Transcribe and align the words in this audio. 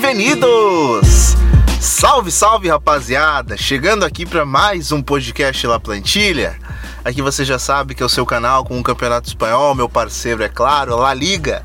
Bem-vindos! 0.00 1.34
Salve, 1.80 2.30
salve, 2.30 2.68
rapaziada! 2.68 3.56
Chegando 3.56 4.04
aqui 4.04 4.24
para 4.24 4.44
mais 4.44 4.92
um 4.92 5.02
podcast 5.02 5.66
La 5.66 5.80
Plantilha. 5.80 6.56
Aqui 7.04 7.20
você 7.20 7.44
já 7.44 7.58
sabe 7.58 7.96
que 7.96 8.02
é 8.02 8.06
o 8.06 8.08
seu 8.08 8.24
canal 8.24 8.64
com 8.64 8.78
o 8.78 8.82
Campeonato 8.82 9.26
Espanhol, 9.26 9.74
meu 9.74 9.88
parceiro, 9.88 10.44
é 10.44 10.48
claro, 10.48 10.96
La 10.96 11.12
Liga. 11.12 11.64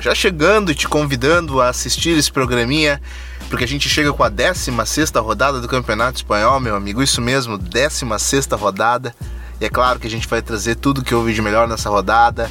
Já 0.00 0.14
chegando 0.14 0.72
e 0.72 0.74
te 0.74 0.88
convidando 0.88 1.60
a 1.60 1.68
assistir 1.68 2.16
esse 2.16 2.32
programinha, 2.32 3.02
porque 3.50 3.64
a 3.64 3.68
gente 3.68 3.86
chega 3.86 4.14
com 4.14 4.24
a 4.24 4.30
16 4.30 5.10
rodada 5.16 5.60
do 5.60 5.68
Campeonato 5.68 6.16
Espanhol, 6.16 6.58
meu 6.58 6.74
amigo. 6.74 7.02
Isso 7.02 7.20
mesmo, 7.20 7.58
16 7.58 8.48
rodada. 8.52 9.14
E 9.60 9.66
é 9.66 9.68
claro 9.68 10.00
que 10.00 10.06
a 10.06 10.10
gente 10.10 10.26
vai 10.26 10.40
trazer 10.40 10.76
tudo 10.76 11.04
que 11.04 11.14
houve 11.14 11.34
de 11.34 11.42
melhor 11.42 11.68
nessa 11.68 11.90
rodada 11.90 12.50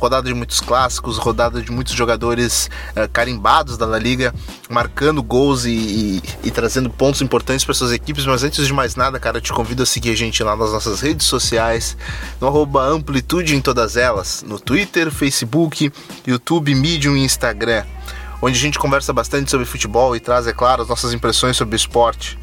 rodada 0.00 0.26
de 0.26 0.34
muitos 0.34 0.60
clássicos, 0.60 1.18
rodada 1.18 1.60
de 1.60 1.70
muitos 1.70 1.92
jogadores 1.92 2.70
uh, 2.96 3.06
carimbados 3.12 3.76
da 3.76 3.84
La 3.84 3.98
Liga, 3.98 4.34
marcando 4.70 5.22
gols 5.22 5.66
e, 5.66 5.70
e, 5.70 6.22
e 6.44 6.50
trazendo 6.50 6.88
pontos 6.88 7.20
importantes 7.20 7.66
para 7.66 7.74
suas 7.74 7.92
equipes. 7.92 8.24
Mas 8.24 8.42
antes 8.42 8.66
de 8.66 8.72
mais 8.72 8.96
nada, 8.96 9.20
cara, 9.20 9.36
eu 9.36 9.42
te 9.42 9.52
convido 9.52 9.82
a 9.82 9.86
seguir 9.86 10.10
a 10.10 10.16
gente 10.16 10.42
lá 10.42 10.56
nas 10.56 10.72
nossas 10.72 11.02
redes 11.02 11.26
sociais, 11.26 11.98
no 12.40 12.46
arroba 12.46 12.82
Amplitude 12.82 13.54
em 13.54 13.60
todas 13.60 13.94
elas, 13.94 14.42
no 14.46 14.58
Twitter, 14.58 15.10
Facebook, 15.10 15.92
YouTube, 16.26 16.74
Medium 16.74 17.14
e 17.14 17.22
Instagram, 17.22 17.84
onde 18.40 18.56
a 18.56 18.60
gente 18.60 18.78
conversa 18.78 19.12
bastante 19.12 19.50
sobre 19.50 19.66
futebol 19.66 20.16
e 20.16 20.20
traz, 20.20 20.46
é 20.46 20.52
claro, 20.54 20.80
as 20.80 20.88
nossas 20.88 21.12
impressões 21.12 21.58
sobre 21.58 21.74
o 21.74 21.76
esporte, 21.76 22.38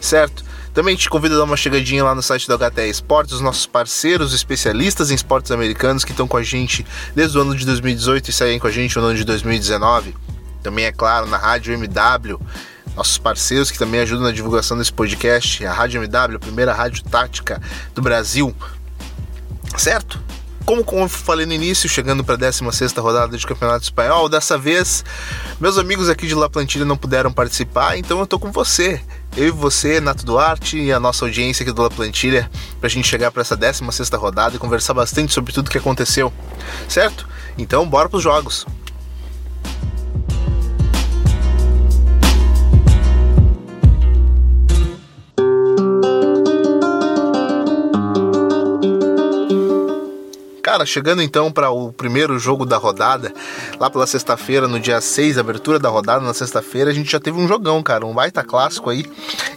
certo? 0.00 0.44
Também 0.72 0.94
te 0.94 1.10
convido 1.10 1.34
a 1.34 1.38
dar 1.38 1.44
uma 1.44 1.56
chegadinha 1.56 2.04
lá 2.04 2.14
no 2.14 2.22
site 2.22 2.46
da 2.46 2.56
HTE 2.56 2.88
Esportes, 2.88 3.34
os 3.34 3.40
nossos 3.40 3.66
parceiros 3.66 4.32
especialistas 4.32 5.10
em 5.10 5.14
esportes 5.14 5.50
americanos 5.50 6.04
que 6.04 6.12
estão 6.12 6.28
com 6.28 6.36
a 6.36 6.42
gente 6.42 6.86
desde 7.14 7.36
o 7.36 7.40
ano 7.40 7.56
de 7.56 7.66
2018 7.66 8.30
e 8.30 8.32
saem 8.32 8.58
com 8.58 8.66
a 8.66 8.70
gente 8.70 8.96
no 8.96 9.04
ano 9.04 9.16
de 9.16 9.24
2019. 9.24 10.14
Também, 10.62 10.84
é 10.84 10.92
claro, 10.92 11.26
na 11.26 11.36
Rádio 11.36 11.74
MW, 11.74 12.38
nossos 12.94 13.18
parceiros 13.18 13.70
que 13.70 13.78
também 13.78 14.00
ajudam 14.00 14.24
na 14.24 14.32
divulgação 14.32 14.78
desse 14.78 14.92
podcast, 14.92 15.66
a 15.66 15.72
Rádio 15.72 16.02
MW, 16.02 16.36
a 16.36 16.40
primeira 16.40 16.72
rádio 16.72 17.02
tática 17.04 17.60
do 17.94 18.02
Brasil. 18.02 18.54
Certo? 19.76 20.20
Como, 20.64 20.84
como 20.84 21.08
falei 21.08 21.46
no 21.46 21.52
início, 21.52 21.88
chegando 21.88 22.22
para 22.22 22.34
a 22.34 22.38
16 22.38 22.92
rodada 22.92 23.36
de 23.36 23.46
Campeonato 23.46 23.84
Espanhol, 23.84 24.28
dessa 24.28 24.56
vez 24.56 25.04
meus 25.60 25.78
amigos 25.78 26.08
aqui 26.08 26.26
de 26.26 26.34
La 26.34 26.48
Plantilha 26.48 26.84
não 26.84 26.96
puderam 26.96 27.32
participar, 27.32 27.96
então 27.96 28.20
eu 28.20 28.26
tô 28.26 28.38
com 28.38 28.52
você. 28.52 29.00
Eu 29.36 29.48
e 29.48 29.50
você, 29.50 30.00
Nato 30.00 30.24
Duarte 30.24 30.78
e 30.78 30.92
a 30.92 30.98
nossa 30.98 31.24
audiência 31.24 31.62
aqui 31.62 31.72
do 31.72 31.82
La 31.82 31.90
Plantilha, 31.90 32.50
para 32.78 32.88
a 32.88 32.90
gente 32.90 33.06
chegar 33.06 33.30
para 33.30 33.42
essa 33.42 33.56
16 33.56 34.10
rodada 34.10 34.56
e 34.56 34.58
conversar 34.58 34.94
bastante 34.94 35.32
sobre 35.32 35.52
tudo 35.52 35.70
que 35.70 35.78
aconteceu, 35.78 36.32
certo? 36.88 37.28
Então, 37.56 37.88
bora 37.88 38.08
para 38.08 38.16
os 38.18 38.22
jogos. 38.22 38.66
Cara, 50.70 50.86
chegando 50.86 51.20
então 51.20 51.50
para 51.50 51.68
o 51.70 51.92
primeiro 51.92 52.38
jogo 52.38 52.64
da 52.64 52.76
rodada, 52.76 53.34
lá 53.80 53.90
pela 53.90 54.06
sexta-feira, 54.06 54.68
no 54.68 54.78
dia 54.78 55.00
6, 55.00 55.36
abertura 55.36 55.80
da 55.80 55.88
rodada, 55.88 56.24
na 56.24 56.32
sexta-feira, 56.32 56.90
a 56.90 56.94
gente 56.94 57.10
já 57.10 57.18
teve 57.18 57.36
um 57.40 57.48
jogão, 57.48 57.82
cara, 57.82 58.06
um 58.06 58.14
baita 58.14 58.44
clássico 58.44 58.88
aí, 58.88 59.04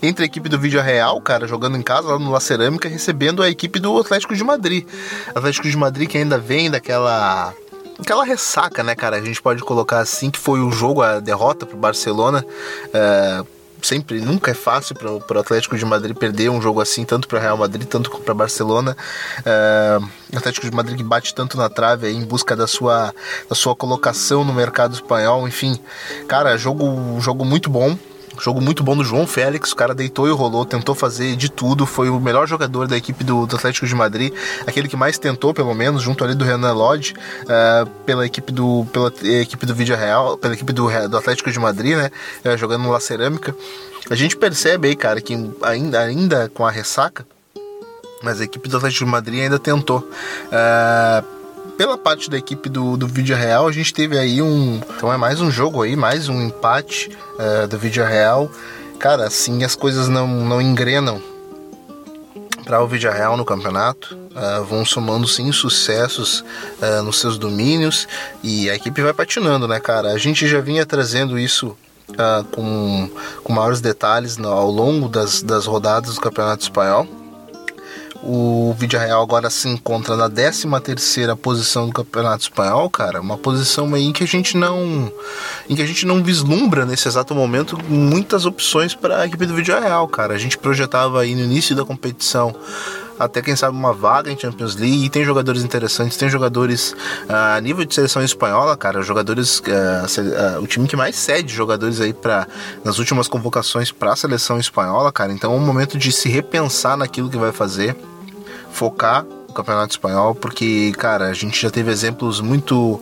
entre 0.01 0.23
a 0.23 0.25
equipe 0.25 0.49
do 0.49 0.57
Vídeo 0.57 0.81
Real, 0.81 1.21
cara, 1.21 1.45
jogando 1.45 1.77
em 1.77 1.83
casa 1.83 2.07
lá 2.07 2.17
no 2.17 2.31
La 2.31 2.39
Cerâmica, 2.39 2.89
recebendo 2.89 3.43
a 3.43 3.47
equipe 3.47 3.79
do 3.79 3.95
Atlético 3.99 4.35
de 4.35 4.43
Madrid. 4.43 4.87
Atlético 5.35 5.69
de 5.69 5.77
Madrid 5.77 6.09
que 6.09 6.17
ainda 6.17 6.39
vem 6.39 6.71
daquela 6.71 7.53
aquela 7.99 8.25
ressaca, 8.25 8.81
né, 8.81 8.95
cara? 8.95 9.17
A 9.17 9.21
gente 9.21 9.39
pode 9.39 9.61
colocar 9.61 9.99
assim 9.99 10.31
que 10.31 10.39
foi 10.39 10.61
o 10.61 10.71
jogo, 10.71 11.03
a 11.03 11.19
derrota 11.19 11.63
pro 11.63 11.77
Barcelona. 11.77 12.43
Uh, 12.87 13.62
sempre, 13.87 14.21
nunca 14.21 14.51
é 14.51 14.53
fácil 14.53 14.95
para 14.95 15.11
o 15.11 15.39
Atlético 15.39 15.77
de 15.77 15.85
Madrid 15.85 16.15
perder 16.15 16.49
um 16.49 16.61
jogo 16.61 16.81
assim, 16.81 17.03
tanto 17.05 17.27
para 17.27 17.39
Real 17.39 17.57
Madrid, 17.57 17.87
tanto 17.87 18.09
para 18.09 18.33
Barcelona. 18.33 18.95
Uh, 19.39 20.37
Atlético 20.37 20.69
de 20.69 20.75
Madrid 20.75 20.97
que 20.97 21.03
bate 21.03 21.33
tanto 21.33 21.57
na 21.57 21.69
trave 21.69 22.07
aí, 22.07 22.15
em 22.15 22.25
busca 22.25 22.55
da 22.55 22.67
sua, 22.67 23.13
da 23.49 23.55
sua 23.55 23.75
colocação 23.75 24.43
no 24.43 24.53
mercado 24.53 24.93
espanhol, 24.93 25.47
enfim. 25.47 25.79
Cara, 26.27 26.57
jogo, 26.57 27.19
jogo 27.19 27.45
muito 27.45 27.69
bom. 27.69 27.97
Jogo 28.39 28.59
muito 28.59 28.83
bom 28.83 28.95
do 28.95 29.03
João 29.03 29.27
Félix, 29.27 29.71
o 29.71 29.75
cara 29.75 29.93
deitou 29.93 30.27
e 30.27 30.31
rolou, 30.31 30.65
tentou 30.65 30.95
fazer 30.95 31.35
de 31.35 31.49
tudo, 31.49 31.85
foi 31.85 32.09
o 32.09 32.19
melhor 32.19 32.47
jogador 32.47 32.87
da 32.87 32.97
equipe 32.97 33.23
do, 33.23 33.45
do 33.45 33.55
Atlético 33.55 33.85
de 33.85 33.95
Madrid, 33.95 34.33
aquele 34.65 34.87
que 34.87 34.95
mais 34.95 35.17
tentou, 35.17 35.53
pelo 35.53 35.73
menos, 35.73 36.01
junto 36.01 36.23
ali 36.23 36.35
do 36.35 36.43
Renan 36.43 36.73
Lodge, 36.73 37.13
uh, 37.43 37.89
pela 38.05 38.25
equipe 38.25 38.51
do 38.51 38.85
pela 38.91 39.13
equipe 39.41 39.65
do 39.65 39.75
Vídeo 39.75 39.95
Real, 39.95 40.37
pela 40.37 40.53
equipe 40.53 40.73
do, 40.73 40.87
do 41.07 41.17
Atlético 41.17 41.51
de 41.51 41.59
Madrid, 41.59 41.95
né, 41.95 42.11
uh, 42.45 42.57
jogando 42.57 42.83
no 42.83 42.91
La 42.91 42.99
Cerâmica. 42.99 43.55
A 44.09 44.15
gente 44.15 44.35
percebe 44.35 44.89
aí, 44.89 44.95
cara, 44.95 45.21
que 45.21 45.33
ainda, 45.61 45.99
ainda 45.99 46.51
com 46.53 46.65
a 46.65 46.71
ressaca, 46.71 47.25
mas 48.21 48.41
a 48.41 48.43
equipe 48.43 48.67
do 48.67 48.77
Atlético 48.77 49.05
de 49.05 49.11
Madrid 49.11 49.43
ainda 49.43 49.59
tentou. 49.59 49.99
Uh, 49.99 51.42
pela 51.77 51.97
parte 51.97 52.29
da 52.29 52.37
equipe 52.37 52.69
do, 52.69 52.97
do 52.97 53.07
Vídeo 53.07 53.35
Real, 53.35 53.67
a 53.67 53.71
gente 53.71 53.93
teve 53.93 54.17
aí 54.17 54.41
um. 54.41 54.79
Então 54.95 55.11
é 55.11 55.17
mais 55.17 55.41
um 55.41 55.49
jogo 55.49 55.81
aí, 55.81 55.95
mais 55.95 56.29
um 56.29 56.41
empate 56.41 57.09
uh, 57.35 57.67
do 57.67 57.77
Vídeo 57.77 58.05
Real. 58.05 58.49
Cara, 58.99 59.25
assim 59.25 59.63
as 59.63 59.75
coisas 59.75 60.07
não, 60.07 60.27
não 60.27 60.61
engrenam 60.61 61.21
para 62.63 62.81
o 62.81 62.87
Vídeo 62.87 63.11
Real 63.11 63.35
no 63.35 63.45
campeonato. 63.45 64.15
Uh, 64.15 64.63
vão 64.63 64.85
somando 64.85 65.27
sim 65.27 65.51
sucessos 65.51 66.43
uh, 66.81 67.03
nos 67.03 67.19
seus 67.19 67.37
domínios 67.37 68.07
e 68.41 68.69
a 68.69 68.75
equipe 68.75 69.01
vai 69.01 69.13
patinando, 69.13 69.67
né, 69.67 69.79
cara? 69.79 70.11
A 70.11 70.17
gente 70.17 70.47
já 70.47 70.59
vinha 70.59 70.85
trazendo 70.85 71.37
isso 71.37 71.75
Uh, 72.09 72.43
com, 72.51 73.09
com 73.43 73.53
maiores 73.53 73.79
detalhes 73.79 74.35
no, 74.37 74.49
ao 74.49 74.69
longo 74.69 75.07
das, 75.07 75.41
das 75.41 75.65
rodadas 75.65 76.15
do 76.15 76.21
Campeonato 76.21 76.61
Espanhol. 76.61 77.07
O 78.25 78.73
Vídeo 78.79 78.97
Real 78.97 79.21
agora 79.21 79.49
se 79.49 79.67
encontra 79.67 80.15
na 80.15 80.29
13 80.29 80.65
terceira 80.81 81.35
posição 81.35 81.87
do 81.87 81.93
Campeonato 81.93 82.43
Espanhol, 82.43 82.89
cara. 82.89 83.19
Uma 83.19 83.37
posição 83.37 83.93
aí 83.93 84.05
em 84.05 84.13
que 84.13 84.23
a 84.23 84.27
gente 84.27 84.55
não 84.55 85.11
em 85.69 85.75
que 85.75 85.81
a 85.81 85.85
gente 85.85 86.05
não 86.05 86.23
vislumbra 86.23 86.85
nesse 86.85 87.05
exato 87.05 87.35
momento 87.35 87.77
muitas 87.89 88.45
opções 88.45 88.95
para 88.95 89.19
a 89.19 89.25
equipe 89.25 89.45
do 89.45 89.53
Vídeo 89.53 89.77
Real, 89.77 90.07
cara. 90.07 90.33
A 90.33 90.37
gente 90.37 90.57
projetava 90.57 91.19
aí 91.19 91.35
no 91.35 91.41
início 91.41 91.75
da 91.75 91.83
competição 91.83 92.55
até 93.19 93.41
quem 93.41 93.57
sabe 93.57 93.77
uma 93.77 93.91
vaga 93.93 94.31
em 94.31 94.39
Champions 94.39 94.75
League. 94.75 95.05
E 95.05 95.09
tem 95.09 95.25
jogadores 95.25 95.61
interessantes, 95.61 96.15
tem 96.15 96.29
jogadores 96.29 96.93
uh, 97.29 97.55
a 97.57 97.61
nível 97.61 97.83
de 97.83 97.93
seleção 97.93 98.23
espanhola, 98.23 98.77
cara, 98.77 99.01
jogadores 99.01 99.59
uh, 99.59 100.57
uh, 100.57 100.61
o 100.61 100.67
time 100.67 100.87
que 100.87 100.95
mais 100.95 101.17
cede 101.17 101.53
jogadores 101.53 101.99
aí 101.99 102.13
para 102.13 102.47
nas 102.85 102.99
últimas 102.99 103.27
convocações 103.27 103.91
para 103.91 104.13
a 104.13 104.15
seleção 104.15 104.57
espanhola, 104.59 105.11
cara. 105.11 105.33
Então 105.33 105.51
é 105.51 105.55
um 105.55 105.65
momento 105.65 105.97
de 105.97 106.11
se 106.11 106.29
repensar 106.29 106.95
naquilo 106.95 107.29
que 107.29 107.37
vai 107.37 107.51
fazer 107.51 107.95
focar 108.73 109.23
no 109.23 109.53
Campeonato 109.53 109.91
Espanhol, 109.91 110.33
porque, 110.35 110.91
cara, 110.97 111.27
a 111.27 111.33
gente 111.33 111.61
já 111.61 111.69
teve 111.69 111.91
exemplos 111.91 112.41
muito, 112.41 112.99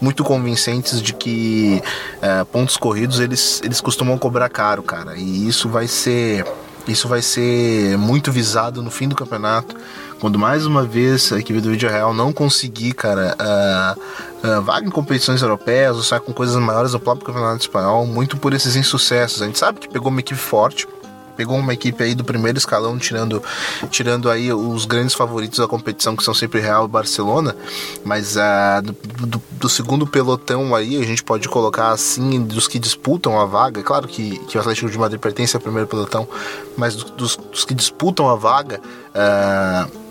muito 0.00 0.24
convincentes 0.24 1.00
de 1.00 1.14
que 1.14 1.80
é, 2.20 2.44
pontos 2.44 2.76
corridos 2.76 3.20
eles, 3.20 3.62
eles 3.64 3.80
costumam 3.80 4.18
cobrar 4.18 4.48
caro, 4.48 4.82
cara, 4.82 5.16
e 5.16 5.48
isso 5.48 5.68
vai 5.68 5.86
ser. 5.86 6.44
Isso 6.84 7.06
vai 7.06 7.22
ser 7.22 7.96
muito 7.96 8.32
visado 8.32 8.82
no 8.82 8.90
fim 8.90 9.06
do 9.06 9.14
campeonato, 9.14 9.76
quando 10.18 10.36
mais 10.36 10.66
uma 10.66 10.82
vez 10.82 11.32
a 11.32 11.38
equipe 11.38 11.60
do 11.60 11.70
Vídeo 11.70 11.88
Real 11.88 12.12
não 12.12 12.32
conseguir, 12.32 12.92
cara, 12.92 13.36
uh, 13.38 14.48
uh, 14.48 14.62
vaga 14.62 14.88
em 14.88 14.90
competições 14.90 15.42
europeias 15.42 15.96
ou 15.96 16.02
sair 16.02 16.18
com 16.18 16.32
coisas 16.32 16.56
maiores 16.56 16.92
no 16.92 16.98
próprio 16.98 17.24
campeonato 17.24 17.60
espanhol, 17.60 18.04
muito 18.04 18.36
por 18.36 18.52
esses 18.52 18.74
insucessos. 18.74 19.42
A 19.42 19.46
gente 19.46 19.60
sabe 19.60 19.78
que 19.78 19.88
pegou 19.88 20.08
uma 20.10 20.18
equipe 20.18 20.40
forte, 20.40 20.88
pegou 21.36 21.56
uma 21.56 21.72
equipe 21.72 22.02
aí 22.02 22.14
do 22.14 22.24
primeiro 22.24 22.58
escalão, 22.58 22.98
tirando, 22.98 23.42
tirando 23.90 24.30
aí 24.30 24.52
os 24.52 24.84
grandes 24.84 25.14
favoritos 25.14 25.58
da 25.58 25.66
competição, 25.66 26.16
que 26.16 26.24
são 26.24 26.34
sempre 26.34 26.60
Real 26.60 26.84
e 26.84 26.88
Barcelona, 26.88 27.56
mas 28.04 28.36
uh, 28.36 28.82
do, 28.82 28.92
do, 29.26 29.42
do, 29.52 29.68
segundo 29.68 30.06
pelotão 30.06 30.74
aí, 30.74 31.00
a 31.00 31.06
gente 31.06 31.22
pode 31.22 31.48
colocar 31.48 31.90
assim, 31.90 32.42
dos 32.42 32.68
que 32.68 32.78
disputam 32.78 33.40
a 33.40 33.44
vaga, 33.44 33.80
é 33.80 33.82
claro 33.82 34.08
que, 34.08 34.38
que 34.46 34.56
o 34.56 34.60
Atlético 34.60 34.90
de 34.90 34.98
Madrid 34.98 35.20
pertence 35.20 35.56
ao 35.56 35.62
primeiro 35.62 35.88
pelotão, 35.88 36.28
mas 36.76 36.94
dos, 36.94 37.36
dos 37.36 37.64
que 37.64 37.74
disputam 37.74 38.28
a 38.28 38.34
vaga, 38.34 38.80
uh, 39.14 40.01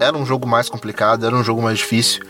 era 0.00 0.16
um 0.16 0.24
jogo 0.24 0.48
mais 0.48 0.68
complicado, 0.68 1.26
era 1.26 1.36
um 1.36 1.44
jogo 1.44 1.62
mais 1.62 1.78
difícil. 1.78 2.22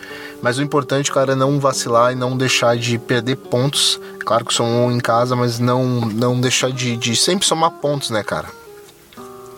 Mas 0.42 0.58
o 0.58 0.62
importante, 0.62 1.10
cara, 1.12 1.32
é 1.32 1.36
não 1.36 1.60
vacilar 1.60 2.12
e 2.12 2.16
não 2.16 2.36
deixar 2.36 2.76
de 2.76 2.98
perder 2.98 3.36
pontos. 3.36 4.00
Claro 4.18 4.44
que 4.44 4.52
somam 4.52 4.90
em 4.90 4.98
casa, 4.98 5.36
mas 5.36 5.58
não, 5.58 6.00
não 6.00 6.40
deixar 6.40 6.72
de, 6.72 6.96
de 6.96 7.14
sempre 7.14 7.46
somar 7.46 7.70
pontos, 7.70 8.10
né, 8.10 8.24
cara? 8.24 8.48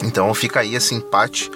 Então 0.04 0.34
fica 0.34 0.60
aí 0.60 0.74
esse 0.74 0.94
empate 0.94 1.50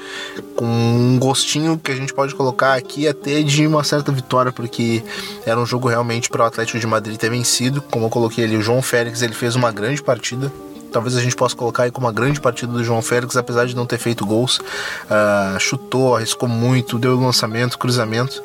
com 0.55 0.65
um 0.65 1.19
gostinho 1.19 1.77
que 1.77 1.91
a 1.91 1.97
gente 1.97 2.15
pode 2.15 2.35
colocar 2.35 2.75
aqui 2.75 3.07
até 3.07 3.43
de 3.43 3.67
uma 3.67 3.83
certa 3.83 4.13
vitória, 4.13 4.53
porque 4.53 5.03
era 5.45 5.59
um 5.59 5.67
jogo 5.67 5.89
realmente 5.89 6.31
para 6.31 6.45
o 6.45 6.47
Atlético 6.47 6.79
de 6.79 6.87
Madrid 6.87 7.19
ter 7.19 7.29
vencido. 7.29 7.83
Como 7.83 8.07
eu 8.07 8.11
coloquei 8.11 8.45
ali, 8.45 8.57
o 8.57 8.63
João 8.63 8.81
Félix 8.81 9.21
ele 9.21 9.35
fez 9.35 9.57
uma 9.57 9.73
grande 9.73 10.03
partida 10.03 10.51
talvez 10.93 11.17
a 11.17 11.21
gente 11.21 11.37
possa 11.37 11.55
colocar 11.55 11.85
aí 11.85 11.91
como 11.91 12.07
uma 12.07 12.13
grande 12.13 12.41
partida 12.41 12.73
do 12.73 12.83
João 12.83 13.03
Félix, 13.03 13.37
apesar 13.37 13.67
de 13.67 13.75
não 13.75 13.87
ter 13.87 13.99
feito 13.99 14.25
gols. 14.25 14.59
Uh, 14.59 15.59
chutou, 15.59 16.17
arriscou 16.17 16.49
muito, 16.49 16.99
deu 16.99 17.19
lançamento, 17.19 17.79
cruzamento. 17.79 18.43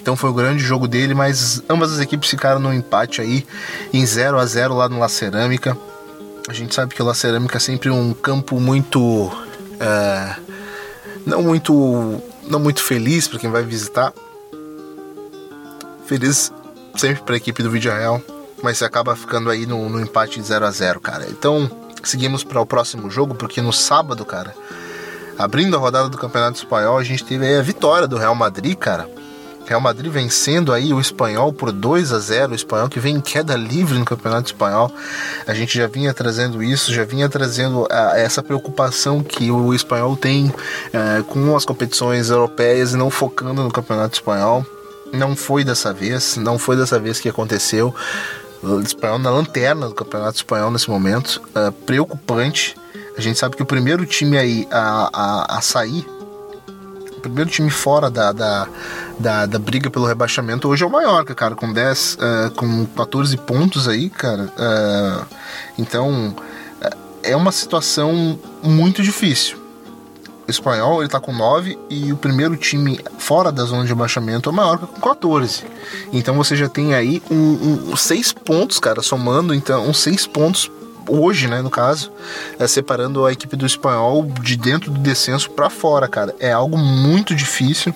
Então 0.00 0.16
foi 0.16 0.30
o 0.30 0.34
grande 0.34 0.62
jogo 0.62 0.86
dele, 0.86 1.14
mas 1.14 1.62
ambas 1.68 1.92
as 1.92 2.00
equipes 2.00 2.28
ficaram 2.28 2.60
no 2.60 2.72
empate 2.72 3.20
aí, 3.20 3.46
em 3.92 4.04
0 4.04 4.38
a 4.38 4.46
0 4.46 4.74
lá 4.74 4.88
no 4.88 4.98
La 4.98 5.08
Cerâmica. 5.08 5.76
A 6.48 6.52
gente 6.52 6.74
sabe 6.74 6.94
que 6.94 7.02
o 7.02 7.06
La 7.06 7.14
Cerâmica 7.14 7.56
é 7.56 7.60
sempre 7.60 7.90
um 7.90 8.12
campo 8.12 8.60
muito. 8.60 9.00
Uh, 9.00 10.42
não 11.26 11.42
muito. 11.42 12.22
não 12.46 12.60
muito 12.60 12.82
feliz 12.82 13.26
para 13.26 13.38
quem 13.38 13.50
vai 13.50 13.62
visitar. 13.62 14.12
Feliz 16.06 16.52
sempre 16.96 17.22
para 17.22 17.34
a 17.34 17.38
equipe 17.38 17.62
do 17.62 17.70
Vídeo 17.70 17.92
Real, 17.92 18.20
mas 18.62 18.78
você 18.78 18.84
acaba 18.84 19.16
ficando 19.16 19.50
aí 19.50 19.66
no, 19.66 19.88
no 19.88 20.00
empate 20.00 20.38
de 20.38 20.46
0 20.46 20.66
a 20.66 20.70
0 20.70 21.00
cara. 21.00 21.26
Então, 21.30 21.70
seguimos 22.04 22.44
para 22.44 22.60
o 22.60 22.66
próximo 22.66 23.10
jogo, 23.10 23.34
porque 23.34 23.60
no 23.60 23.72
sábado, 23.72 24.24
cara, 24.24 24.54
abrindo 25.38 25.76
a 25.76 25.80
rodada 25.80 26.08
do 26.08 26.18
Campeonato 26.18 26.58
Espanhol, 26.58 26.98
a 26.98 27.04
gente 27.04 27.24
teve 27.24 27.56
a 27.56 27.62
vitória 27.62 28.06
do 28.06 28.16
Real 28.16 28.34
Madrid, 28.34 28.76
cara. 28.76 29.08
Real 29.66 29.80
Madrid 29.80 30.12
vencendo 30.12 30.72
aí 30.72 30.92
o 30.92 31.00
Espanhol 31.00 31.52
por 31.52 31.72
2 31.72 32.12
a 32.12 32.18
0, 32.18 32.52
o 32.52 32.54
Espanhol 32.54 32.88
que 32.88 33.00
vem 33.00 33.16
em 33.16 33.20
queda 33.20 33.56
livre 33.56 33.98
no 33.98 34.04
Campeonato 34.04 34.48
Espanhol. 34.48 34.92
A 35.46 35.54
gente 35.54 35.78
já 35.78 35.86
vinha 35.86 36.12
trazendo 36.12 36.62
isso, 36.62 36.92
já 36.92 37.04
vinha 37.04 37.28
trazendo 37.28 37.86
a, 37.90 38.18
essa 38.18 38.42
preocupação 38.42 39.22
que 39.22 39.50
o 39.50 39.72
Espanhol 39.72 40.16
tem 40.16 40.52
é, 40.92 41.22
com 41.22 41.56
as 41.56 41.64
competições 41.64 42.28
europeias 42.28 42.92
e 42.92 42.96
não 42.96 43.08
focando 43.10 43.62
no 43.62 43.70
Campeonato 43.70 44.14
Espanhol. 44.14 44.66
Não 45.12 45.34
foi 45.34 45.64
dessa 45.64 45.92
vez, 45.92 46.36
não 46.36 46.58
foi 46.58 46.76
dessa 46.76 46.98
vez 46.98 47.20
que 47.20 47.28
aconteceu 47.28 47.94
espanhol 48.82 49.18
na 49.18 49.30
lanterna 49.30 49.88
do 49.88 49.94
campeonato 49.94 50.36
espanhol 50.36 50.70
nesse 50.70 50.88
momento. 50.88 51.42
Uh, 51.54 51.72
preocupante. 51.72 52.76
A 53.16 53.20
gente 53.20 53.38
sabe 53.38 53.56
que 53.56 53.62
o 53.62 53.66
primeiro 53.66 54.04
time 54.04 54.36
aí 54.36 54.66
a, 54.70 55.10
a, 55.12 55.58
a 55.58 55.60
sair, 55.60 56.06
o 57.16 57.20
primeiro 57.20 57.48
time 57.50 57.70
fora 57.70 58.10
da, 58.10 58.32
da, 58.32 58.68
da, 59.18 59.46
da, 59.46 59.58
briga 59.58 59.88
pelo 59.88 60.04
rebaixamento 60.04 60.68
hoje 60.68 60.82
é 60.82 60.86
o 60.86 60.90
Mallorca, 60.90 61.34
cara, 61.34 61.54
com 61.54 61.72
10, 61.72 62.14
uh, 62.14 62.46
é, 62.46 62.50
com 62.50 62.86
14 62.86 63.36
pontos 63.38 63.86
aí, 63.88 64.10
cara. 64.10 64.52
Uh, 64.58 65.26
então 65.78 66.34
é 67.22 67.34
uma 67.34 67.52
situação 67.52 68.38
muito 68.62 69.02
difícil 69.02 69.63
espanhol 70.48 71.02
ele 71.02 71.08
tá 71.08 71.20
com 71.20 71.32
9 71.32 71.78
e 71.88 72.12
o 72.12 72.16
primeiro 72.16 72.56
time 72.56 73.00
fora 73.18 73.50
da 73.50 73.64
zona 73.64 73.84
de 73.84 73.92
abaixamento 73.92 74.48
é 74.48 74.52
o 74.52 74.54
Mallorca 74.54 74.86
com 74.86 75.00
14. 75.00 75.64
Então 76.12 76.34
você 76.34 76.56
já 76.56 76.68
tem 76.68 76.94
aí 76.94 77.22
um, 77.30 77.90
um, 77.92 77.96
seis 77.96 78.32
pontos, 78.32 78.78
cara, 78.78 79.02
somando 79.02 79.54
então 79.54 79.88
uns 79.88 79.98
seis 79.98 80.26
pontos 80.26 80.70
hoje, 81.08 81.48
né, 81.48 81.60
no 81.60 81.70
caso, 81.70 82.10
é, 82.58 82.66
separando 82.66 83.26
a 83.26 83.32
equipe 83.32 83.56
do 83.56 83.66
espanhol 83.66 84.24
de 84.40 84.56
dentro 84.56 84.90
do 84.90 84.98
descenso 85.00 85.50
para 85.50 85.68
fora, 85.68 86.08
cara. 86.08 86.34
É 86.38 86.52
algo 86.52 86.78
muito 86.78 87.34
difícil 87.34 87.94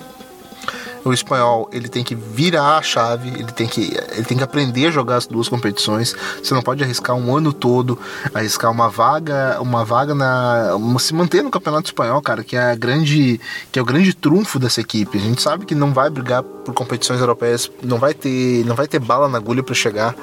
o 1.05 1.13
espanhol 1.13 1.69
ele 1.73 1.89
tem 1.89 2.05
que 2.05 2.15
virar 2.15 2.79
a 2.79 2.83
chave, 2.83 3.29
ele 3.29 3.53
tem 3.53 3.67
que, 3.67 3.97
ele 4.13 4.25
tem 4.25 4.37
que 4.37 4.45
aprender 4.45 4.87
a 4.87 4.91
jogar 4.91 5.17
as 5.17 5.27
duas 5.27 5.49
competições. 5.49 6.15
Você 6.43 6.55
não 6.55 6.63
pode 6.63 6.83
arriscar 6.83 7.17
um 7.17 7.37
ano 7.37 7.53
todo, 7.53 7.99
arriscar 8.35 8.71
uma 8.71 8.89
vaga, 8.89 9.59
uma 9.61 9.85
vaga 9.85 10.15
na 10.15 10.77
se 10.99 11.15
manter 11.15 11.43
no 11.43 11.51
campeonato 11.51 11.87
espanhol, 11.87 12.21
cara, 12.21 12.43
que 12.43 12.57
é 12.57 12.73
a 12.73 12.75
grande, 12.75 13.41
que 13.71 13.79
é 13.79 13.83
o 13.83 13.85
grande 13.85 14.13
trunfo 14.13 14.59
dessa 14.59 14.81
equipe. 14.81 15.17
A 15.17 15.21
gente 15.21 15.41
sabe 15.41 15.65
que 15.65 15.75
não 15.75 15.93
vai 15.93 16.11
brigar 16.11 16.43
por 16.43 16.75
competições 16.75 17.21
europeias, 17.21 17.71
não 17.83 17.99
vai 17.99 18.15
ter, 18.15 18.65
não 18.67 18.75
vai 18.75 18.87
ter 18.87 18.99
bala 18.99 19.29
na 19.29 19.39
agulha 19.39 19.63
para 19.63 19.75
chegar. 19.75 20.15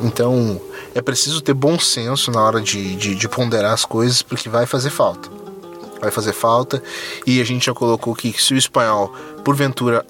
Então 0.00 0.60
é 0.94 1.02
preciso 1.02 1.40
ter 1.40 1.54
bom 1.54 1.78
senso 1.78 2.30
na 2.30 2.42
hora 2.42 2.60
de, 2.60 2.96
de, 2.96 3.14
de 3.14 3.28
ponderar 3.28 3.72
as 3.72 3.84
coisas, 3.84 4.22
porque 4.22 4.48
vai 4.48 4.66
fazer 4.66 4.90
falta 4.90 5.37
vai 6.00 6.10
fazer 6.10 6.32
falta. 6.32 6.82
E 7.26 7.40
a 7.40 7.44
gente 7.44 7.66
já 7.66 7.74
colocou 7.74 8.14
que 8.14 8.32
se 8.40 8.54
o 8.54 8.56
espanhol, 8.56 9.12
porventura, 9.44 10.04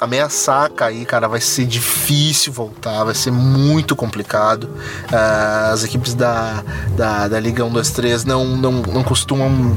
ameaçar 0.00 0.70
cair, 0.70 1.04
cara, 1.04 1.28
vai 1.28 1.40
ser 1.40 1.66
difícil 1.66 2.52
voltar, 2.52 3.04
vai 3.04 3.14
ser 3.14 3.30
muito 3.30 3.96
complicado. 3.96 4.64
Uh, 4.64 5.72
as 5.72 5.84
equipes 5.84 6.14
da, 6.14 6.62
da, 6.96 7.28
da 7.28 7.40
Liga 7.40 7.64
1, 7.64 7.72
2, 7.72 7.90
3 7.90 8.24
não, 8.24 8.44
não, 8.44 8.72
não 8.72 9.02
costumam 9.02 9.76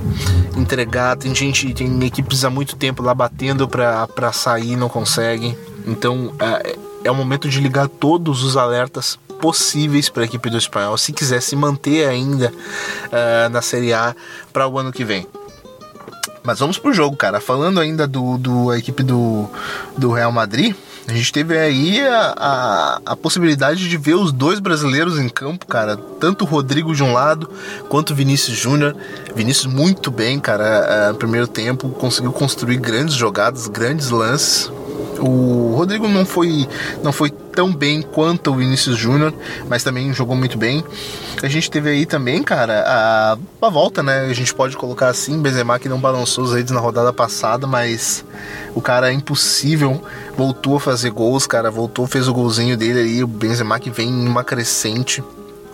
entregar. 0.55 1.15
Tem 1.17 1.33
gente, 1.33 1.73
tem 1.73 2.05
equipes 2.05 2.43
há 2.43 2.49
muito 2.49 2.75
tempo 2.75 3.01
lá 3.01 3.13
batendo 3.13 3.67
para 3.67 4.31
sair 4.33 4.75
não 4.75 4.89
conseguem. 4.89 5.57
Então 5.85 6.27
uh, 6.27 6.79
é 7.03 7.11
o 7.11 7.15
momento 7.15 7.47
de 7.47 7.59
ligar 7.59 7.87
todos 7.87 8.43
os 8.43 8.57
alertas 8.57 9.17
possíveis 9.39 10.09
para 10.09 10.23
a 10.23 10.25
equipe 10.25 10.49
do 10.49 10.57
espanhol 10.57 10.97
se 10.97 11.13
quiser 11.13 11.41
se 11.41 11.55
manter 11.55 12.07
ainda 12.07 12.51
uh, 12.51 13.49
na 13.49 13.61
Série 13.61 13.93
A 13.93 14.15
para 14.51 14.67
o 14.67 14.77
ano 14.77 14.91
que 14.91 15.03
vem. 15.03 15.27
Mas 16.43 16.59
vamos 16.59 16.77
pro 16.77 16.93
jogo, 16.93 17.17
cara. 17.17 17.41
Falando 17.41 17.77
ainda 17.77 18.07
do, 18.07 18.37
do 18.37 18.71
a 18.71 18.77
equipe 18.77 19.03
do, 19.03 19.49
do 19.97 20.13
Real 20.13 20.31
Madrid, 20.31 20.73
a 21.05 21.13
gente 21.13 21.31
teve 21.31 21.57
aí 21.57 21.99
a, 21.99 22.33
a, 22.37 23.01
a, 23.05 23.15
possibilidade 23.17 23.89
de 23.89 23.97
ver 23.97 24.15
os 24.15 24.31
dois 24.31 24.59
brasileiros 24.59 25.19
em 25.19 25.27
campo, 25.27 25.65
cara. 25.65 25.97
Tanto 25.97 26.45
o 26.45 26.47
Rodrigo 26.47 26.95
de 26.95 27.03
um 27.03 27.11
lado 27.11 27.49
quanto 27.89 28.11
o 28.11 28.15
Vinícius 28.15 28.57
Júnior. 28.57 28.95
Vinícius 29.35 29.65
muito 29.65 30.09
bem, 30.09 30.39
cara. 30.39 31.11
No 31.11 31.17
primeiro 31.17 31.47
tempo 31.47 31.89
conseguiu 31.89 32.31
construir 32.31 32.77
grandes 32.77 33.15
jogadas, 33.15 33.67
grandes 33.67 34.09
lances. 34.09 34.71
O 35.19 35.73
Rodrigo 35.75 36.07
não 36.07 36.25
foi, 36.25 36.67
não 37.03 37.11
foi 37.11 37.29
tão 37.29 37.73
bem 37.73 38.01
quanto 38.01 38.51
o 38.51 38.55
Vinícius 38.55 38.97
Júnior, 38.97 39.33
mas 39.67 39.83
também 39.83 40.13
jogou 40.13 40.35
muito 40.35 40.57
bem. 40.57 40.83
A 41.41 41.47
gente 41.47 41.71
teve 41.71 41.89
aí 41.89 42.05
também, 42.05 42.43
cara, 42.43 42.83
a, 42.85 43.37
a 43.61 43.69
volta, 43.69 44.03
né? 44.03 44.21
A 44.21 44.33
gente 44.33 44.53
pode 44.53 44.77
colocar 44.77 45.07
assim, 45.07 45.41
Benzema 45.41 45.79
que 45.79 45.89
não 45.89 45.99
balançou 45.99 46.43
os 46.43 46.53
redes 46.53 46.71
na 46.71 46.79
rodada 46.79 47.11
passada, 47.11 47.65
mas 47.65 48.23
o 48.75 48.81
cara 48.81 49.09
é 49.09 49.13
impossível, 49.13 50.01
voltou 50.35 50.77
a 50.77 50.79
fazer 50.79 51.09
gols, 51.09 51.47
cara, 51.47 51.71
voltou, 51.71 52.05
fez 52.05 52.27
o 52.27 52.33
golzinho 52.33 52.77
dele 52.77 52.99
aí, 52.99 53.23
o 53.23 53.27
Benzema 53.27 53.79
que 53.79 53.89
vem 53.89 54.09
em 54.09 54.27
uma 54.27 54.43
crescente. 54.43 55.23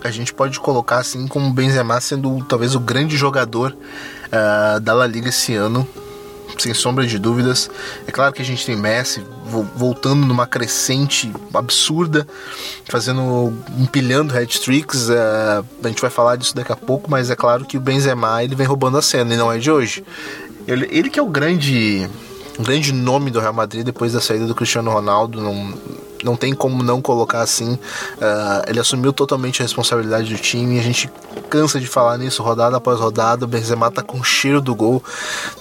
A 0.02 0.10
gente 0.10 0.34
pode 0.34 0.60
colocar 0.60 0.98
assim 0.98 1.26
como 1.26 1.48
o 1.48 1.52
Benzema 1.52 2.00
sendo 2.00 2.44
talvez 2.44 2.74
o 2.74 2.80
grande 2.80 3.16
jogador 3.16 3.74
uh, 4.26 4.80
da 4.80 4.92
La 4.92 5.06
Liga 5.06 5.30
esse 5.30 5.54
ano 5.54 5.86
sem 6.58 6.74
sombra 6.74 7.06
de 7.06 7.18
dúvidas. 7.18 7.70
É 8.06 8.12
claro 8.12 8.32
que 8.32 8.42
a 8.42 8.44
gente 8.44 8.64
tem 8.64 8.76
Messi 8.76 9.22
voltando 9.76 10.26
numa 10.26 10.46
crescente 10.46 11.32
absurda, 11.52 12.26
fazendo, 12.86 13.52
empilhando 13.78 14.36
hat-tricks. 14.36 15.10
É, 15.10 15.62
a 15.82 15.88
gente 15.88 16.00
vai 16.00 16.10
falar 16.10 16.36
disso 16.36 16.54
daqui 16.54 16.72
a 16.72 16.76
pouco, 16.76 17.10
mas 17.10 17.30
é 17.30 17.36
claro 17.36 17.64
que 17.64 17.76
o 17.76 17.80
Benzema 17.80 18.42
ele 18.42 18.54
vem 18.54 18.66
roubando 18.66 18.98
a 18.98 19.02
cena 19.02 19.34
e 19.34 19.36
não 19.36 19.52
é 19.52 19.58
de 19.58 19.70
hoje. 19.70 20.04
Ele, 20.66 20.88
ele 20.90 21.10
que 21.10 21.18
é 21.18 21.22
o 21.22 21.28
grande, 21.28 22.08
o 22.58 22.62
grande 22.62 22.92
nome 22.92 23.30
do 23.30 23.40
Real 23.40 23.52
Madrid 23.52 23.84
depois 23.84 24.12
da 24.12 24.20
saída 24.20 24.46
do 24.46 24.54
Cristiano 24.54 24.90
Ronaldo, 24.90 25.40
não, 25.40 25.74
não 26.24 26.36
tem 26.36 26.54
como 26.54 26.82
não 26.82 27.02
colocar 27.02 27.42
assim. 27.42 27.74
Uh, 27.74 28.64
ele 28.66 28.80
assumiu 28.80 29.12
totalmente 29.12 29.60
a 29.60 29.64
responsabilidade 29.64 30.34
do 30.34 30.40
time. 30.40 30.78
A 30.78 30.82
gente 30.82 31.10
cansa 31.50 31.78
de 31.78 31.86
falar 31.86 32.16
nisso 32.16 32.42
rodada 32.42 32.76
após 32.78 32.98
rodada. 32.98 33.44
O 33.44 33.48
Benzema 33.48 33.90
tá 33.90 34.02
com 34.02 34.24
cheiro 34.24 34.60
do 34.60 34.74
gol, 34.74 35.04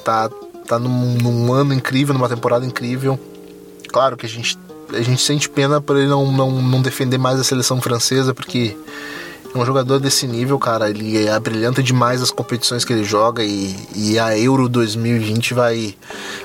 tá 0.04 0.30
tá 0.68 0.80
num, 0.80 1.16
num, 1.16 1.54
ano 1.54 1.74
incrível, 1.74 2.14
numa 2.14 2.30
temporada 2.30 2.66
incrível. 2.66 3.20
Claro 3.90 4.18
que 4.18 4.26
a 4.26 4.30
gente, 4.30 4.58
a 4.92 5.02
gente 5.02 5.22
sente 5.22 5.50
pena 5.50 5.80
por 5.80 5.98
ele 5.98 6.08
não, 6.08 6.32
não, 6.32 6.62
não 6.62 6.82
defender 6.82 7.18
mais 7.18 7.40
a 7.40 7.44
seleção 7.44 7.82
francesa, 7.82 8.34
porque 8.34 8.76
é 9.54 9.58
um 9.58 9.66
jogador 9.66 10.00
desse 10.00 10.26
nível, 10.26 10.58
cara. 10.58 10.90
Ele 10.90 11.28
é 11.28 11.40
brilhante 11.40 11.84
demais 11.84 12.22
as 12.22 12.32
competições 12.32 12.84
que 12.84 12.92
ele 12.92 13.04
joga 13.04 13.44
e, 13.44 13.76
e 13.96 14.18
a 14.18 14.38
Euro 14.38 14.68
2020 14.68 15.54
vai, 15.54 15.96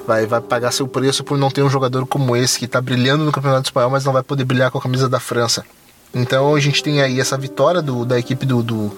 vai, 0.07 0.27
vai 0.27 0.41
pagar 0.41 0.73
seu 0.73 0.87
preço 0.87 1.25
por 1.25 1.39
não 1.39 1.51
ter 1.51 1.63
um 1.63 1.71
jogador 1.71 2.07
como 2.07 2.37
esse 2.37 2.59
que 2.59 2.67
tá 2.67 2.81
brilhando 2.81 3.25
no 3.25 3.33
Campeonato 3.33 3.69
Espanhol, 3.69 3.91
mas 3.91 4.05
não 4.05 4.13
vai 4.13 4.23
poder 4.23 4.45
brilhar 4.45 4.71
com 4.71 4.79
a 4.79 4.83
camisa 4.83 5.09
da 5.09 5.19
França. 5.19 5.65
Então 6.15 6.55
a 6.55 6.61
gente 6.61 6.83
tem 6.83 7.01
aí 7.01 7.21
essa 7.21 7.37
vitória 7.37 7.81
do, 7.81 8.05
da 8.05 8.19
equipe 8.19 8.45
do, 8.45 8.63
do, 8.63 8.93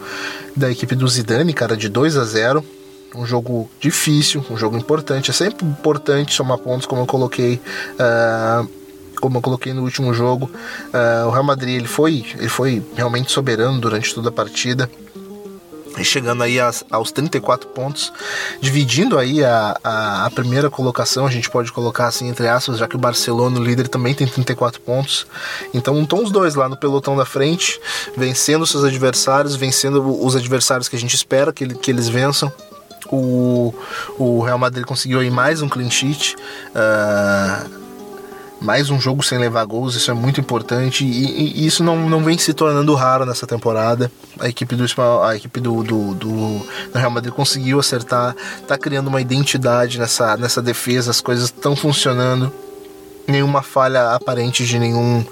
da 0.57 0.71
equipe 0.71 0.95
do 0.95 1.07
Zidane, 1.09 1.53
cara, 1.53 1.77
de 1.77 1.89
2 1.89 2.17
a 2.17 2.25
0 2.25 2.65
um 3.15 3.27
jogo 3.27 3.71
difícil, 3.81 4.45
um 4.51 4.57
jogo 4.57 4.77
importante. 4.77 5.31
É 5.31 5.35
sempre 5.35 5.67
importante 5.67 6.35
somar 6.35 6.59
pontos, 6.59 6.87
como 6.87 7.03
eu 7.03 7.07
coloquei. 7.07 7.61
Uh, 7.95 8.81
como 9.21 9.37
eu 9.37 9.43
coloquei 9.43 9.75
no 9.75 9.83
último 9.83 10.15
jogo, 10.15 10.51
uh, 10.95 11.27
o 11.27 11.31
Real 11.31 11.45
Madrid 11.45 11.77
ele 11.77 11.87
foi, 11.87 12.25
ele 12.39 12.49
foi 12.49 12.83
realmente 12.95 13.31
soberano 13.31 13.79
durante 13.79 14.15
toda 14.15 14.31
a 14.31 14.33
partida 14.33 14.89
chegando 16.05 16.43
aí 16.43 16.59
aos 16.91 17.11
34 17.13 17.69
pontos, 17.69 18.13
dividindo 18.61 19.19
aí 19.19 19.45
a, 19.45 19.77
a, 19.83 20.27
a, 20.27 20.31
primeira 20.31 20.71
colocação, 20.71 21.27
a 21.27 21.31
gente 21.31 21.51
pode 21.51 21.73
colocar 21.73 22.07
assim 22.07 22.29
entre 22.29 22.49
aspas, 22.49 22.79
já 22.79 22.87
que 22.87 22.97
o 22.97 22.99
Barcelona, 22.99 23.59
o 23.59 23.63
líder, 23.63 23.89
também 23.89 24.15
tem 24.15 24.27
34 24.27 24.81
pontos. 24.81 25.27
Então 25.75 26.01
estão 26.01 26.23
os 26.23 26.31
dois 26.31 26.55
lá 26.55 26.69
no 26.69 26.77
pelotão 26.77 27.17
da 27.17 27.25
frente, 27.25 27.81
vencendo 28.17 28.67
seus 28.67 28.85
adversários, 28.85 29.57
vencendo 29.57 30.25
os 30.25 30.37
adversários 30.37 30.89
que 30.89 30.97
a 30.97 30.99
gente 30.99 31.15
espera 31.15 31.53
que, 31.53 31.67
que 31.67 31.91
eles 31.91 32.09
vençam 32.09 32.51
o, 33.09 33.75
o 34.19 34.43
Real 34.43 34.59
Madrid 34.59 34.85
conseguiu 34.85 35.21
aí 35.21 35.31
mais 35.31 35.63
um 35.63 35.69
clean 35.69 35.91
sheet. 35.91 36.37
Uh, 36.75 37.81
mais 38.61 38.91
um 38.91 39.01
jogo 39.01 39.23
sem 39.23 39.39
levar 39.39 39.65
gols, 39.65 39.95
isso 39.95 40.11
é 40.11 40.15
muito 40.15 40.39
importante 40.39 41.03
e, 41.03 41.63
e, 41.63 41.67
isso 41.67 41.83
não, 41.83 42.09
não 42.11 42.23
vem 42.23 42.37
se 42.37 42.53
tornando 42.53 42.95
raro 42.95 43.25
nessa 43.25 43.47
temporada. 43.47 44.13
A 44.39 44.49
equipe 44.49 44.77
do 44.77 44.85
a 45.23 45.35
equipe 45.35 45.61
do, 45.61 45.83
do, 45.83 46.15
do, 46.15 46.67
Real 46.95 47.11
Madrid 47.11 47.33
conseguiu 47.33 47.81
acertar, 47.81 48.37
tá 48.69 48.77
criando 48.77 49.09
uma 49.09 49.21
identidade 49.21 49.99
nessa, 49.99 50.37
nessa 50.37 50.61
defesa, 50.61 51.11
as 51.11 51.23
coisas 51.23 51.47
estão 51.47 51.75
funcionando 51.75 52.53
nenhuma 53.27 53.63
falha 53.63 54.13
aparente 54.13 54.67
de 54.67 54.79
nenhum, 54.79 55.25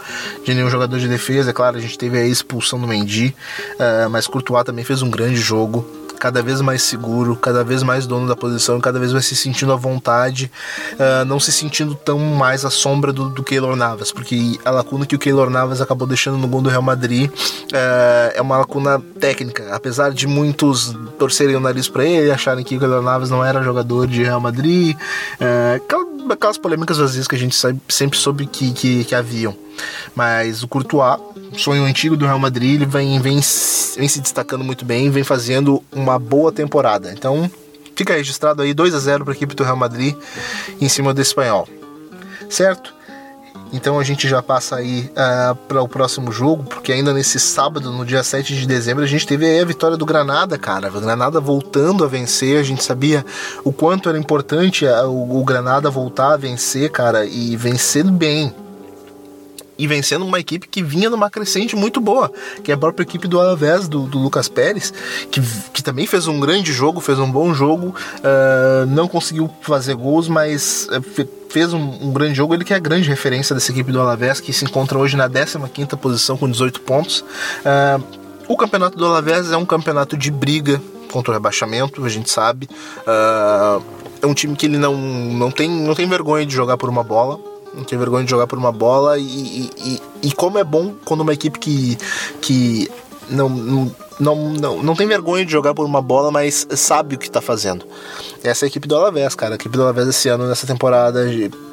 de 0.45 0.55
nenhum 0.55 0.71
jogador 0.71 0.99
de 0.99 1.09
defesa. 1.09 1.51
É 1.51 1.53
claro, 1.53 1.77
a 1.77 1.81
gente 1.81 1.99
teve 1.99 2.19
a 2.19 2.25
expulsão 2.25 2.81
do 2.81 2.87
Mendy, 2.87 3.35
uh, 3.75 4.09
mas 4.09 4.27
Courtois 4.27 4.65
também 4.65 4.85
fez 4.85 5.03
um 5.03 5.11
grande 5.11 5.37
jogo 5.37 5.85
cada 6.19 6.43
vez 6.43 6.61
mais 6.61 6.83
seguro, 6.83 7.37
cada 7.37 7.65
vez 7.65 7.83
mais 7.83 8.07
dono 8.07 8.27
da 8.27 8.37
posição, 8.37 8.81
cada 8.81 8.99
vez 8.99 9.13
mais 9.13 9.27
se 9.27 9.37
sentindo 9.37 9.73
à 9.73 9.77
vontade, 9.77 10.51
uh, 10.95 11.25
não 11.25 11.39
se 11.39 11.53
sentindo 11.53 11.95
tão 11.95 12.19
mais 12.19 12.65
à 12.65 12.71
sombra 12.71 13.13
do, 13.13 13.29
do 13.29 13.43
Keylor 13.43 13.77
Navas, 13.77 14.13
porque 14.13 14.59
a 14.65 14.71
lacuna 14.71 15.07
que 15.07 15.15
o 15.15 15.19
Keylor 15.19 15.51
Navas 15.51 15.81
acabou 15.81 16.07
deixando 16.07 16.37
no 16.37 16.49
gol 16.49 16.61
do 16.61 16.69
Real 16.69 16.83
Madrid 16.83 17.31
uh, 17.31 18.33
é 18.35 18.41
uma 18.41 18.59
lacuna 18.59 19.01
técnica, 19.21 19.75
apesar 19.75 20.13
de 20.13 20.27
muitos 20.27 20.97
torcerem 21.19 21.57
o 21.57 21.61
nariz 21.61 21.89
para 21.89 22.05
ele, 22.05 22.31
acharem 22.31 22.65
que 22.65 22.77
o 22.77 22.79
Keylor 22.79 23.03
Navas 23.03 23.31
não 23.31 23.45
era 23.45 23.63
jogador 23.63 24.07
de 24.07 24.23
Real 24.23 24.41
Madrid, 24.41 24.97
uh, 24.97 25.81
aquelas 26.33 26.59
polêmicas 26.59 26.99
vezes 26.99 27.27
que 27.27 27.35
a 27.35 27.39
gente 27.39 27.55
sabe, 27.55 27.81
sempre 27.89 28.19
soube 28.19 28.47
que, 28.47 28.73
que, 28.73 29.05
que 29.05 29.15
haviam. 29.15 29.57
Mas 30.15 30.63
o 30.63 30.69
Courtois, 30.69 31.19
sonho 31.57 31.85
antigo 31.85 32.17
do 32.17 32.25
Real 32.25 32.39
Madrid, 32.39 32.75
ele 32.75 32.87
vem, 32.87 33.21
vem, 33.21 33.41
vem 33.97 34.09
se 34.09 34.21
destacando 34.21 34.65
muito 34.65 34.85
bem, 34.85 35.11
vem 35.11 35.25
fazendo 35.25 35.83
uma 35.93 36.19
boa 36.19 36.51
temporada. 36.53 37.13
Então, 37.13 37.51
fica 37.95 38.15
registrado 38.15 38.63
aí 38.63 38.75
2 38.75 38.95
a 38.95 38.99
0 38.99 39.25
para 39.25 39.35
a 39.35 39.37
equipe 39.37 39.55
do 39.55 39.65
Real 39.65 39.77
Madrid 39.77 40.15
em 40.81 40.89
cima 40.89 41.15
do 41.15 41.21
espanhol. 41.21 41.69
Certo? 42.49 42.98
Então 43.73 43.99
a 43.99 44.05
gente 44.05 44.29
já 44.29 44.43
passa 44.43 44.77
aí 44.77 45.11
uh, 45.13 45.55
para 45.55 45.83
o 45.83 45.89
próximo 45.89 46.33
jogo, 46.33 46.65
porque 46.65 46.93
ainda 46.93 47.13
nesse 47.13 47.39
sábado, 47.39 47.93
no 47.93 48.05
dia 48.05 48.23
7 48.23 48.55
de 48.55 48.67
dezembro, 48.67 49.05
a 49.05 49.07
gente 49.07 49.27
teve 49.27 49.47
aí 49.47 49.61
a 49.61 49.65
vitória 49.65 49.97
do 49.97 50.07
Granada, 50.07 50.59
cara. 50.59 50.89
O 50.89 51.01
Granada 51.01 51.41
voltando 51.41 52.05
a 52.05 52.09
vencer, 52.09 52.59
a 52.59 52.63
gente 52.63 52.83
sabia 52.83 53.25
o 53.65 53.73
quanto 53.73 54.09
era 54.09 54.19
importante 54.19 54.87
uh, 54.87 55.07
o, 55.07 55.41
o 55.41 55.45
Granada 55.45 55.91
voltar 55.91 56.35
a 56.35 56.37
vencer, 56.37 56.91
cara, 56.91 57.25
e 57.25 57.57
vencer 57.57 58.05
bem 58.05 58.55
e 59.79 59.87
vencendo 59.87 60.27
uma 60.27 60.41
equipe 60.41 60.67
que 60.67 60.83
vinha 60.83 61.09
numa 61.09 61.31
crescente 61.31 61.77
muito 61.77 62.01
boa, 62.01 62.31
que 62.65 62.73
é 62.73 62.75
a 62.75 62.79
própria 62.79 63.05
equipe 63.05 63.29
do 63.29 63.41
Alavés, 63.41 63.87
do, 63.87 64.03
do 64.03 64.19
Lucas 64.19 64.49
Pérez, 64.49 64.93
que, 65.31 65.41
que 65.73 65.83
também 65.83 66.07
fez 66.07 66.27
um 66.27 66.41
grande 66.41 66.73
jogo, 66.73 67.01
fez 67.01 67.19
um 67.21 67.31
bom 67.31 67.55
jogo, 67.55 67.95
uh, 68.19 68.87
não 68.89 69.07
conseguiu 69.07 69.49
fazer 69.63 69.95
gols, 69.95 70.27
mas 70.29 70.89
uh, 70.91 71.29
fez 71.49 71.73
um, 71.73 72.09
um, 72.09 72.13
grande 72.13 72.35
jogo. 72.35 72.55
Ele 72.55 72.65
que 72.65 72.73
é 72.73 72.77
a 72.77 72.81
grande 72.81 73.09
referência 73.09 73.55
dessa 73.55 73.71
equipe 73.71 73.93
do 73.93 74.01
Alavés, 74.01 74.41
que 74.41 74.53
se 74.53 74.65
encontra 74.65 74.99
hoje 74.99 75.17
na 75.17 75.31
15ª 75.31 75.97
posição 75.97 76.37
com 76.37 76.51
18 76.51 76.81
pontos. 76.81 77.21
Uh, 77.21 78.03
o 78.49 78.57
campeonato 78.57 78.99
do 78.99 79.07
Alavés 79.07 79.53
é 79.53 79.57
um 79.57 79.65
campeonato 79.65 80.17
de 80.17 80.31
briga 80.31 80.83
contra 81.13 81.31
o 81.31 81.35
rebaixamento, 81.35 82.05
a 82.05 82.09
gente 82.09 82.31
sabe. 82.31 82.69
é 84.21 84.27
um 84.27 84.35
time 84.35 84.55
que 84.55 84.67
ele 84.67 84.77
não, 84.77 84.95
não, 84.95 85.51
tem, 85.51 85.69
não 85.71 85.95
tem 85.95 86.07
vergonha 86.07 86.45
de 86.45 86.55
jogar 86.55 86.77
por 86.77 86.91
uma 86.91 87.03
bola 87.03 87.39
não 87.75 87.85
tem 87.85 87.99
vergonha 87.99 88.25
de 88.25 88.31
jogar 88.31 88.47
por 88.47 88.59
uma 88.59 88.73
bola 88.73 89.19
e, 89.19 89.71
e, 89.77 90.03
e, 90.23 90.33
como 90.33 90.59
é 90.59 90.65
bom 90.65 90.95
quando 91.05 91.21
uma 91.21 91.33
equipe 91.33 91.59
que, 91.59 91.99
que 92.41 92.91
não, 93.31 93.49
não, 93.49 93.97
não, 94.19 94.37
não, 94.51 94.83
não 94.83 94.97
tem 94.97 95.07
vergonha 95.07 95.45
de 95.45 95.53
jogar 95.53 95.75
por 95.75 95.85
uma 95.85 96.03
bola, 96.03 96.31
mas 96.31 96.67
sabe 96.71 97.15
o 97.15 97.19
que 97.19 97.27
está 97.27 97.41
fazendo. 97.41 97.85
Essa 98.43 98.65
é 98.65 98.67
a 98.67 98.69
equipe 98.69 98.89
do 98.89 98.97
Alavés, 98.97 99.35
cara. 99.35 99.55
A 99.55 99.57
equipe 99.57 99.77
do 99.77 99.83
Alavés 99.83 100.09
esse 100.09 100.29
ano, 100.29 100.47
nessa 100.47 100.67
temporada, 100.67 101.25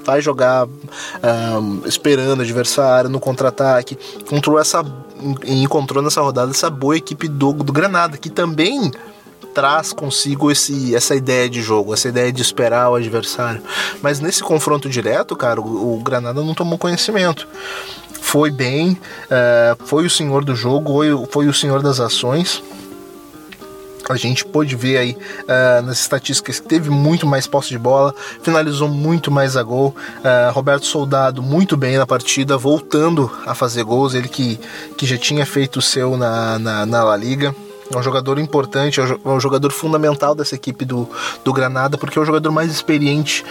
vai 0.04 0.22
jogar 0.22 0.68
um, 0.68 1.82
esperando 1.86 2.40
o 2.40 2.42
adversário 2.42 3.10
no 3.10 3.20
contra-ataque. 3.20 3.98
Encontrou, 4.20 4.60
essa, 4.60 4.86
encontrou 5.46 6.04
nessa 6.04 6.22
rodada 6.22 6.52
essa 6.52 6.70
boa 6.70 6.98
equipe 6.98 7.28
do, 7.28 7.54
do 7.54 7.74
Granada, 7.74 8.18
que 8.18 8.30
também 8.30 8.92
traz 9.56 9.94
consigo 9.94 10.52
esse, 10.52 10.94
essa 10.94 11.16
ideia 11.16 11.50
de 11.50 11.62
jogo, 11.62 11.94
essa 11.94 12.10
ideia 12.10 12.32
de 12.32 12.42
esperar 12.42 12.90
o 12.90 12.96
adversário. 12.96 13.64
Mas 14.02 14.20
nesse 14.20 14.44
confronto 14.44 14.90
direto, 14.90 15.36
cara, 15.36 15.62
o, 15.62 15.98
o 15.98 16.04
Granada 16.04 16.44
não 16.44 16.54
tomou 16.54 16.78
conhecimento. 16.78 17.48
Foi 18.22 18.52
bem, 18.52 18.92
uh, 18.92 19.86
foi 19.86 20.06
o 20.06 20.10
senhor 20.10 20.44
do 20.44 20.56
jogo, 20.56 21.26
foi, 21.32 21.48
o 21.48 21.54
senhor 21.54 21.82
das 21.82 22.00
ações 22.00 22.62
a 24.08 24.16
gente 24.16 24.46
pôde 24.46 24.76
ver 24.76 24.98
aí 24.98 25.18
uh, 25.44 25.82
nas 25.84 26.00
estatísticas 26.00 26.60
que 26.60 26.68
teve 26.68 26.92
muito 26.92 27.26
mais 27.26 27.48
posse 27.48 27.70
de 27.70 27.80
bola, 27.80 28.14
finalizou 28.44 28.88
muito 28.88 29.32
mais 29.32 29.58
a 29.58 29.64
gol. 29.64 29.96
Uh, 30.20 30.52
Roberto 30.54 30.86
Soldado 30.86 31.42
muito 31.42 31.76
bem 31.76 31.98
na 31.98 32.06
partida, 32.06 32.56
voltando 32.56 33.32
a 33.48 33.56
fazer 33.56 33.84
gols, 33.84 34.14
ele 34.14 34.28
que, 34.28 34.60
que 34.96 35.08
já 35.08 35.18
tinha 35.18 35.44
feito 35.44 35.78
o 35.78 35.82
seu 35.82 36.16
na, 36.18 36.60
na, 36.60 36.86
na 36.86 37.04
La 37.04 37.18
Liga. 37.18 37.56
É 37.94 37.98
um 37.98 38.04
jogador 38.04 38.40
importante, 38.40 39.00
é 39.00 39.04
um 39.26 39.40
jogador 39.40 39.72
fundamental 39.72 40.34
dessa 40.34 40.56
equipe 40.56 40.86
do, 40.86 41.08
do 41.44 41.54
Granada, 41.54 41.98
porque 41.98 42.18
é 42.18 42.22
o 42.22 42.26
jogador 42.26 42.52
mais 42.52 42.72
experiente. 42.72 43.46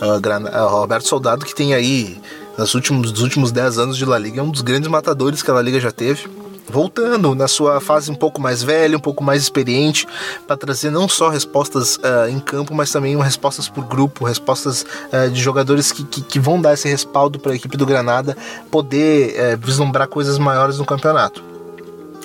Uh, 0.00 0.16
uh, 0.16 0.68
Roberto 0.68 1.06
Soldado, 1.06 1.44
que 1.44 1.54
tem 1.54 1.74
aí, 1.74 2.20
nos 2.58 2.74
últimos, 2.74 3.12
nos 3.12 3.20
últimos 3.20 3.52
10 3.52 3.78
anos 3.78 3.96
de 3.96 4.04
La 4.04 4.18
Liga, 4.18 4.40
é 4.40 4.42
um 4.42 4.50
dos 4.50 4.60
grandes 4.60 4.88
matadores 4.88 5.42
que 5.42 5.50
a 5.50 5.54
La 5.54 5.62
Liga 5.62 5.78
já 5.78 5.92
teve. 5.92 6.28
Voltando 6.68 7.34
na 7.34 7.46
sua 7.46 7.80
fase 7.80 8.10
um 8.10 8.14
pouco 8.14 8.40
mais 8.40 8.62
velha, 8.62 8.96
um 8.96 9.00
pouco 9.00 9.22
mais 9.22 9.42
experiente, 9.42 10.06
para 10.46 10.56
trazer 10.56 10.90
não 10.90 11.08
só 11.08 11.28
respostas 11.28 11.96
uh, 11.96 12.28
em 12.28 12.40
campo, 12.40 12.74
mas 12.74 12.90
também 12.90 13.20
respostas 13.20 13.68
por 13.68 13.84
grupo, 13.84 14.24
respostas 14.24 14.86
de 15.32 15.40
jogadores 15.40 15.92
que, 15.92 16.04
que, 16.04 16.22
que, 16.22 16.40
vão 16.40 16.60
dar 16.60 16.72
esse 16.72 16.88
respaldo 16.88 17.38
para 17.38 17.52
a 17.52 17.54
equipe 17.54 17.76
do 17.76 17.84
Granada 17.84 18.36
poder 18.70 19.34
eh, 19.36 19.56
vislumbrar 19.56 20.08
coisas 20.08 20.38
maiores 20.38 20.78
no 20.78 20.84
campeonato. 20.84 21.51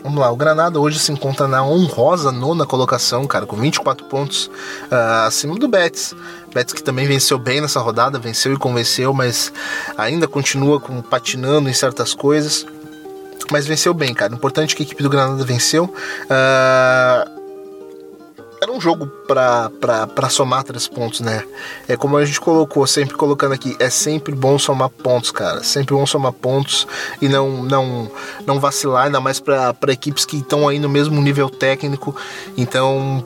Vamos 0.04 0.20
lá, 0.20 0.32
o 0.32 0.36
Granada 0.36 0.80
hoje 0.80 1.00
se 1.00 1.12
encontra 1.12 1.48
na 1.48 1.63
honrosa 1.63 2.32
nona 2.32 2.66
colocação, 2.66 3.25
cara, 3.25 3.46
com 3.46 3.56
24 3.56 4.06
pontos 4.06 4.48
uh, 4.92 5.25
acima 5.25 5.56
do 5.56 5.68
Betis. 5.68 6.16
Betis 6.54 6.74
que 6.74 6.84
também 6.84 7.08
venceu 7.08 7.38
bem 7.38 7.62
nessa 7.62 7.80
rodada, 7.80 8.20
venceu 8.20 8.54
e 8.54 8.58
convenceu, 8.58 9.13
mas 9.13 9.51
ainda 9.98 10.27
continua 10.27 10.80
com, 10.80 11.01
patinando 11.01 11.70
em 11.70 11.74
certas 11.74 12.13
coisas. 12.13 12.66
Mas 13.51 13.66
venceu 13.66 13.94
bem, 13.94 14.13
cara. 14.13 14.34
Importante 14.34 14.75
que 14.75 14.84
a 14.84 14.86
equipe 14.86 15.01
do 15.01 15.10
Granada 15.10 15.44
venceu. 15.44 15.86
Uh, 15.86 17.37
um 18.77 18.81
jogo 18.81 19.07
para 19.27 20.29
somar 20.29 20.63
três 20.63 20.88
pontos, 20.88 21.19
né? 21.19 21.43
É 21.88 21.98
como 21.98 22.15
a 22.15 22.25
gente 22.25 22.39
colocou, 22.39 22.86
sempre 22.86 23.15
colocando 23.15 23.53
aqui, 23.53 23.75
é 23.79 23.89
sempre 23.89 24.36
bom 24.36 24.57
somar 24.60 24.89
pontos, 24.89 25.31
cara. 25.31 25.63
Sempre 25.63 25.96
bom 25.96 26.05
somar 26.05 26.31
pontos 26.31 26.88
e 27.22 27.27
não 27.27 27.63
não 27.63 28.12
não 28.46 28.60
vacilar, 28.60 29.05
ainda 29.05 29.19
mais 29.19 29.39
para 29.39 29.75
equipes 29.89 30.25
que 30.25 30.38
estão 30.38 30.67
aí 30.67 30.79
no 30.79 30.88
mesmo 30.88 31.19
nível 31.22 31.50
técnico. 31.50 32.15
Então, 32.55 33.25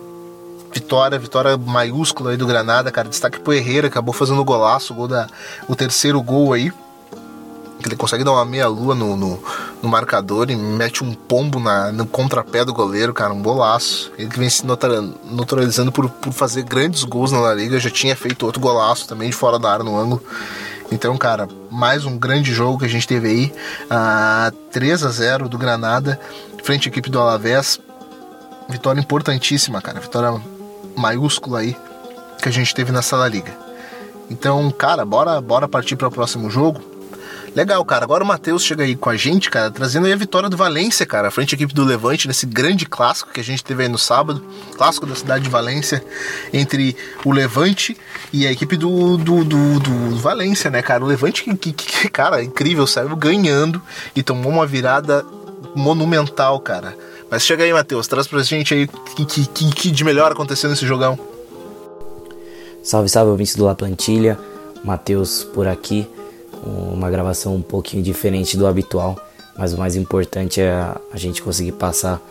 vitória, 0.74 1.20
vitória 1.20 1.58
maiúscula 1.58 2.32
aí 2.32 2.38
do 2.38 2.48
Granada, 2.48 2.92
cara. 2.92 3.10
Destaque 3.10 3.40
pro 3.40 3.54
Herrera, 3.54 3.88
acabou 3.88 4.14
fazendo 4.14 4.40
o 4.42 4.46
golaço, 4.46 4.94
gol 4.94 5.08
da, 5.08 5.28
o 5.68 5.76
terceiro 5.76 6.22
gol 6.22 6.54
aí 6.54 6.72
ele 7.88 7.96
consegue 7.96 8.24
dar 8.24 8.32
uma 8.32 8.46
meia-lua 8.46 8.96
no, 8.96 9.16
no, 9.16 9.40
no, 9.82 9.90
marcador 9.90 10.50
e 10.50 10.56
mete 10.56 11.04
um 11.04 11.14
pombo 11.14 11.60
na, 11.60 11.92
no 11.92 12.06
contrapé 12.06 12.64
do 12.66 12.74
goleiro, 12.74 13.14
cara, 13.14 13.34
um 13.34 13.42
bolaço. 13.42 14.12
Ele 14.18 14.30
que 14.30 14.40
vem 14.40 14.50
se 14.50 14.66
neutralizando 14.66 15.92
por, 15.92 16.10
por 16.10 16.34
fazer 16.34 16.64
grandes 16.64 17.04
gols 17.04 17.32
na 17.32 17.40
La 17.40 17.54
Liga, 17.54 17.80
já 17.80 17.90
tinha 17.90 18.16
feito 18.16 18.46
outro 18.46 18.62
golaço 18.62 19.08
também 19.08 19.30
de 19.30 19.36
fora 19.36 19.58
da 19.58 19.72
área 19.72 19.84
no 19.84 19.98
ângulo. 19.98 20.22
Então, 20.92 21.18
cara, 21.18 21.48
mais 21.70 22.06
um 22.06 22.18
grande 22.18 22.54
jogo 22.54 22.80
que 22.80 22.86
a 22.86 22.90
gente 22.90 23.08
teve 23.08 23.28
aí. 23.30 23.54
Uh, 23.86 24.52
3 24.72 25.06
a 25.06 25.10
0 25.10 25.48
do 25.48 25.58
Granada, 25.58 26.20
frente 26.64 26.90
à 26.90 26.92
equipe 26.92 27.10
do 27.10 27.20
Alavés. 27.20 27.80
Vitória 28.68 29.00
importantíssima, 29.00 29.82
cara. 29.82 30.02
Vitória 30.02 30.42
maiúscula 30.96 31.60
aí 31.60 31.78
que 32.42 32.50
a 32.50 32.52
gente 32.52 32.76
teve 32.76 32.92
nessa 32.92 33.16
La 33.16 33.28
Liga. 33.28 33.54
Então, 34.30 34.70
cara, 34.72 35.06
bora, 35.06 35.40
bora 35.40 35.68
partir 35.68 35.96
para 35.96 36.08
o 36.08 36.12
próximo 36.12 36.50
jogo. 36.50 36.91
Legal, 37.54 37.84
cara. 37.84 38.06
Agora 38.06 38.24
o 38.24 38.28
Matheus 38.28 38.64
chega 38.64 38.84
aí 38.84 38.96
com 38.96 39.10
a 39.10 39.18
gente, 39.18 39.50
cara, 39.50 39.70
trazendo 39.70 40.06
aí 40.06 40.14
a 40.14 40.16
vitória 40.16 40.48
do 40.48 40.56
Valência, 40.56 41.06
cara, 41.06 41.30
frente 41.30 41.54
à 41.54 41.56
equipe 41.56 41.74
do 41.74 41.84
Levante, 41.84 42.28
nesse 42.28 42.46
grande 42.46 42.86
clássico 42.86 43.32
que 43.32 43.42
a 43.42 43.44
gente 43.44 43.62
teve 43.62 43.84
aí 43.84 43.90
no 43.90 43.98
sábado, 43.98 44.42
clássico 44.78 45.06
da 45.06 45.16
cidade 45.16 45.44
de 45.44 45.50
Valência, 45.50 46.04
entre 46.54 46.96
o 47.26 47.32
Levante 47.32 47.98
e 48.32 48.48
a 48.48 48.52
equipe 48.52 48.78
do, 48.78 49.18
do, 49.18 49.44
do, 49.44 49.80
do 49.80 50.16
Valência, 50.18 50.70
né, 50.70 50.82
cara? 50.82 51.04
O 51.04 51.08
Levante, 51.08 51.44
que, 51.44 51.56
que, 51.58 51.74
que 51.74 52.10
cara, 52.10 52.42
incrível, 52.42 52.88
saiu 52.88 53.14
ganhando 53.18 53.82
e 54.16 54.24
tomou 54.24 54.52
uma 54.52 54.66
virada 54.66 55.26
monumental, 55.76 56.58
cara. 56.62 56.96
Mas 57.30 57.44
chega 57.44 57.66
aí, 57.66 57.74
Matheus, 57.74 58.08
traz 58.08 58.28
pra 58.28 58.42
gente 58.44 58.74
aí 58.74 58.86
o 58.86 59.26
que, 59.26 59.46
que, 59.46 59.72
que 59.72 59.92
de 59.92 60.04
melhor 60.06 60.32
aconteceu 60.32 60.70
nesse 60.70 60.88
jogão. 60.88 61.20
Salve, 62.82 63.10
salve, 63.10 63.32
ouvintes 63.32 63.56
do 63.56 63.66
La 63.66 63.76
Plantilha. 63.76 64.40
Matheus 64.84 65.44
por 65.44 65.68
aqui 65.68 66.08
uma 66.64 67.10
gravação 67.10 67.56
um 67.56 67.62
pouquinho 67.62 68.04
diferente 68.04 68.56
do 68.56 68.68
habitual, 68.68 69.18
mas 69.58 69.74
o 69.74 69.78
mais 69.78 69.96
importante 69.96 70.62
é 70.62 70.72
a 71.12 71.18
gente 71.18 71.42
conseguir 71.42 71.74
passar 71.74 72.22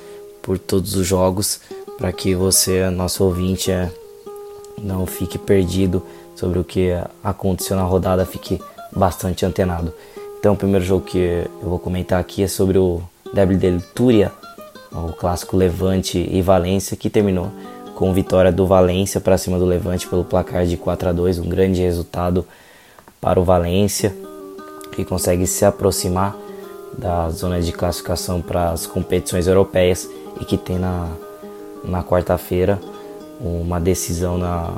por 0.43 0.59
todos 0.59 0.95
os 0.95 1.07
jogos 1.07 1.61
para 1.99 2.13
que 2.13 2.35
você, 2.35 2.89
nosso 2.89 3.25
ouvinte, 3.25 3.71
é, 3.71 3.91
não 4.83 5.05
fique 5.05 5.37
perdido 5.37 6.03
sobre 6.35 6.59
o 6.59 6.65
que 6.65 6.91
aconteceu 7.23 7.77
na 7.77 7.83
rodada, 7.83 8.25
fique 8.25 8.61
bastante 8.91 9.45
antenado. 9.45 9.93
Então, 10.39 10.55
o 10.55 10.57
primeiro 10.57 10.85
jogo 10.85 11.05
que 11.05 11.47
eu 11.63 11.69
vou 11.69 11.79
comentar 11.79 12.19
aqui 12.19 12.43
é 12.43 12.49
sobre 12.49 12.79
o 12.79 13.03
Derby 13.35 13.57
de 13.57 13.79
Túria, 13.95 14.33
o 14.91 15.13
clássico 15.13 15.57
Levante 15.57 16.19
e 16.19 16.41
Valência, 16.41 16.97
que 16.97 17.11
terminou 17.11 17.51
com 17.95 18.15
vitória 18.15 18.51
do 18.51 18.67
Valência 18.67 19.21
para 19.21 19.37
cima 19.37 19.59
do 19.59 19.67
Levante 19.67 20.09
pelo 20.09 20.25
placar 20.25 20.65
de 20.65 20.79
4 20.79 21.11
a 21.11 21.13
2, 21.13 21.39
um 21.39 21.49
grande 21.49 21.83
resultado 21.83 22.47
para 23.21 23.39
o 23.39 23.45
Valência, 23.45 24.15
que 24.93 25.05
consegue 25.05 25.47
se 25.47 25.65
aproximar 25.65 26.37
da 26.97 27.31
zona 27.31 27.61
de 27.61 27.73
classificação 27.73 28.41
para 28.41 28.71
as 28.71 28.87
competições 28.87 29.47
europeias 29.47 30.09
e 30.41 30.45
que 30.45 30.57
tem 30.57 30.79
na, 30.79 31.09
na 31.85 32.03
quarta-feira 32.03 32.81
uma 33.41 33.81
decisão 33.81 34.37
na, 34.37 34.73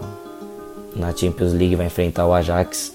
na 0.94 1.14
Champions 1.14 1.52
League, 1.52 1.76
vai 1.76 1.87
enfrentar 1.87 2.26
o 2.26 2.32
Ajax 2.32 2.92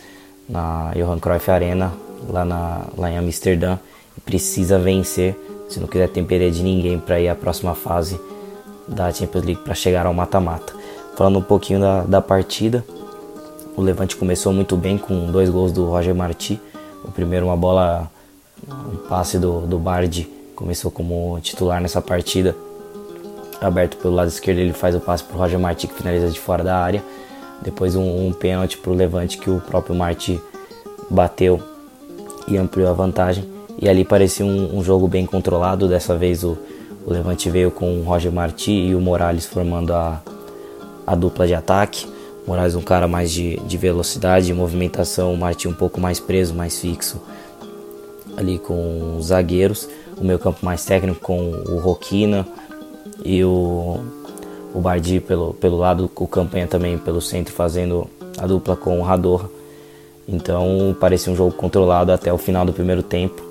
na 0.48 0.92
Johan 0.96 1.20
Cruyff 1.20 1.51
Arena, 1.51 1.94
lá, 2.30 2.46
na, 2.46 2.82
lá 2.98 3.12
em 3.12 3.18
Amsterdã, 3.18 3.77
e 4.18 4.22
precisa 4.22 4.80
vencer 4.80 5.36
se 5.68 5.80
não 5.80 5.88
quiser 5.88 6.08
ter 6.08 6.51
de 6.51 6.63
ninguém 6.63 6.98
para 6.98 7.20
ir 7.20 7.27
à 7.27 7.36
próxima 7.36 7.75
fase 7.75 8.20
da 8.88 9.12
Champions 9.12 9.44
League 9.44 9.62
para 9.62 9.74
chegar 9.74 10.06
ao 10.06 10.13
mata-mata. 10.13 10.74
Falando 11.18 11.39
um 11.39 11.44
pouquinho 11.44 11.82
da, 11.82 12.04
da 12.04 12.22
partida, 12.22 12.86
o 13.77 13.81
Levante 13.84 14.15
começou 14.15 14.51
muito 14.51 14.75
bem 14.75 14.98
com 14.98 15.31
dois 15.31 15.51
gols 15.51 15.72
do 15.72 15.86
Roger 15.86 16.15
Marti. 16.15 16.60
O 17.05 17.12
primeiro, 17.12 17.46
uma 17.46 17.55
bola, 17.55 18.10
um 18.67 18.98
passe 19.07 19.38
do, 19.38 19.62
do 19.62 19.77
Bardi, 19.77 20.27
começou 20.55 20.89
como 20.89 21.39
titular 21.41 21.79
nessa 21.79 22.01
partida. 22.01 22.55
Aberto 23.62 23.98
pelo 23.98 24.15
lado 24.15 24.29
esquerdo, 24.29 24.57
ele 24.57 24.74
faz 24.74 24.96
o 24.96 25.00
passe 25.00 25.24
para 25.24 25.36
o 25.36 25.39
Roger 25.39 25.60
Marti, 25.60 25.88
que 25.88 25.93
finaliza 25.93 26.27
de 26.27 26.39
fora 26.39 26.63
da 26.63 26.75
área. 26.75 27.03
Depois, 27.62 27.96
um, 27.96 28.27
um 28.27 28.34
pênalti 28.34 28.79
para 28.79 28.91
o 28.91 28.96
Levante, 28.96 29.38
que 29.38 29.50
o 29.50 29.62
próprio 29.62 29.96
Marti 29.96 30.41
bateu 31.07 31.62
e 32.48 32.57
ampliou 32.57 32.89
a 32.89 32.93
vantagem. 32.93 33.48
E 33.79 33.88
ali 33.88 34.03
parecia 34.03 34.43
um, 34.43 34.75
um 34.75 34.84
jogo 34.84 35.07
bem 35.07 35.24
controlado. 35.24 35.88
Dessa 35.88 36.17
vez, 36.17 36.43
o, 36.43 36.57
o 37.05 37.13
Levante 37.13 37.48
veio 37.48 37.69
com 37.69 38.00
o 38.00 38.03
Roger 38.03 38.31
Marti 38.31 38.72
e 38.72 38.96
o 38.96 39.00
Morales 39.00 39.46
formando 39.46 39.93
a, 39.93 40.19
a 41.05 41.13
dupla 41.13 41.46
de 41.46 41.53
ataque. 41.53 42.17
O 42.48 42.51
Morales 42.51 42.75
um 42.75 42.82
cara 42.82 43.08
mais 43.08 43.30
de, 43.30 43.58
de 43.58 43.77
velocidade, 43.77 44.46
de 44.46 44.54
movimentação, 44.54 45.34
o 45.34 45.38
Marti 45.38 45.68
um 45.68 45.74
pouco 45.74 46.00
mais 46.00 46.18
preso, 46.18 46.56
mais 46.56 46.80
fixo 46.80 47.22
ali 48.38 48.58
com 48.58 49.18
os 49.18 49.27
zagueiros. 49.27 49.89
O 50.18 50.24
meio 50.24 50.39
campo 50.39 50.66
mais 50.66 50.86
técnico 50.86 51.20
com 51.20 51.51
o 51.51 51.77
Roquina 51.80 52.48
e 53.24 53.44
o, 53.44 54.00
o 54.74 54.80
Bardi 54.80 55.20
pelo, 55.20 55.54
pelo 55.56 55.77
lado, 55.77 56.10
o 56.16 56.27
Campanha 56.27 56.68
também 56.68 56.98
pelo 56.98 57.22
centro 57.22 57.54
fazendo 57.54 58.08
a 58.38 58.48
dupla 58.48 58.75
com 58.75 59.00
o 59.00 59.04
Rador. 59.04 59.50
Então 60.27 60.96
parecia 61.00 61.32
um 61.32 61.36
jogo 61.36 61.51
controlado 61.51 62.12
até 62.12 62.32
o 62.32 62.38
final 62.38 62.66
do 62.66 62.74
primeiro 62.74 63.04
tempo 63.04 63.48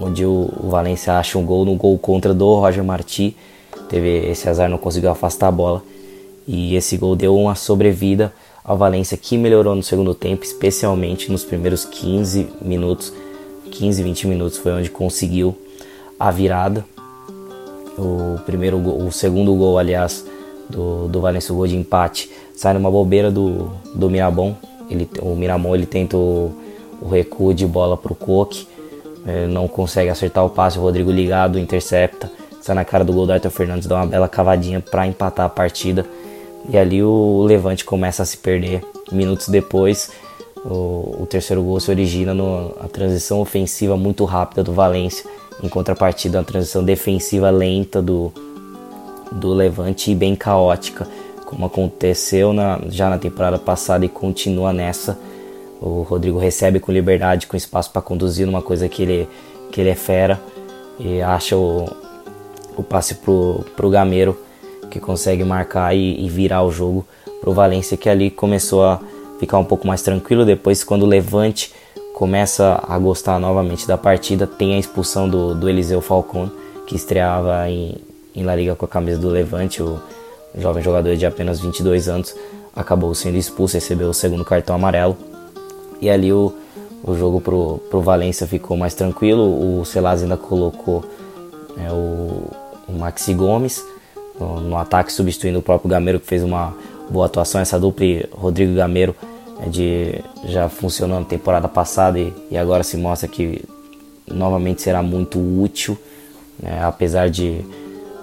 onde 0.00 0.24
o, 0.24 0.50
o 0.62 0.68
Valência 0.68 1.14
acha 1.14 1.38
um 1.38 1.44
gol 1.44 1.64
no 1.64 1.74
gol 1.74 1.98
contra 1.98 2.32
do 2.32 2.54
Roger 2.54 2.84
Marti. 2.84 3.36
Teve 3.88 4.30
esse 4.30 4.48
azar, 4.48 4.68
não 4.68 4.78
conseguiu 4.78 5.10
afastar 5.10 5.48
a 5.48 5.52
bola. 5.52 5.82
E 6.48 6.74
esse 6.74 6.96
gol 6.96 7.14
deu 7.14 7.36
uma 7.36 7.54
sobrevida 7.54 8.32
ao 8.64 8.76
Valência, 8.76 9.16
que 9.18 9.36
melhorou 9.36 9.74
no 9.74 9.82
segundo 9.82 10.14
tempo, 10.14 10.44
especialmente 10.44 11.30
nos 11.30 11.44
primeiros 11.44 11.84
15 11.84 12.48
minutos. 12.62 13.12
15, 13.70 14.02
20 14.02 14.26
minutos 14.26 14.56
foi 14.56 14.72
onde 14.72 14.88
conseguiu 14.88 15.54
a 16.18 16.30
virada. 16.30 16.84
O 17.98 18.38
primeiro 18.46 18.78
o 18.78 19.12
segundo 19.12 19.54
gol, 19.54 19.78
aliás, 19.78 20.24
do, 20.70 21.06
do 21.08 21.20
Valência, 21.20 21.52
o 21.52 21.56
gol 21.56 21.66
de 21.66 21.76
empate, 21.76 22.30
sai 22.54 22.72
numa 22.72 22.90
bobeira 22.90 23.30
do, 23.30 23.70
do 23.94 24.08
Mirabon. 24.08 24.56
Ele, 24.88 25.06
o 25.20 25.36
Miramon 25.36 25.74
ele 25.74 25.84
tenta 25.84 26.16
o, 26.16 26.50
o 27.02 27.08
recuo 27.08 27.52
de 27.52 27.66
bola 27.66 27.94
para 27.94 28.12
o 28.12 28.16
Coque 28.16 28.66
é, 29.28 29.46
não 29.46 29.68
consegue 29.68 30.08
acertar 30.08 30.44
o 30.44 30.48
passe, 30.48 30.78
o 30.78 30.80
Rodrigo 30.80 31.10
ligado, 31.10 31.58
intercepta, 31.58 32.30
sai 32.62 32.74
na 32.74 32.84
cara 32.84 33.04
do 33.04 33.12
gol 33.12 33.26
do 33.26 33.32
Arthur 33.32 33.50
Fernandes, 33.50 33.86
dá 33.86 33.96
uma 33.96 34.06
bela 34.06 34.26
cavadinha 34.26 34.80
para 34.80 35.06
empatar 35.06 35.44
a 35.44 35.48
partida. 35.50 36.06
E 36.68 36.76
ali 36.76 37.02
o 37.02 37.42
Levante 37.42 37.84
começa 37.84 38.22
a 38.22 38.26
se 38.26 38.36
perder. 38.36 38.82
Minutos 39.10 39.48
depois, 39.48 40.10
o, 40.64 41.22
o 41.22 41.26
terceiro 41.28 41.62
gol 41.62 41.80
se 41.80 41.90
origina 41.90 42.34
na 42.34 42.88
transição 42.88 43.40
ofensiva 43.40 43.96
muito 43.96 44.24
rápida 44.24 44.62
do 44.62 44.72
Valência, 44.72 45.28
em 45.62 45.68
contrapartida, 45.68 46.38
uma 46.38 46.44
transição 46.44 46.84
defensiva 46.84 47.50
lenta 47.50 48.00
do, 48.02 48.32
do 49.32 49.52
Levante 49.52 50.10
e 50.10 50.14
bem 50.14 50.36
caótica, 50.36 51.08
como 51.44 51.64
aconteceu 51.64 52.52
na, 52.52 52.80
já 52.88 53.08
na 53.08 53.18
temporada 53.18 53.58
passada 53.58 54.04
e 54.04 54.08
continua 54.08 54.72
nessa 54.72 55.18
o 55.80 56.02
Rodrigo 56.02 56.38
recebe 56.38 56.80
com 56.80 56.90
liberdade, 56.90 57.46
com 57.46 57.56
espaço 57.56 57.90
para 57.90 58.02
conduzir 58.02 58.46
numa 58.46 58.62
coisa 58.62 58.88
que 58.88 59.02
ele, 59.02 59.28
que 59.70 59.80
ele 59.80 59.90
é 59.90 59.94
fera 59.94 60.40
e 60.98 61.20
acha 61.22 61.56
o, 61.56 61.88
o 62.76 62.82
passe 62.82 63.16
pro, 63.16 63.64
pro 63.76 63.90
Gameiro 63.90 64.36
que 64.90 65.00
consegue 65.00 65.44
marcar 65.44 65.94
e, 65.94 66.24
e 66.24 66.28
virar 66.28 66.62
o 66.62 66.70
jogo 66.70 67.06
pro 67.40 67.52
Valência 67.52 67.96
que 67.96 68.08
ali 68.08 68.30
começou 68.30 68.84
a 68.84 69.00
ficar 69.38 69.58
um 69.58 69.64
pouco 69.64 69.86
mais 69.86 70.02
tranquilo. 70.02 70.44
Depois, 70.44 70.82
quando 70.82 71.02
o 71.02 71.06
Levante 71.06 71.72
começa 72.14 72.82
a 72.88 72.98
gostar 72.98 73.38
novamente 73.38 73.86
da 73.86 73.96
partida, 73.96 74.46
tem 74.46 74.74
a 74.74 74.78
expulsão 74.78 75.28
do, 75.28 75.54
do 75.54 75.68
Eliseu 75.68 76.00
Falcone, 76.00 76.50
que 76.86 76.96
estreava 76.96 77.68
em, 77.68 77.96
em 78.34 78.42
La 78.44 78.56
Liga 78.56 78.74
com 78.74 78.84
a 78.84 78.88
camisa 78.88 79.20
do 79.20 79.28
Levante, 79.28 79.82
o 79.82 80.00
jovem 80.56 80.82
jogador 80.82 81.16
de 81.16 81.24
apenas 81.24 81.60
22 81.60 82.08
anos, 82.08 82.34
acabou 82.74 83.14
sendo 83.14 83.36
expulso, 83.36 83.74
recebeu 83.74 84.08
o 84.08 84.14
segundo 84.14 84.44
cartão 84.44 84.74
amarelo. 84.74 85.16
E 86.00 86.08
ali 86.08 86.32
o, 86.32 86.52
o 87.04 87.14
jogo 87.14 87.40
pro, 87.40 87.78
pro 87.90 88.00
Valência 88.00 88.46
ficou 88.46 88.76
mais 88.76 88.94
tranquilo. 88.94 89.80
O 89.80 89.84
Celaz 89.84 90.22
ainda 90.22 90.36
colocou 90.36 91.04
é, 91.76 91.90
o, 91.90 92.50
o 92.88 92.92
Maxi 92.92 93.34
Gomes 93.34 93.84
no, 94.38 94.60
no, 94.60 94.76
ataque, 94.76 95.12
substituindo 95.12 95.58
o 95.58 95.62
próprio 95.62 95.90
Gameiro, 95.90 96.20
que 96.20 96.26
fez 96.26 96.42
uma 96.42 96.74
boa 97.10 97.26
atuação. 97.26 97.60
Essa 97.60 97.78
dupla 97.78 98.06
Rodrigo 98.32 98.74
Gameiro 98.74 99.14
é 99.64 99.68
de, 99.68 100.14
já 100.44 100.68
funcionou 100.68 101.18
na 101.18 101.26
temporada 101.26 101.68
passada 101.68 102.18
e, 102.18 102.32
e 102.50 102.56
agora 102.56 102.82
se 102.82 102.96
mostra 102.96 103.28
que 103.28 103.64
novamente 104.26 104.82
será 104.82 105.02
muito 105.02 105.38
útil, 105.38 105.98
né, 106.62 106.82
apesar 106.82 107.30
de 107.30 107.64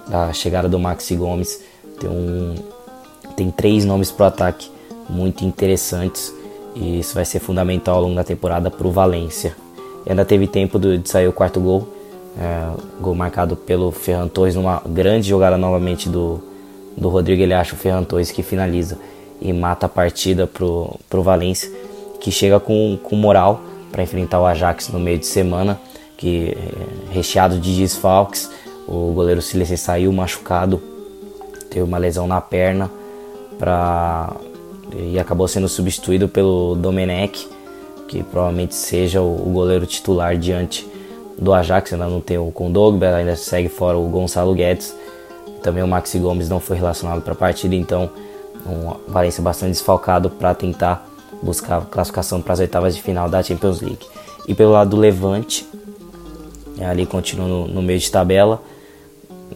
da 0.08 0.32
chegada 0.32 0.68
do 0.68 0.78
Maxi 0.78 1.16
Gomes 1.16 1.60
tem 1.98 2.08
um 2.08 2.54
tem 3.36 3.50
três 3.50 3.84
nomes 3.84 4.10
para 4.10 4.24
o 4.24 4.26
ataque 4.28 4.70
muito 5.08 5.44
interessantes 5.44 6.32
e 6.74 7.00
isso 7.00 7.14
vai 7.14 7.24
ser 7.24 7.38
fundamental 7.38 7.96
ao 7.96 8.02
longo 8.02 8.14
da 8.14 8.24
temporada 8.24 8.70
para 8.70 8.86
o 8.86 8.90
Valência. 8.90 9.56
E 10.04 10.10
ainda 10.10 10.24
teve 10.24 10.46
tempo 10.46 10.78
de 10.78 11.00
sair 11.08 11.26
o 11.26 11.32
quarto 11.32 11.60
gol, 11.60 11.88
é, 12.38 12.70
gol 13.00 13.14
marcado 13.14 13.56
pelo 13.56 13.90
Ferran 13.90 14.28
Torres 14.28 14.54
numa 14.54 14.82
grande 14.86 15.28
jogada 15.28 15.56
novamente 15.56 16.08
do, 16.08 16.42
do 16.96 17.08
Rodrigo. 17.08 17.42
Ele 17.42 17.54
acha 17.54 17.74
o 17.74 17.78
Ferran 17.78 18.04
Torres 18.04 18.30
que 18.30 18.42
finaliza 18.42 18.98
e 19.40 19.52
mata 19.52 19.86
a 19.86 19.88
partida 19.88 20.46
para 20.46 20.64
o 20.64 21.22
Valência, 21.22 21.70
que 22.20 22.30
chega 22.30 22.58
com, 22.58 22.98
com 23.02 23.16
moral 23.16 23.60
para 23.90 24.02
enfrentar 24.02 24.40
o 24.40 24.46
Ajax 24.46 24.88
no 24.88 24.98
meio 24.98 25.18
de 25.18 25.26
semana, 25.26 25.80
que 26.16 26.56
é, 26.56 27.12
recheado 27.12 27.58
de 27.58 27.76
desfalques. 27.76 28.50
O 28.86 29.12
goleiro 29.12 29.42
Silencio 29.42 29.76
saiu 29.76 30.12
machucado, 30.12 30.80
teve 31.70 31.82
uma 31.82 31.98
lesão 31.98 32.26
na 32.26 32.40
perna 32.40 32.90
para 33.58 34.36
e 34.94 35.18
acabou 35.18 35.48
sendo 35.48 35.68
substituído 35.68 36.28
pelo 36.28 36.76
Domenech, 36.76 37.48
que 38.06 38.22
provavelmente 38.22 38.74
seja 38.74 39.20
o, 39.20 39.50
goleiro 39.52 39.84
titular 39.84 40.36
diante 40.36 40.86
do 41.38 41.52
Ajax. 41.52 41.92
Ainda 41.92 42.06
não 42.06 42.20
tem 42.20 42.38
o 42.38 42.50
Kondogba, 42.50 43.14
ainda 43.14 43.36
segue 43.36 43.68
fora 43.68 43.96
o 43.96 44.08
Gonçalo 44.08 44.54
Guedes. 44.54 44.94
Também 45.62 45.82
o 45.82 45.88
Maxi 45.88 46.18
Gomes 46.18 46.48
não 46.48 46.60
foi 46.60 46.76
relacionado 46.76 47.22
para 47.22 47.32
a 47.32 47.36
partida, 47.36 47.74
então 47.74 48.10
um 48.66 49.10
Valência 49.10 49.42
bastante 49.42 49.72
desfalcado 49.72 50.30
para 50.30 50.54
tentar 50.54 51.08
buscar 51.42 51.84
classificação 51.86 52.40
para 52.40 52.52
as 52.54 52.60
oitavas 52.60 52.96
de 52.96 53.02
final 53.02 53.28
da 53.28 53.42
Champions 53.42 53.80
League. 53.80 54.06
E 54.46 54.54
pelo 54.54 54.72
lado 54.72 54.90
do 54.90 54.96
Levante, 54.96 55.66
é, 56.78 56.86
ali 56.86 57.06
continua 57.06 57.48
no, 57.48 57.66
no, 57.66 57.82
meio 57.82 57.98
de 57.98 58.10
tabela, 58.10 58.62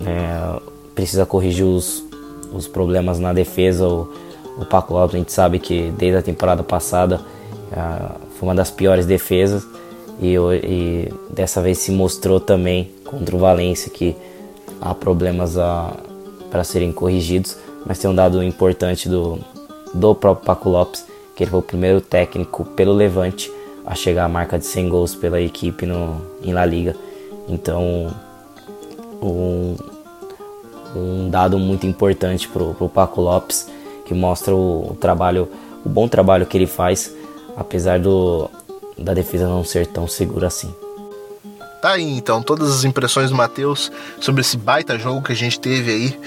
é, 0.04 0.60
precisa 0.94 1.24
corrigir 1.26 1.64
os, 1.64 2.04
os 2.52 2.66
problemas 2.66 3.18
na 3.18 3.32
defesa. 3.32 3.86
O, 3.86 4.12
o 4.58 4.64
Paco 4.64 4.94
Lopes, 4.94 5.14
a 5.14 5.18
gente 5.18 5.32
sabe 5.32 5.58
que 5.58 5.92
desde 5.96 6.18
a 6.18 6.22
temporada 6.22 6.62
passada 6.62 7.20
uh, 7.72 8.20
foi 8.38 8.48
uma 8.48 8.54
das 8.54 8.70
piores 8.70 9.06
defesas 9.06 9.66
e, 10.20 10.34
e, 10.36 11.08
dessa 11.30 11.60
vez 11.60 11.78
se 11.78 11.92
mostrou 11.92 12.40
também 12.40 12.90
contra 13.04 13.34
o 13.34 13.38
Valência 13.38 13.90
que 13.90 14.16
há 14.80 14.94
problemas 14.94 15.56
para 16.50 16.64
serem 16.64 16.92
corrigidos, 16.92 17.56
mas 17.86 17.98
tem 17.98 18.10
um 18.10 18.14
dado 18.14 18.42
importante 18.42 19.08
do, 19.08 19.38
do 19.94 20.14
próprio 20.14 20.46
Paco 20.46 20.68
Lopes, 20.68 21.04
que 21.34 21.44
ele 21.44 21.50
foi 21.50 21.60
o 21.60 21.62
primeiro 21.62 22.00
técnico 22.00 22.64
pelo 22.64 22.92
Levante 22.92 23.50
a 23.86 23.94
chegar 23.94 24.24
à 24.24 24.28
marca 24.28 24.58
de 24.58 24.66
100 24.66 24.88
gols 24.88 25.14
pela 25.14 25.40
equipe 25.40 25.86
no, 25.86 26.20
em 26.42 26.52
La 26.52 26.64
Liga. 26.64 26.94
Então, 27.48 28.14
um, 29.22 29.76
um 30.94 31.30
dado 31.30 31.58
muito 31.58 31.86
importante 31.86 32.48
para 32.48 32.62
o 32.62 32.88
Paco 32.88 33.20
Lopes 33.20 33.68
que 34.04 34.14
mostra 34.14 34.54
o, 34.54 34.90
o, 34.90 34.96
trabalho, 34.96 35.48
o 35.84 35.88
bom 35.88 36.08
trabalho 36.08 36.44
que 36.44 36.58
ele 36.58 36.66
faz, 36.66 37.14
apesar 37.56 38.00
do, 38.00 38.50
da 39.00 39.14
defesa 39.14 39.48
não 39.48 39.64
ser 39.64 39.86
tão 39.86 40.06
segura 40.06 40.46
assim. 40.46 40.74
Tá 41.80 41.92
aí 41.92 42.04
então 42.04 42.42
todas 42.42 42.70
as 42.70 42.84
impressões 42.84 43.30
do 43.30 43.36
Matheus 43.36 43.90
sobre 44.20 44.42
esse 44.42 44.56
baita 44.56 44.98
jogo 44.98 45.22
que 45.22 45.32
a 45.32 45.36
gente 45.36 45.58
teve 45.58 45.90
aí 45.90 46.20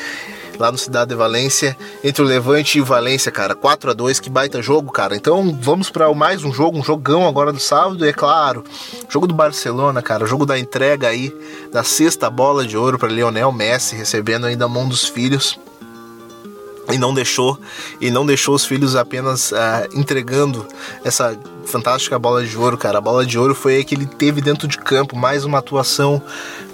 lá 0.59 0.71
no 0.71 0.77
Cidade 0.77 1.09
de 1.09 1.15
Valência, 1.15 1.75
entre 2.03 2.21
o 2.21 2.25
Levante 2.25 2.77
e 2.77 2.81
o 2.81 2.85
Valência, 2.85 3.31
cara. 3.31 3.55
4 3.55 3.91
a 3.91 3.93
2 3.93 4.19
que 4.19 4.29
baita 4.29 4.61
jogo, 4.61 4.91
cara. 4.91 5.15
Então 5.15 5.57
vamos 5.59 5.89
para 5.89 6.11
mais 6.13 6.43
um 6.43 6.53
jogo, 6.53 6.77
um 6.77 6.83
jogão 6.83 7.27
agora 7.27 7.51
do 7.51 7.59
sábado, 7.59 8.05
e 8.05 8.09
é 8.09 8.13
claro, 8.13 8.63
jogo 9.09 9.27
do 9.27 9.33
Barcelona, 9.33 10.01
cara, 10.01 10.25
jogo 10.25 10.45
da 10.45 10.57
entrega 10.57 11.07
aí 11.07 11.35
da 11.71 11.83
sexta 11.83 12.29
bola 12.29 12.65
de 12.65 12.77
ouro 12.77 12.99
para 12.99 13.09
Lionel 13.09 13.51
Messi, 13.51 13.95
recebendo 13.95 14.45
ainda 14.45 14.65
a 14.65 14.69
mão 14.69 14.87
dos 14.87 15.07
filhos 15.07 15.59
e 16.91 16.97
não 16.97 17.13
deixou 17.13 17.57
e 18.01 18.11
não 18.11 18.25
deixou 18.25 18.55
os 18.55 18.65
filhos 18.65 18.95
apenas 18.95 19.51
uh, 19.51 19.55
entregando 19.93 20.65
essa 21.03 21.37
fantástica 21.65 22.19
bola 22.19 22.45
de 22.45 22.57
ouro, 22.57 22.77
cara. 22.77 22.97
A 22.97 23.01
bola 23.01 23.25
de 23.25 23.37
ouro 23.37 23.55
foi 23.55 23.79
a 23.79 23.83
que 23.83 23.95
ele 23.95 24.05
teve 24.05 24.41
dentro 24.41 24.67
de 24.67 24.77
campo, 24.77 25.15
mais 25.15 25.45
uma 25.45 25.59
atuação 25.59 26.21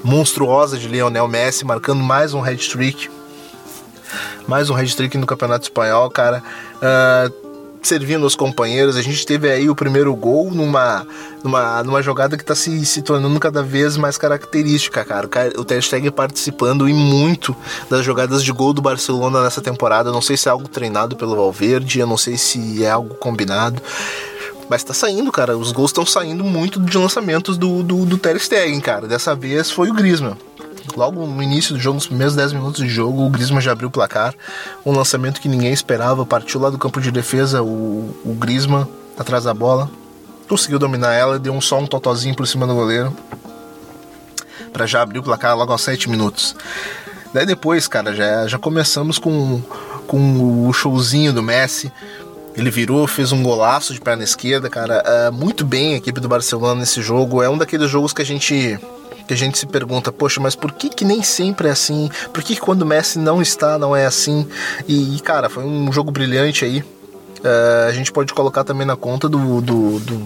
monstruosa 0.04 0.78
de 0.78 0.88
Lionel 0.88 1.28
Messi, 1.28 1.66
marcando 1.66 2.02
mais 2.02 2.34
um 2.34 2.44
hat-trick. 2.44 3.10
Mais 4.48 4.70
um 4.70 4.76
hat-trick 4.76 5.16
no 5.18 5.28
Campeonato 5.28 5.66
Espanhol, 5.66 6.10
cara. 6.10 6.44
Uh, 6.78 7.39
servindo 7.82 8.26
os 8.26 8.36
companheiros. 8.36 8.96
A 8.96 9.02
gente 9.02 9.26
teve 9.26 9.50
aí 9.50 9.70
o 9.70 9.76
primeiro 9.76 10.16
gol 10.16 10.52
numa, 10.52 11.06
numa, 11.44 11.84
numa 11.84 12.02
jogada 12.02 12.38
que 12.38 12.44
está 12.44 12.56
se, 12.56 12.86
se 12.86 13.02
tornando 13.02 13.40
cada 13.40 13.64
vez 13.64 13.98
mais 13.98 14.18
característica, 14.18 15.04
cara. 15.06 15.30
O 15.58 15.64
Ter 15.64 15.82
Stegen 15.82 16.12
participando 16.12 16.88
e 16.88 16.94
muito 16.94 17.56
das 17.90 18.04
jogadas 18.04 18.44
de 18.44 18.52
gol 18.52 18.74
do 18.74 18.82
Barcelona 18.82 19.42
nessa 19.42 19.62
temporada. 19.62 20.10
Eu 20.10 20.14
não 20.14 20.22
sei 20.22 20.38
se 20.38 20.48
é 20.48 20.52
algo 20.52 20.68
treinado 20.68 21.16
pelo 21.16 21.36
Valverde, 21.36 22.00
eu 22.00 22.08
não 22.08 22.18
sei 22.18 22.38
se 22.38 22.84
é 22.84 22.90
algo 22.90 23.16
combinado. 23.16 23.82
Mas 24.70 24.84
tá 24.84 24.94
saindo, 24.94 25.32
cara. 25.32 25.58
Os 25.58 25.72
gols 25.72 25.90
estão 25.90 26.06
saindo 26.06 26.44
muito 26.44 26.80
de 26.80 26.98
lançamentos 26.98 27.58
do, 27.58 27.82
do, 27.82 28.06
do 28.06 28.18
Ter 28.18 28.40
Stegen, 28.40 28.80
cara. 28.80 29.08
Dessa 29.08 29.34
vez 29.34 29.72
foi 29.72 29.90
o 29.90 29.94
Griezmann. 29.94 30.38
Logo 30.96 31.26
no 31.26 31.42
início 31.42 31.76
do 31.76 31.80
jogo, 31.80 31.96
nos 31.96 32.08
primeiros 32.08 32.36
10 32.36 32.54
minutos 32.54 32.84
de 32.84 32.90
jogo, 32.90 33.26
o 33.26 33.30
Griezmann 33.30 33.62
já 33.62 33.72
abriu 33.72 33.88
o 33.88 33.92
placar. 33.92 34.34
Um 34.86 34.92
lançamento 34.92 35.40
que 35.42 35.48
ninguém 35.48 35.72
esperava. 35.72 36.26
Partiu 36.26 36.60
lá 36.60 36.70
do 36.70 36.78
campo 36.78 37.00
de 37.00 37.12
defesa 37.12 37.62
o, 37.62 38.16
o 38.26 38.36
Griezmann 38.38 38.88
atrás 39.18 39.44
da 39.44 39.54
bola. 39.54 39.90
Conseguiu 40.48 40.80
dominar 40.80 41.14
ela 41.14 41.38
deu 41.38 41.54
um, 41.54 41.62
só 41.62 41.80
um 41.80 41.86
totozinho 41.86 42.36
por 42.36 42.48
cima 42.48 42.66
do 42.66 42.74
goleiro. 42.74 43.16
para 44.74 44.86
já 44.86 45.02
abrir 45.02 45.20
o 45.20 45.24
placar 45.24 45.56
logo 45.56 45.72
aos 45.72 45.82
7 45.82 46.10
minutos. 46.10 46.56
Daí 47.34 47.46
depois, 47.46 47.88
cara, 47.88 48.16
já, 48.16 48.48
já 48.48 48.58
começamos 48.58 49.20
com, 49.20 49.62
com 50.08 50.68
o 50.68 50.74
showzinho 50.74 51.32
do 51.32 51.44
Messi. 51.44 51.92
Ele 52.56 52.72
virou, 52.72 53.06
fez 53.06 53.32
um 53.32 53.44
golaço 53.44 53.94
de 53.94 54.02
perna 54.02 54.24
esquerda, 54.24 54.70
cara. 54.70 55.04
É, 55.06 55.32
muito 55.32 55.64
bem 55.64 55.94
a 55.94 55.98
equipe 55.98 56.20
do 56.20 56.28
Barcelona 56.28 56.80
nesse 56.82 57.02
jogo. 57.02 57.44
É 57.44 57.50
um 57.50 57.58
daqueles 57.58 57.90
jogos 57.90 58.12
que 58.12 58.22
a 58.22 58.26
gente 58.26 58.80
que 59.30 59.34
a 59.36 59.38
gente 59.38 59.60
se 59.60 59.68
pergunta, 59.68 60.12
poxa, 60.12 60.42
mas 60.42 60.56
por 60.56 60.72
que 60.72 60.90
que 60.90 61.06
nem 61.06 61.22
sempre 61.22 61.68
é 61.68 61.72
assim? 61.72 62.10
Por 62.34 62.42
que, 62.42 62.56
que 62.56 62.60
quando 62.60 62.82
o 62.82 62.86
Messi 62.86 63.20
não 63.20 63.44
está, 63.44 63.78
não 63.78 63.96
é 63.96 64.08
assim? 64.08 64.48
E, 64.88 65.20
cara, 65.20 65.48
foi 65.48 65.64
um 65.64 65.92
jogo 65.92 66.10
brilhante 66.10 66.66
aí. 66.66 66.80
Uh, 66.80 67.88
a 67.88 67.92
gente 67.92 68.12
pode 68.12 68.34
colocar 68.34 68.64
também 68.64 68.88
na 68.88 68.96
conta 68.96 69.30
do, 69.30 69.62
do, 69.62 70.00
do, 70.00 70.18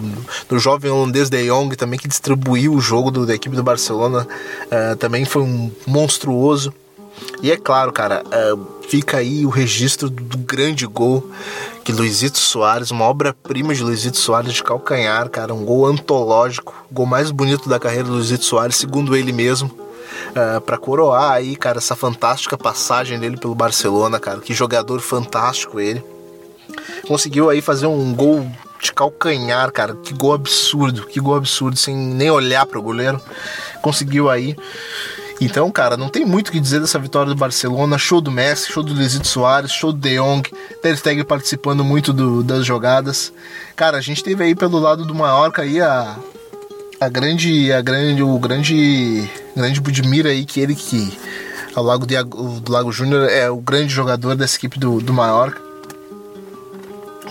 do 0.48 0.58
jovem 0.58 0.90
holandês 0.90 1.28
De 1.28 1.46
Jong 1.46 1.76
também 1.76 1.98
que 1.98 2.08
distribuiu 2.08 2.72
o 2.72 2.80
jogo 2.80 3.10
do, 3.10 3.26
da 3.26 3.34
equipe 3.34 3.54
do 3.54 3.62
Barcelona 3.62 4.26
uh, 4.66 4.96
também 4.96 5.24
foi 5.24 5.42
um 5.42 5.70
monstruoso 5.86 6.74
e 7.40 7.52
é 7.52 7.56
claro 7.56 7.92
cara 7.92 8.24
uh, 8.26 8.66
fica 8.88 9.18
aí 9.18 9.46
o 9.46 9.48
registro 9.48 10.10
do 10.10 10.38
grande 10.38 10.86
gol 10.86 11.30
que 11.84 11.92
Luizito 11.92 12.38
Soares, 12.38 12.90
uma 12.90 13.04
obra-prima 13.04 13.74
de 13.74 13.82
Luizito 13.82 14.16
Soares 14.16 14.54
de 14.54 14.62
calcanhar, 14.62 15.28
cara, 15.28 15.52
um 15.52 15.66
gol 15.66 15.86
antológico, 15.86 16.74
gol 16.90 17.04
mais 17.04 17.30
bonito 17.30 17.68
da 17.68 17.78
carreira 17.78 18.04
do 18.04 18.14
Luizito 18.14 18.46
Soares, 18.46 18.76
segundo 18.76 19.14
ele 19.14 19.32
mesmo. 19.32 19.70
Uh, 20.30 20.60
para 20.62 20.78
coroar 20.78 21.32
aí, 21.32 21.54
cara, 21.54 21.78
essa 21.78 21.94
fantástica 21.94 22.56
passagem 22.56 23.18
dele 23.18 23.36
pelo 23.36 23.54
Barcelona, 23.54 24.18
cara, 24.18 24.40
que 24.40 24.54
jogador 24.54 25.00
fantástico 25.00 25.78
ele. 25.78 26.02
Conseguiu 27.06 27.50
aí 27.50 27.60
fazer 27.60 27.86
um 27.86 28.14
gol 28.14 28.50
de 28.80 28.92
calcanhar, 28.92 29.70
cara, 29.70 29.94
que 29.94 30.14
gol 30.14 30.32
absurdo, 30.32 31.06
que 31.06 31.20
gol 31.20 31.36
absurdo, 31.36 31.76
sem 31.76 31.94
nem 31.94 32.30
olhar 32.30 32.64
para 32.64 32.78
o 32.78 32.82
goleiro. 32.82 33.20
Conseguiu 33.82 34.30
aí 34.30 34.56
então, 35.40 35.70
cara, 35.70 35.96
não 35.96 36.08
tem 36.08 36.24
muito 36.24 36.48
o 36.48 36.52
que 36.52 36.60
dizer 36.60 36.80
dessa 36.80 36.98
vitória 36.98 37.28
do 37.32 37.38
Barcelona. 37.38 37.98
Show 37.98 38.20
do 38.20 38.30
Messi, 38.30 38.70
show 38.70 38.82
do 38.82 38.94
Luizito 38.94 39.26
Soares, 39.26 39.72
show 39.72 39.92
do 39.92 39.98
De 39.98 40.16
Jong, 40.16 40.48
Ter 40.80 40.96
Stegen 40.96 41.24
participando 41.24 41.82
muito 41.84 42.12
do, 42.12 42.42
das 42.42 42.64
jogadas. 42.64 43.32
Cara, 43.74 43.98
a 43.98 44.00
gente 44.00 44.22
teve 44.22 44.44
aí 44.44 44.54
pelo 44.54 44.78
lado 44.78 45.04
do 45.04 45.14
Mallorca 45.14 45.62
aí 45.62 45.80
a, 45.80 46.16
a 47.00 47.08
grande, 47.08 47.72
a 47.72 47.80
grande, 47.80 48.22
o 48.22 48.38
grande, 48.38 49.28
grande 49.56 49.80
Budimir 49.80 50.26
aí 50.26 50.44
que 50.44 50.60
ele 50.60 50.74
que 50.74 51.18
ao 51.74 51.82
Lago 51.82 52.06
do 52.06 52.72
Lago 52.72 52.92
Júnior 52.92 53.28
é 53.28 53.50
o 53.50 53.56
grande 53.56 53.92
jogador 53.92 54.36
dessa 54.36 54.56
equipe 54.56 54.78
do, 54.78 55.00
do 55.00 55.12
Mallorca, 55.12 55.60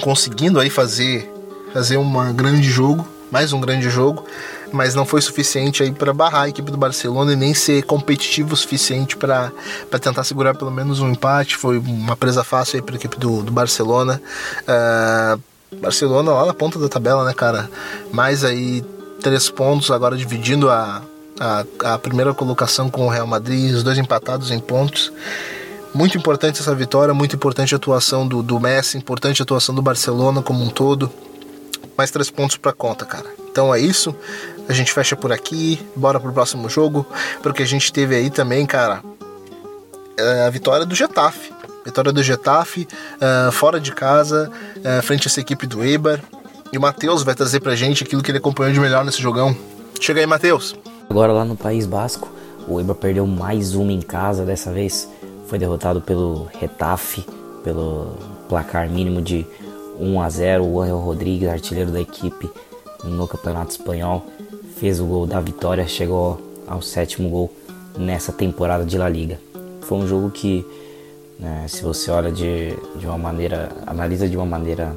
conseguindo 0.01 0.59
aí 0.59 0.69
fazer 0.69 1.31
fazer 1.73 1.97
um 1.97 2.33
grande 2.33 2.69
jogo, 2.69 3.07
mais 3.31 3.53
um 3.53 3.61
grande 3.61 3.89
jogo 3.89 4.25
mas 4.73 4.95
não 4.95 5.05
foi 5.05 5.21
suficiente 5.21 5.83
aí 5.83 5.91
para 5.91 6.11
barrar 6.11 6.41
a 6.41 6.49
equipe 6.49 6.71
do 6.71 6.77
Barcelona 6.77 7.33
e 7.33 7.35
nem 7.35 7.53
ser 7.53 7.83
competitivo 7.83 8.53
o 8.53 8.57
suficiente 8.57 9.15
para 9.15 9.51
tentar 10.01 10.23
segurar 10.23 10.55
pelo 10.55 10.71
menos 10.71 10.99
um 10.99 11.11
empate. 11.11 11.55
Foi 11.55 11.77
uma 11.77 12.17
presa 12.17 12.43
fácil 12.43 12.77
aí 12.77 12.81
para 12.81 12.95
a 12.95 12.97
equipe 12.97 13.17
do, 13.17 13.43
do 13.43 13.51
Barcelona. 13.51 14.19
Uh, 14.63 15.39
Barcelona 15.79 16.31
lá 16.31 16.45
na 16.47 16.53
ponta 16.53 16.79
da 16.79 16.89
tabela, 16.89 17.23
né, 17.23 17.33
cara? 17.33 17.69
Mais 18.11 18.43
aí 18.43 18.83
três 19.21 19.49
pontos 19.49 19.91
agora 19.91 20.17
dividindo 20.17 20.69
a, 20.69 21.03
a, 21.39 21.93
a 21.93 21.99
primeira 21.99 22.33
colocação 22.33 22.89
com 22.89 23.05
o 23.05 23.09
Real 23.09 23.27
Madrid, 23.27 23.75
os 23.75 23.83
dois 23.83 23.97
empatados 23.97 24.49
em 24.49 24.59
pontos. 24.59 25.11
Muito 25.93 26.17
importante 26.17 26.59
essa 26.59 26.73
vitória, 26.73 27.13
muito 27.13 27.35
importante 27.35 27.75
a 27.75 27.77
atuação 27.77 28.27
do, 28.27 28.41
do 28.41 28.59
Messi, 28.59 28.97
importante 28.97 29.41
a 29.41 29.43
atuação 29.43 29.75
do 29.75 29.81
Barcelona 29.81 30.41
como 30.41 30.63
um 30.63 30.69
todo. 30.69 31.11
Mais 31.95 32.09
três 32.09 32.31
pontos 32.31 32.57
para 32.57 32.73
conta, 32.73 33.05
cara. 33.05 33.27
Então 33.51 33.73
é 33.73 33.79
isso. 33.79 34.15
A 34.67 34.73
gente 34.73 34.93
fecha 34.93 35.15
por 35.15 35.31
aqui. 35.31 35.79
Bora 35.95 36.19
pro 36.19 36.31
próximo 36.31 36.69
jogo. 36.69 37.05
Porque 37.41 37.63
a 37.63 37.67
gente 37.67 37.91
teve 37.91 38.15
aí 38.15 38.29
também, 38.29 38.65
cara, 38.65 39.03
é, 40.17 40.45
a 40.45 40.49
vitória 40.49 40.85
do 40.85 40.95
Getafe. 40.95 41.51
Vitória 41.85 42.13
do 42.13 42.23
Getafe, 42.23 42.87
uh, 43.15 43.51
fora 43.51 43.77
de 43.77 43.91
casa, 43.91 44.49
uh, 44.77 45.01
frente 45.01 45.27
a 45.27 45.29
essa 45.29 45.41
equipe 45.41 45.67
do 45.67 45.83
Eibar. 45.83 46.21
E 46.71 46.77
o 46.77 46.81
Matheus 46.81 47.23
vai 47.23 47.35
trazer 47.35 47.59
pra 47.59 47.75
gente 47.75 48.03
aquilo 48.03 48.23
que 48.23 48.31
ele 48.31 48.37
acompanhou 48.37 48.71
de 48.71 48.79
melhor 48.79 49.03
nesse 49.03 49.21
jogão. 49.21 49.55
Chega 49.99 50.21
aí, 50.21 50.25
Matheus. 50.25 50.75
Agora 51.09 51.33
lá 51.33 51.43
no 51.43 51.57
País 51.57 51.85
Basco, 51.85 52.31
o 52.67 52.79
Eibar 52.79 52.95
perdeu 52.95 53.27
mais 53.27 53.75
uma 53.75 53.91
em 53.91 54.01
casa 54.01 54.45
dessa 54.45 54.71
vez. 54.71 55.09
Foi 55.47 55.59
derrotado 55.59 55.99
pelo 55.99 56.47
Retafe, 56.57 57.25
pelo 57.65 58.17
placar 58.47 58.89
mínimo 58.89 59.21
de 59.21 59.45
1 59.99 60.21
a 60.21 60.29
0. 60.29 60.65
O 60.65 60.81
Angel 60.81 60.97
Rodrigues, 60.99 61.49
artilheiro 61.49 61.91
da 61.91 61.99
equipe, 61.99 62.49
no 63.03 63.27
Campeonato 63.27 63.71
Espanhol. 63.71 64.25
Fez 64.83 64.99
o 64.99 65.05
gol 65.05 65.25
da 65.25 65.39
vitória, 65.39 65.87
chegou 65.87 66.41
ao 66.67 66.81
sétimo 66.81 67.29
gol 67.29 67.49
nessa 67.97 68.33
temporada 68.33 68.83
de 68.83 68.97
La 68.97 69.07
Liga. 69.07 69.39
Foi 69.83 69.97
um 69.97 70.05
jogo 70.05 70.29
que, 70.29 70.65
né, 71.39 71.65
se 71.69 71.81
você 71.83 72.11
olha 72.11 72.29
de, 72.29 72.75
de 72.97 73.07
uma 73.07 73.17
maneira, 73.17 73.71
analisa 73.87 74.27
de 74.27 74.35
uma 74.35 74.45
maneira 74.45 74.93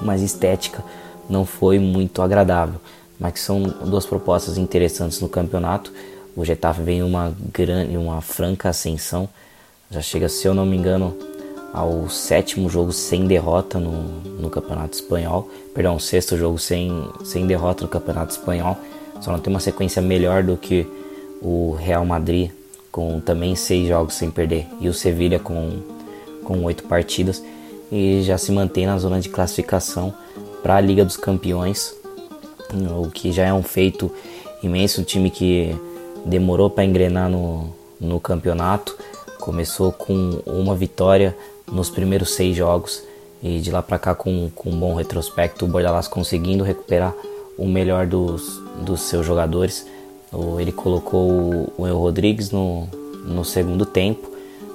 mais 0.00 0.22
estética, 0.22 0.82
não 1.28 1.44
foi 1.44 1.78
muito 1.78 2.22
agradável. 2.22 2.80
Mas 3.20 3.34
que 3.34 3.40
são 3.40 3.62
duas 3.84 4.06
propostas 4.06 4.56
interessantes 4.56 5.20
no 5.20 5.28
campeonato. 5.28 5.92
O 6.34 6.42
Getafe 6.42 6.80
vem 6.80 7.02
uma 7.02 7.34
grande, 7.52 7.98
uma 7.98 8.22
franca 8.22 8.70
ascensão. 8.70 9.28
Já 9.90 10.00
chega, 10.00 10.26
se 10.26 10.48
eu 10.48 10.54
não 10.54 10.64
me 10.64 10.74
engano, 10.74 11.14
ao 11.70 12.08
sétimo 12.08 12.66
jogo 12.70 12.92
sem 12.92 13.26
derrota 13.26 13.78
no, 13.78 13.92
no 14.40 14.48
Campeonato 14.48 14.94
Espanhol. 14.94 15.50
Perdão, 15.74 15.98
sexto 15.98 16.38
jogo 16.38 16.58
sem, 16.58 16.90
sem 17.24 17.46
derrota 17.46 17.84
no 17.84 17.90
Campeonato 17.90 18.32
Espanhol. 18.32 18.78
Só 19.22 19.30
não 19.30 19.38
tem 19.38 19.52
uma 19.52 19.60
sequência 19.60 20.02
melhor 20.02 20.42
do 20.42 20.56
que 20.56 20.86
o 21.40 21.76
Real 21.78 22.04
Madrid, 22.04 22.50
com 22.90 23.20
também 23.20 23.54
seis 23.54 23.88
jogos 23.88 24.14
sem 24.14 24.30
perder, 24.30 24.66
e 24.80 24.88
o 24.88 24.92
Sevilha 24.92 25.38
com, 25.38 25.80
com 26.44 26.62
oito 26.64 26.84
partidas, 26.84 27.42
e 27.90 28.20
já 28.22 28.36
se 28.36 28.50
mantém 28.50 28.84
na 28.84 28.98
zona 28.98 29.20
de 29.20 29.28
classificação 29.28 30.12
para 30.62 30.76
a 30.76 30.80
Liga 30.80 31.04
dos 31.04 31.16
Campeões, 31.16 31.94
o 32.98 33.10
que 33.10 33.30
já 33.30 33.44
é 33.44 33.54
um 33.54 33.62
feito 33.62 34.10
imenso. 34.62 35.02
O 35.02 35.04
time 35.04 35.30
que 35.30 35.76
demorou 36.24 36.68
para 36.68 36.84
engrenar 36.84 37.30
no, 37.30 37.72
no 38.00 38.18
campeonato 38.18 38.96
começou 39.38 39.92
com 39.92 40.40
uma 40.46 40.74
vitória 40.74 41.36
nos 41.70 41.90
primeiros 41.90 42.34
seis 42.34 42.56
jogos 42.56 43.02
e 43.42 43.60
de 43.60 43.70
lá 43.70 43.82
para 43.82 43.98
cá 43.98 44.14
com, 44.14 44.50
com 44.54 44.70
um 44.70 44.78
bom 44.78 44.94
retrospecto, 44.94 45.64
o 45.64 45.68
Bordalas 45.68 46.06
conseguindo 46.08 46.62
recuperar 46.62 47.12
o 47.58 47.66
melhor 47.66 48.06
dos, 48.06 48.61
dos 48.82 49.02
seus 49.02 49.24
jogadores. 49.24 49.86
Ele 50.58 50.72
colocou 50.72 51.72
o 51.76 51.86
El 51.86 51.98
Rodrigues 51.98 52.50
no, 52.50 52.88
no 53.24 53.44
segundo 53.44 53.84
tempo, 53.84 54.30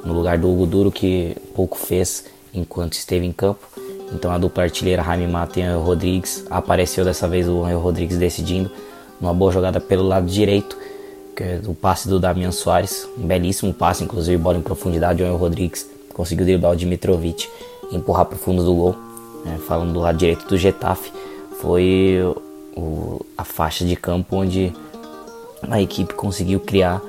no 0.05 0.13
lugar 0.13 0.37
do 0.37 0.49
Hugo 0.49 0.65
Duro, 0.65 0.91
que 0.91 1.35
pouco 1.55 1.77
fez 1.77 2.25
enquanto 2.53 2.93
esteve 2.93 3.25
em 3.25 3.31
campo. 3.31 3.67
Então 4.13 4.31
a 4.31 4.37
dupla 4.37 4.63
artilheira 4.63 5.03
Jaime 5.03 5.27
Mata 5.27 5.59
e 5.59 5.63
Angel 5.63 5.81
Rodrigues 5.81 6.45
apareceu 6.49 7.03
dessa 7.03 7.27
vez 7.27 7.47
o 7.47 7.63
Angel 7.63 7.79
Rodrigues 7.79 8.17
decidindo 8.17 8.71
uma 9.19 9.33
boa 9.33 9.51
jogada 9.51 9.79
pelo 9.79 10.03
lado 10.03 10.27
direito, 10.27 10.77
que 11.35 11.43
é 11.43 11.61
o 11.65 11.73
passe 11.73 12.07
do 12.07 12.19
Damian 12.19 12.51
Soares, 12.51 13.07
um 13.17 13.25
belíssimo 13.25 13.73
passe, 13.73 14.03
inclusive 14.03 14.37
bola 14.37 14.57
em 14.57 14.61
profundidade, 14.61 15.21
o 15.21 15.25
Angel 15.25 15.37
Rodrigues 15.37 15.89
conseguiu 16.13 16.45
driblar 16.45 16.71
o 16.71 16.75
Dimitrovic 16.75 17.49
e 17.91 17.95
empurrar 17.95 18.25
para 18.25 18.35
o 18.35 18.39
fundo 18.39 18.63
do 18.63 18.73
gol. 18.73 18.95
É, 19.45 19.57
falando 19.59 19.93
do 19.93 19.99
lado 19.99 20.17
direito 20.17 20.47
do 20.47 20.57
Getafe, 20.57 21.11
foi 21.61 22.17
o, 22.77 23.25
a 23.37 23.43
faixa 23.43 23.83
de 23.83 23.95
campo 23.95 24.35
onde 24.37 24.71
a 25.69 25.81
equipe 25.81 26.13
conseguiu 26.13 26.59
criar, 26.59 27.01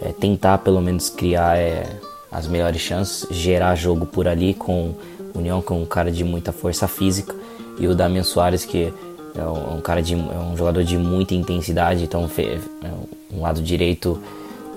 é, 0.00 0.12
tentar 0.12 0.58
pelo 0.58 0.80
menos 0.80 1.10
criar 1.10 1.58
é, 1.58 1.84
as 2.30 2.46
melhores 2.46 2.80
chances, 2.80 3.26
gerar 3.30 3.74
jogo 3.74 4.06
por 4.06 4.28
ali 4.28 4.54
com 4.54 4.94
União 5.34 5.60
com 5.60 5.82
um 5.82 5.84
cara 5.84 6.10
de 6.10 6.24
muita 6.24 6.50
força 6.50 6.88
física 6.88 7.34
e 7.78 7.86
o 7.86 7.94
Damian 7.94 8.22
Soares 8.22 8.64
que 8.64 8.92
é 9.36 9.44
um 9.44 9.82
cara 9.82 10.02
de 10.02 10.14
é 10.14 10.38
um 10.50 10.56
jogador 10.56 10.82
de 10.82 10.96
muita 10.96 11.34
intensidade, 11.34 12.04
então 12.04 12.28
é 12.38 13.34
um 13.34 13.42
lado 13.42 13.60
direito 13.60 14.18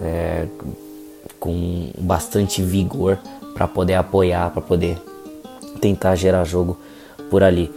é, 0.01 0.47
com 1.39 1.91
bastante 1.97 2.61
vigor 2.61 3.17
para 3.53 3.67
poder 3.67 3.93
apoiar, 3.93 4.49
para 4.49 4.61
poder 4.61 4.97
tentar 5.79 6.15
gerar 6.15 6.43
jogo 6.43 6.77
por 7.29 7.41
ali. 7.41 7.71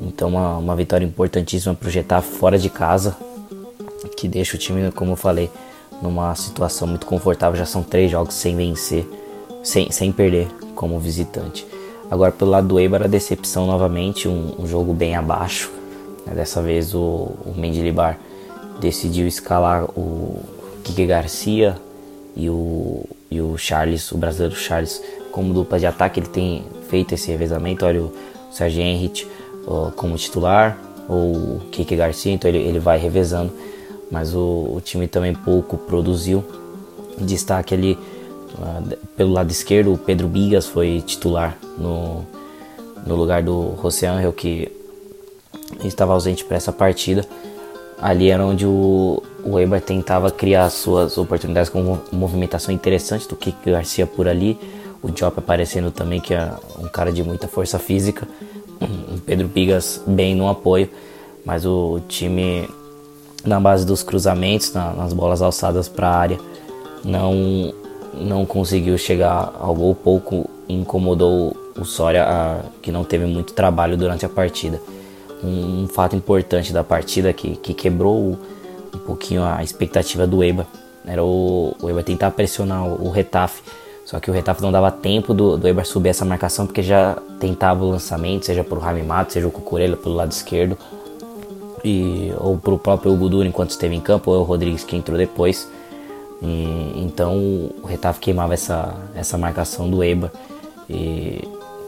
Então 0.00 0.28
uma, 0.28 0.58
uma 0.58 0.76
vitória 0.76 1.04
importantíssima 1.04 1.74
para 1.74 2.20
fora 2.20 2.58
de 2.58 2.68
casa, 2.68 3.16
que 4.16 4.28
deixa 4.28 4.56
o 4.56 4.58
time, 4.58 4.90
como 4.92 5.12
eu 5.12 5.16
falei, 5.16 5.50
numa 6.02 6.34
situação 6.34 6.86
muito 6.86 7.06
confortável. 7.06 7.58
Já 7.58 7.66
são 7.66 7.82
três 7.82 8.10
jogos 8.10 8.34
sem 8.34 8.56
vencer, 8.56 9.06
sem, 9.62 9.90
sem 9.90 10.12
perder 10.12 10.48
como 10.74 10.98
visitante. 10.98 11.66
Agora 12.10 12.30
pelo 12.30 12.50
lado 12.50 12.68
do 12.68 12.78
Eibar 12.78 13.02
a 13.02 13.06
decepção 13.06 13.66
novamente, 13.66 14.28
um, 14.28 14.54
um 14.58 14.66
jogo 14.66 14.92
bem 14.92 15.16
abaixo. 15.16 15.70
Né? 16.24 16.34
Dessa 16.34 16.62
vez 16.62 16.94
o, 16.94 17.32
o 17.44 17.54
Mendilibar 17.56 18.18
decidiu 18.80 19.26
escalar 19.26 19.84
o 19.84 20.40
Kike 20.84 21.06
Garcia 21.06 21.76
e 22.36 22.48
o, 22.48 23.04
e 23.30 23.40
o 23.40 23.56
Charles, 23.56 24.12
o 24.12 24.18
brasileiro 24.18 24.54
Charles, 24.54 25.02
como 25.32 25.52
dupla 25.52 25.78
de 25.78 25.86
ataque. 25.86 26.20
Ele 26.20 26.28
tem 26.28 26.64
feito 26.88 27.14
esse 27.14 27.30
revezamento. 27.30 27.84
Olha 27.84 28.02
o 28.02 28.12
Sérgio 28.52 28.82
Henrich 28.82 29.24
uh, 29.24 29.28
como 29.96 30.16
titular, 30.16 30.78
ou 31.08 31.32
o 31.32 31.60
Kike 31.70 31.96
Garcia, 31.96 32.32
então 32.32 32.48
ele, 32.48 32.58
ele 32.58 32.78
vai 32.78 32.98
revezando. 32.98 33.52
Mas 34.10 34.34
o, 34.34 34.72
o 34.76 34.80
time 34.80 35.08
também 35.08 35.34
pouco 35.34 35.76
produziu. 35.76 36.44
Destaque 37.18 37.74
ali 37.74 37.98
uh, 38.58 38.96
pelo 39.16 39.32
lado 39.32 39.50
esquerdo, 39.50 39.92
o 39.92 39.98
Pedro 39.98 40.28
Bigas 40.28 40.66
foi 40.66 41.02
titular 41.04 41.56
no, 41.78 42.24
no 43.06 43.16
lugar 43.16 43.42
do 43.42 43.74
José 43.82 44.06
Angel, 44.06 44.32
que 44.32 44.70
estava 45.84 46.12
ausente 46.12 46.44
para 46.44 46.56
essa 46.56 46.72
partida. 46.72 47.24
Ali 48.00 48.30
era 48.30 48.44
onde 48.44 48.66
o, 48.66 49.22
o 49.42 49.80
tentava 49.80 50.30
criar 50.30 50.68
suas 50.70 51.16
oportunidades 51.16 51.70
com 51.70 51.80
uma 51.80 52.02
movimentação 52.12 52.74
interessante 52.74 53.26
do 53.26 53.36
Kike 53.36 53.70
Garcia 53.70 54.06
por 54.06 54.28
ali. 54.28 54.58
O 55.02 55.10
Diop 55.10 55.38
aparecendo 55.38 55.90
também, 55.90 56.20
que 56.20 56.34
é 56.34 56.52
um 56.78 56.88
cara 56.88 57.10
de 57.10 57.22
muita 57.22 57.48
força 57.48 57.78
física. 57.78 58.28
O 58.80 59.20
Pedro 59.20 59.48
Bigas 59.48 60.02
bem 60.06 60.34
no 60.34 60.48
apoio. 60.48 60.88
Mas 61.44 61.64
o 61.64 62.00
time, 62.08 62.68
na 63.44 63.60
base 63.60 63.86
dos 63.86 64.02
cruzamentos, 64.02 64.72
na, 64.72 64.92
nas 64.92 65.12
bolas 65.12 65.40
alçadas 65.40 65.88
para 65.88 66.08
a 66.08 66.16
área, 66.16 66.38
não, 67.04 67.72
não 68.14 68.44
conseguiu 68.44 68.98
chegar 68.98 69.54
ao 69.60 69.74
gol. 69.74 69.94
Pouco 69.94 70.50
incomodou 70.68 71.56
o 71.78 71.84
Soria, 71.84 72.24
a, 72.24 72.60
que 72.82 72.90
não 72.90 73.04
teve 73.04 73.26
muito 73.26 73.52
trabalho 73.52 73.96
durante 73.96 74.26
a 74.26 74.28
partida 74.28 74.80
um, 75.42 75.84
um 75.84 75.88
fato 75.88 76.16
importante 76.16 76.72
da 76.72 76.84
partida 76.84 77.32
que, 77.32 77.56
que 77.56 77.74
quebrou 77.74 78.38
um 78.94 78.98
pouquinho 78.98 79.42
a 79.44 79.62
expectativa 79.62 80.26
do 80.26 80.42
Eba. 80.42 80.66
Era 81.04 81.22
o, 81.22 81.74
o 81.80 81.90
Eba 81.90 82.02
tentar 82.02 82.30
pressionar 82.32 82.84
o, 82.84 83.06
o 83.06 83.10
Retafe, 83.10 83.62
só 84.06 84.20
que 84.20 84.30
o 84.30 84.32
Retafe 84.32 84.62
não 84.62 84.70
dava 84.70 84.88
tempo 84.92 85.34
do, 85.34 85.58
do 85.58 85.66
Eba 85.66 85.82
subir 85.82 86.10
essa 86.10 86.24
marcação 86.24 86.64
porque 86.64 86.80
já 86.80 87.18
tentava 87.40 87.84
o 87.84 87.90
lançamento, 87.90 88.46
seja 88.46 88.62
por 88.62 88.78
Rami 88.78 89.02
Mato, 89.02 89.32
seja 89.32 89.48
o 89.48 89.50
Cucurella 89.50 89.96
pelo 89.96 90.14
lado 90.14 90.30
esquerdo, 90.30 90.78
e, 91.84 92.32
ou 92.38 92.56
para 92.56 92.72
o 92.72 92.78
próprio 92.78 93.12
Hugo 93.12 93.42
enquanto 93.42 93.70
esteve 93.70 93.96
em 93.96 94.00
campo, 94.00 94.30
ou 94.30 94.40
o 94.40 94.44
Rodrigues 94.44 94.84
que 94.84 94.94
entrou 94.94 95.18
depois. 95.18 95.68
E, 96.40 96.92
então 97.04 97.34
o 97.36 97.84
Retafe 97.84 98.20
queimava 98.20 98.54
essa, 98.54 98.94
essa 99.12 99.36
marcação 99.36 99.90
do 99.90 100.04
Eba. 100.04 100.32
E 100.88 101.42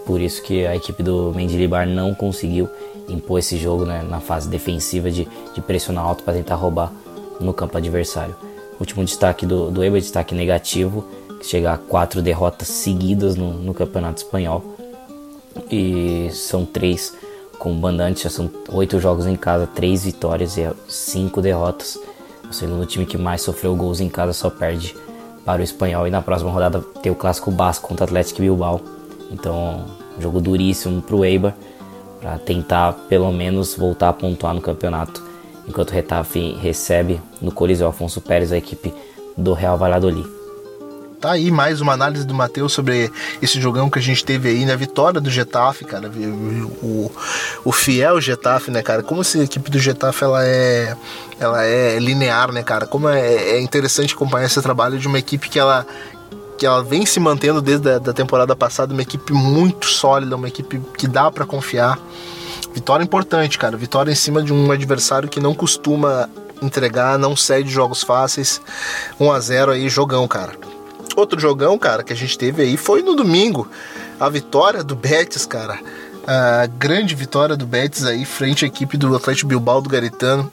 por 0.05 0.21
isso 0.21 0.43
que 0.43 0.67
a 0.67 0.75
equipe 0.75 1.05
do 1.05 1.33
Mendilibar 1.37 1.87
não 1.87 2.15
conseguiu 2.15 2.69
impor 3.09 3.39
esse 3.39 3.57
jogo 3.57 3.85
né, 3.85 4.05
na 4.09 4.19
fase 4.19 4.49
defensiva 4.49 5.09
de, 5.09 5.29
de 5.55 5.61
pressionar 5.61 6.05
alto 6.05 6.25
para 6.25 6.35
tentar 6.35 6.57
roubar 6.57 6.93
no 7.41 7.55
campo 7.55 7.79
adversário. 7.79 8.35
Último 8.81 9.05
destaque 9.05 9.47
do, 9.47 9.71
do 9.71 9.85
Eibar, 9.85 10.01
destaque 10.01 10.35
negativo, 10.35 11.05
chega 11.42 11.72
a 11.72 11.79
quatro 11.79 12.20
derrotas 12.22 12.68
seguidas 12.68 13.37
no, 13.37 13.53
no 13.55 13.74
Campeonato 13.74 14.22
Espanhol. 14.22 14.62
E 15.70 16.29
são 16.33 16.64
três 16.64 17.14
com 17.59 17.74
bandantes, 17.74 18.22
já 18.22 18.31
são 18.31 18.51
oito 18.70 19.01
jogos 19.01 19.27
em 19.27 19.37
casa, 19.37 19.66
três 19.66 20.05
vitórias 20.05 20.57
e 20.57 20.68
cinco 20.88 21.40
derrotas. 21.40 21.98
O 22.48 22.53
segundo 22.53 22.87
time 22.87 23.05
que 23.05 23.18
mais 23.18 23.42
sofreu 23.42 23.74
gols 23.74 24.01
em 24.01 24.09
casa 24.09 24.33
só 24.33 24.48
perde 24.48 24.96
para 25.44 25.61
o 25.61 25.64
Espanhol. 25.64 26.07
E 26.07 26.11
na 26.11 26.22
próxima 26.22 26.51
rodada 26.51 26.81
tem 27.03 27.11
o 27.11 27.14
Clássico 27.14 27.51
Basco 27.51 27.88
contra 27.88 28.05
o 28.05 28.09
Atlético 28.09 28.40
Bilbao. 28.40 28.81
Então, 29.31 29.85
jogo 30.18 30.40
duríssimo 30.40 31.03
para 31.03 31.16
o 31.16 31.24
Eibar 31.24 31.55
para 32.20 32.38
tentar 32.38 32.92
pelo 33.09 33.31
menos 33.33 33.74
voltar 33.74 34.09
a 34.09 34.12
pontuar 34.12 34.55
no 34.55 34.61
campeonato, 34.61 35.22
enquanto 35.66 35.90
o 35.90 35.94
Retafe 35.94 36.53
recebe 36.55 37.20
no 37.40 37.53
Coliseu 37.53 37.88
Afonso 37.88 38.20
Pérez 38.20 38.53
a 38.53 38.59
equipe 38.59 38.92
do 39.37 39.53
Real 39.53 39.79
Valladolid. 39.79 40.38
Tá 41.21 41.33
aí 41.33 41.51
mais 41.51 41.81
uma 41.81 41.93
análise 41.93 42.25
do 42.25 42.33
Matheus 42.33 42.73
sobre 42.73 43.11
esse 43.43 43.61
jogão 43.61 43.91
que 43.91 43.99
a 43.99 44.03
gente 44.03 44.25
teve 44.25 44.51
aí 44.51 44.65
na 44.65 44.77
vitória 44.77 45.21
do 45.21 45.29
Getafe, 45.29 45.85
cara. 45.85 46.09
O, 46.81 47.11
o 47.65 47.73
fiel 47.73 48.21
Getafe, 48.21 48.71
né, 48.71 48.83
cara? 48.83 49.03
Como 49.03 49.23
essa 49.23 49.43
equipe 49.43 49.69
do 49.69 49.81
Getafe 49.81 50.23
ela 50.23 50.47
é, 50.47 50.97
ela 51.41 51.65
é 51.65 51.99
linear, 51.99 52.53
né, 52.53 52.63
cara? 52.63 52.87
Como 52.87 53.09
é, 53.09 53.21
é 53.21 53.61
interessante 53.61 54.15
acompanhar 54.15 54.47
esse 54.47 54.63
trabalho 54.63 54.97
de 54.97 55.09
uma 55.09 55.19
equipe 55.19 55.49
que 55.49 55.59
ela, 55.59 55.85
que 56.57 56.65
ela 56.65 56.85
vem 56.85 57.05
se 57.05 57.19
mantendo 57.19 57.61
desde 57.61 57.91
a 57.91 57.99
da 57.99 58.13
temporada 58.13 58.55
passada, 58.55 58.93
uma 58.93 59.03
equipe 59.03 59.33
muito 59.33 59.87
sólida, 59.87 60.37
uma 60.37 60.47
equipe 60.47 60.81
que 60.97 61.09
dá 61.09 61.33
para 61.33 61.45
confiar. 61.45 61.99
Vitória 62.73 63.03
importante, 63.03 63.59
cara. 63.59 63.77
Vitória 63.77 64.13
em 64.13 64.15
cima 64.15 64.41
de 64.41 64.53
um 64.53 64.71
adversário 64.71 65.29
que 65.29 65.41
não 65.41 65.53
costuma 65.53 66.29
entregar, 66.63 67.19
não 67.19 67.35
cede 67.35 67.71
jogos 67.71 68.05
fáceis. 68.05 68.61
1 69.19 69.33
a 69.33 69.41
0 69.41 69.73
aí, 69.73 69.89
jogão, 69.89 70.29
cara. 70.29 70.68
Outro 71.19 71.41
jogão, 71.41 71.77
cara, 71.77 72.05
que 72.05 72.13
a 72.13 72.17
gente 72.17 72.39
teve 72.39 72.63
aí 72.63 72.77
foi 72.77 73.03
no 73.03 73.17
domingo. 73.17 73.69
A 74.21 74.29
vitória 74.29 74.85
do 74.85 74.95
Betis, 74.95 75.45
cara. 75.45 75.77
A 76.25 76.67
grande 76.67 77.13
vitória 77.17 77.57
do 77.57 77.67
Betis 77.67 78.05
aí 78.05 78.25
frente 78.25 78.65
à 78.65 78.69
equipe 78.69 78.97
do 78.97 79.17
Atlético 79.17 79.49
Bilbao 79.49 79.81
do 79.81 79.91
Garitano. 79.91 80.49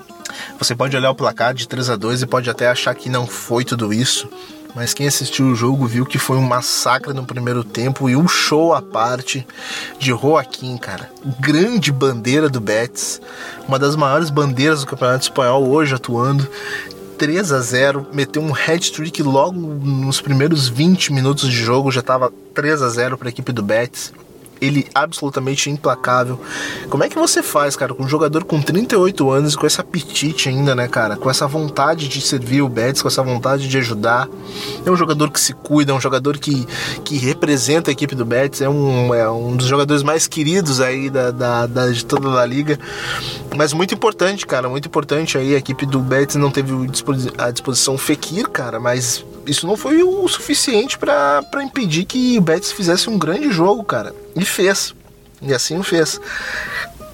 Você 0.58 0.76
pode 0.76 0.98
olhar 0.98 1.12
o 1.12 1.16
placar 1.16 1.54
de 1.54 1.68
3 1.68 1.92
a 1.92 1.96
2 1.96 2.24
e 2.24 2.26
pode 2.26 2.50
até 2.50 2.68
achar 2.68 2.96
que 2.96 3.10
não 3.10 3.28
foi 3.28 3.64
tudo 3.64 3.94
isso. 3.94 4.28
Mas 4.74 4.92
quem 4.92 5.06
assistiu 5.06 5.46
o 5.46 5.56
jogo 5.56 5.86
viu 5.86 6.04
que 6.04 6.18
foi 6.18 6.36
um 6.36 6.42
massacre 6.42 7.14
no 7.14 7.24
primeiro 7.24 7.64
tempo 7.64 8.10
e 8.10 8.16
um 8.16 8.28
show 8.28 8.74
à 8.74 8.82
parte 8.82 9.46
de 10.00 10.08
Joaquim, 10.08 10.78
cara. 10.78 11.12
Grande 11.40 11.92
bandeira 11.92 12.50
do 12.50 12.60
Betis, 12.60 13.22
uma 13.68 13.78
das 13.78 13.96
maiores 13.96 14.32
bandeiras 14.32 14.82
do 14.82 14.88
Campeonato 14.88 15.26
Espanhol 15.26 15.70
hoje 15.70 15.94
atuando. 15.94 16.50
3 17.18 17.52
a 17.52 17.60
0 17.60 18.08
meteu 18.14 18.42
um 18.42 18.54
hat-trick 18.54 19.24
logo 19.24 19.58
nos 19.60 20.22
primeiros 20.22 20.68
20 20.68 21.14
minutos 21.14 21.50
de 21.50 21.56
jogo, 21.56 21.92
já 21.92 22.02
estava 22.02 22.32
3 22.54 22.82
a 22.82 22.90
0 22.90 23.18
para 23.18 23.28
a 23.28 23.32
equipe 23.32 23.52
do 23.52 23.64
Betis 23.64 24.14
ele 24.62 24.88
absolutamente 24.94 25.70
implacável. 25.70 26.40
Como 26.90 27.04
é 27.04 27.10
que 27.10 27.18
você 27.18 27.44
faz, 27.44 27.76
cara, 27.76 27.94
com 27.94 28.04
um 28.04 28.08
jogador 28.08 28.44
com 28.44 28.62
38 28.62 29.30
anos, 29.30 29.56
com 29.56 29.66
esse 29.66 29.80
apetite 29.80 30.50
ainda, 30.50 30.76
né, 30.76 30.88
cara? 30.88 31.16
Com 31.16 31.30
essa 31.30 31.48
vontade 31.48 32.08
de 32.08 32.22
servir 32.22 32.62
o 32.62 32.70
Betis, 32.70 33.02
com 33.02 33.08
essa 33.08 33.24
vontade 33.24 33.68
de 33.68 33.78
ajudar. 33.78 34.28
É 34.86 34.92
um 34.92 34.96
jogador 34.96 35.30
que 35.32 35.40
se 35.40 35.54
cuida, 35.54 35.92
é 35.92 35.96
um 35.96 36.02
jogador 36.02 36.38
que, 36.38 36.68
que 37.04 37.18
representa 37.18 37.92
a 37.92 37.94
equipe 37.94 38.16
do 38.16 38.26
Betis, 38.26 38.62
é 38.62 38.70
um, 38.70 39.14
é 39.14 39.30
um 39.30 39.56
dos 39.56 39.68
jogadores 39.68 40.04
mais 40.04 40.28
queridos 40.28 40.82
aí 40.82 41.10
da, 41.10 41.32
da, 41.32 41.66
da 41.66 41.90
de 41.90 42.06
toda 42.06 42.30
a 42.40 42.46
liga. 42.46 42.80
Mas 43.56 43.74
muito 43.74 43.94
importante, 43.94 44.46
cara, 44.46 44.70
muito 44.70 44.88
importante 44.88 45.38
aí. 45.38 45.56
A 45.56 45.58
equipe 45.58 45.86
do 45.86 46.00
Betis 46.00 46.36
não 46.36 46.52
teve 46.52 46.72
a 47.38 47.52
disposição 47.52 47.98
Fekir, 47.98 48.50
cara, 48.50 48.80
mas 48.80 49.26
isso 49.48 49.68
não 49.68 49.78
foi 49.78 50.04
o 50.04 50.28
suficiente 50.28 50.98
para 50.98 51.64
impedir 51.64 52.06
que 52.06 52.38
o 52.38 52.42
Betis 52.42 52.72
fizesse 52.72 53.10
um 53.10 53.18
grande 53.18 53.52
jogo, 53.52 53.84
cara. 53.84 54.14
E 54.36 54.44
fez. 54.44 54.94
E 55.42 55.54
assim 55.54 55.78
o 55.78 55.84
fez. 55.84 56.20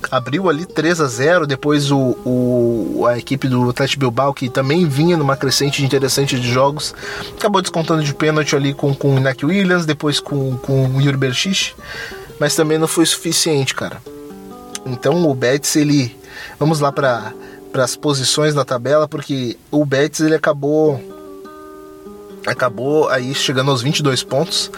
Abriu 0.09 0.49
ali 0.49 0.65
3 0.65 0.99
a 0.99 1.07
0 1.07 1.47
depois 1.47 1.91
o, 1.91 2.17
o, 2.25 3.05
a 3.07 3.17
equipe 3.17 3.47
do 3.47 3.69
Atlético 3.69 3.99
Bilbao, 3.99 4.33
que 4.33 4.49
também 4.49 4.85
vinha 4.87 5.15
numa 5.15 5.37
crescente 5.37 5.85
interessante 5.85 6.39
de 6.39 6.51
jogos, 6.51 6.93
acabou 7.37 7.61
descontando 7.61 8.03
de 8.03 8.13
pênalti 8.13 8.55
ali 8.55 8.73
com, 8.73 8.93
com 8.95 9.15
o 9.15 9.17
Iñaki 9.17 9.45
Williams, 9.45 9.85
depois 9.85 10.19
com, 10.19 10.57
com 10.57 10.87
o 10.87 11.01
Yuri 11.01 11.17
Berchiche. 11.17 11.75
mas 12.39 12.55
também 12.55 12.77
não 12.77 12.87
foi 12.87 13.05
suficiente, 13.05 13.75
cara. 13.75 14.01
Então 14.85 15.29
o 15.29 15.35
Betis 15.35 15.75
ele, 15.75 16.17
vamos 16.59 16.79
lá 16.79 16.91
para 16.91 17.31
as 17.75 17.95
posições 17.95 18.55
na 18.55 18.65
tabela, 18.65 19.07
porque 19.07 19.57
o 19.69 19.85
Betis 19.85 20.21
ele 20.21 20.35
acabou 20.35 20.99
acabou 22.45 23.09
aí 23.09 23.33
chegando 23.33 23.71
aos 23.71 23.81
22 23.81 24.23
pontos. 24.23 24.71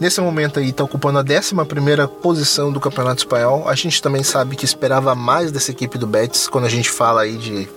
Nesse 0.00 0.20
momento 0.20 0.58
aí 0.58 0.70
está 0.70 0.82
ocupando 0.82 1.18
a 1.18 1.22
11 1.22 1.54
posição 2.20 2.72
do 2.72 2.80
Campeonato 2.80 3.20
Espanhol. 3.20 3.68
A 3.68 3.74
gente 3.74 4.02
também 4.02 4.22
sabe 4.22 4.56
que 4.56 4.64
esperava 4.64 5.14
mais 5.14 5.52
dessa 5.52 5.70
equipe 5.70 5.96
do 5.96 6.06
Betis 6.06 6.48
quando 6.48 6.64
a 6.64 6.70
gente 6.70 6.90
fala 6.90 7.22
aí 7.22 7.36
de, 7.36 7.68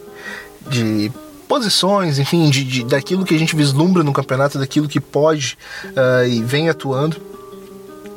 de 0.68 1.12
posições, 1.48 2.18
enfim, 2.18 2.50
de, 2.50 2.64
de, 2.64 2.84
daquilo 2.84 3.24
que 3.24 3.36
a 3.36 3.40
gente 3.40 3.56
vislumbra 3.56 4.04
no 4.04 4.12
campeonato, 4.12 4.58
daquilo 4.58 4.88
que 4.88 5.00
pode 5.00 5.58
uh, 5.86 6.28
e 6.28 6.42
vem 6.42 6.70
atuando. 6.70 7.18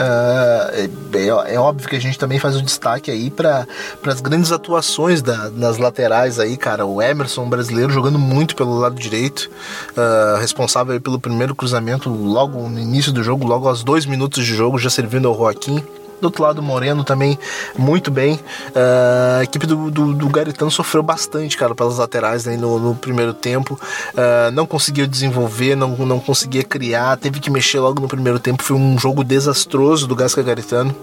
Uh, 0.01 0.89
é, 1.13 1.55
é, 1.55 1.59
óbvio 1.59 1.87
que 1.87 1.95
a 1.95 2.01
gente 2.01 2.19
também 2.19 2.39
faz 2.39 2.57
um 2.57 2.63
destaque 2.63 3.11
aí 3.11 3.31
para 3.31 3.67
as 4.07 4.21
grandes 4.23 4.51
atuações 4.51 5.21
da, 5.21 5.51
nas 5.51 5.77
laterais 5.77 6.39
aí, 6.39 6.57
cara. 6.57 6.87
O 6.87 7.03
Emerson 7.03 7.47
brasileiro 7.49 7.93
jogando 7.93 8.19
muito 8.19 8.57
pelo 8.57 8.79
lado 8.79 8.95
direito, 8.95 9.51
uh, 9.91 10.39
responsável 10.41 10.99
pelo 10.99 11.21
primeiro 11.21 11.55
cruzamento 11.55 12.09
logo 12.09 12.67
no 12.67 12.79
início 12.79 13.13
do 13.13 13.23
jogo, 13.23 13.47
logo 13.47 13.69
aos 13.69 13.85
dois 13.85 14.07
minutos 14.07 14.47
de 14.47 14.55
jogo, 14.55 14.79
já 14.79 14.89
servindo 14.89 15.29
ao 15.29 15.37
Joaquim. 15.37 15.85
Do 16.21 16.27
outro 16.27 16.43
lado, 16.43 16.63
Moreno 16.63 17.03
também 17.03 17.39
muito 17.77 18.11
bem. 18.11 18.35
Uh, 18.35 19.41
a 19.41 19.45
equipe 19.45 19.67
do, 19.67 19.91
do, 19.91 20.13
do, 20.13 20.29
Garitano 20.29 20.71
sofreu 20.71 21.03
bastante, 21.03 21.57
cara, 21.57 21.75
pelas 21.75 21.99
laterais 21.99 22.45
né, 22.45 22.57
no, 22.57 22.79
no, 22.79 22.95
primeiro 22.95 23.33
tempo. 23.33 23.81
Uh, 24.13 24.51
não 24.53 24.67
conseguiu 24.67 25.07
desenvolver, 25.07 25.75
não, 25.75 25.97
não 25.97 26.21
conseguia 26.21 26.63
criar, 26.63 27.17
teve 27.17 27.41
que 27.41 27.51
mexer 27.51 27.81
logo 27.81 28.01
no 28.01 28.09
primeiro 28.09 28.39
tempo. 28.39 28.63
Foi 28.63 28.77
um 28.77 28.99
jogo 28.99 29.25
desastroso 29.25 30.07
do 30.07 30.15
Gasca 30.15 30.43
Garitano. 30.43 30.95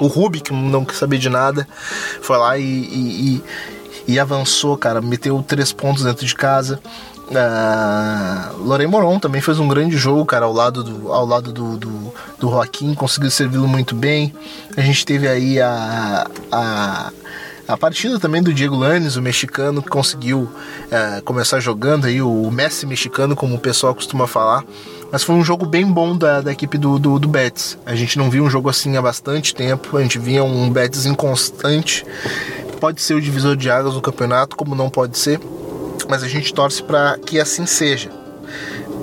O 0.00 0.06
Rubik 0.06 0.52
não 0.52 0.84
quis 0.84 0.98
saber 0.98 1.18
de 1.18 1.28
nada, 1.28 1.66
foi 2.20 2.36
lá 2.36 2.58
e, 2.58 2.62
e, 2.62 3.42
e, 4.06 4.12
e 4.14 4.20
avançou, 4.20 4.76
cara. 4.76 5.00
Meteu 5.00 5.42
três 5.46 5.72
pontos 5.72 6.04
dentro 6.04 6.24
de 6.24 6.34
casa. 6.34 6.80
Uh, 7.28 8.62
Lorraine 8.62 8.90
Moron 8.90 9.18
também 9.18 9.40
fez 9.40 9.58
um 9.58 9.66
grande 9.66 9.96
jogo, 9.96 10.24
cara, 10.24 10.44
ao 10.44 10.52
lado 10.52 10.84
do, 10.84 11.12
ao 11.12 11.26
lado 11.26 11.52
do, 11.52 11.76
do, 11.76 12.14
do 12.38 12.50
Joaquim, 12.50 12.94
conseguiu 12.94 13.30
servi-lo 13.30 13.66
muito 13.66 13.94
bem. 13.96 14.32
A 14.76 14.80
gente 14.80 15.04
teve 15.04 15.26
aí 15.26 15.60
a, 15.60 16.28
a, 16.52 17.12
a 17.66 17.76
partida 17.76 18.20
também 18.20 18.42
do 18.42 18.54
Diego 18.54 18.76
Lanes, 18.76 19.16
o 19.16 19.22
mexicano, 19.22 19.82
que 19.82 19.88
conseguiu 19.88 20.42
uh, 20.42 21.22
começar 21.24 21.58
jogando 21.58 22.06
aí, 22.06 22.22
o 22.22 22.48
Messi 22.50 22.86
mexicano, 22.86 23.34
como 23.34 23.56
o 23.56 23.58
pessoal 23.58 23.92
costuma 23.92 24.28
falar. 24.28 24.64
Mas 25.10 25.24
foi 25.24 25.34
um 25.34 25.44
jogo 25.44 25.66
bem 25.66 25.84
bom 25.84 26.16
da, 26.16 26.40
da 26.40 26.52
equipe 26.52 26.78
do, 26.78 26.96
do, 26.96 27.18
do 27.18 27.26
Betis. 27.26 27.76
A 27.84 27.96
gente 27.96 28.18
não 28.18 28.30
viu 28.30 28.44
um 28.44 28.50
jogo 28.50 28.68
assim 28.68 28.96
há 28.96 29.02
bastante 29.02 29.52
tempo, 29.52 29.96
a 29.96 30.02
gente 30.02 30.18
via 30.18 30.44
um 30.44 30.70
Betis 30.70 31.06
inconstante. 31.06 32.04
Pode 32.80 33.02
ser 33.02 33.14
o 33.14 33.20
divisor 33.20 33.56
de 33.56 33.68
águas 33.68 33.94
do 33.94 34.00
campeonato, 34.00 34.54
como 34.56 34.76
não 34.76 34.88
pode 34.88 35.18
ser 35.18 35.40
mas 36.08 36.22
a 36.22 36.28
gente 36.28 36.52
torce 36.52 36.82
para 36.82 37.18
que 37.18 37.40
assim 37.40 37.66
seja. 37.66 38.10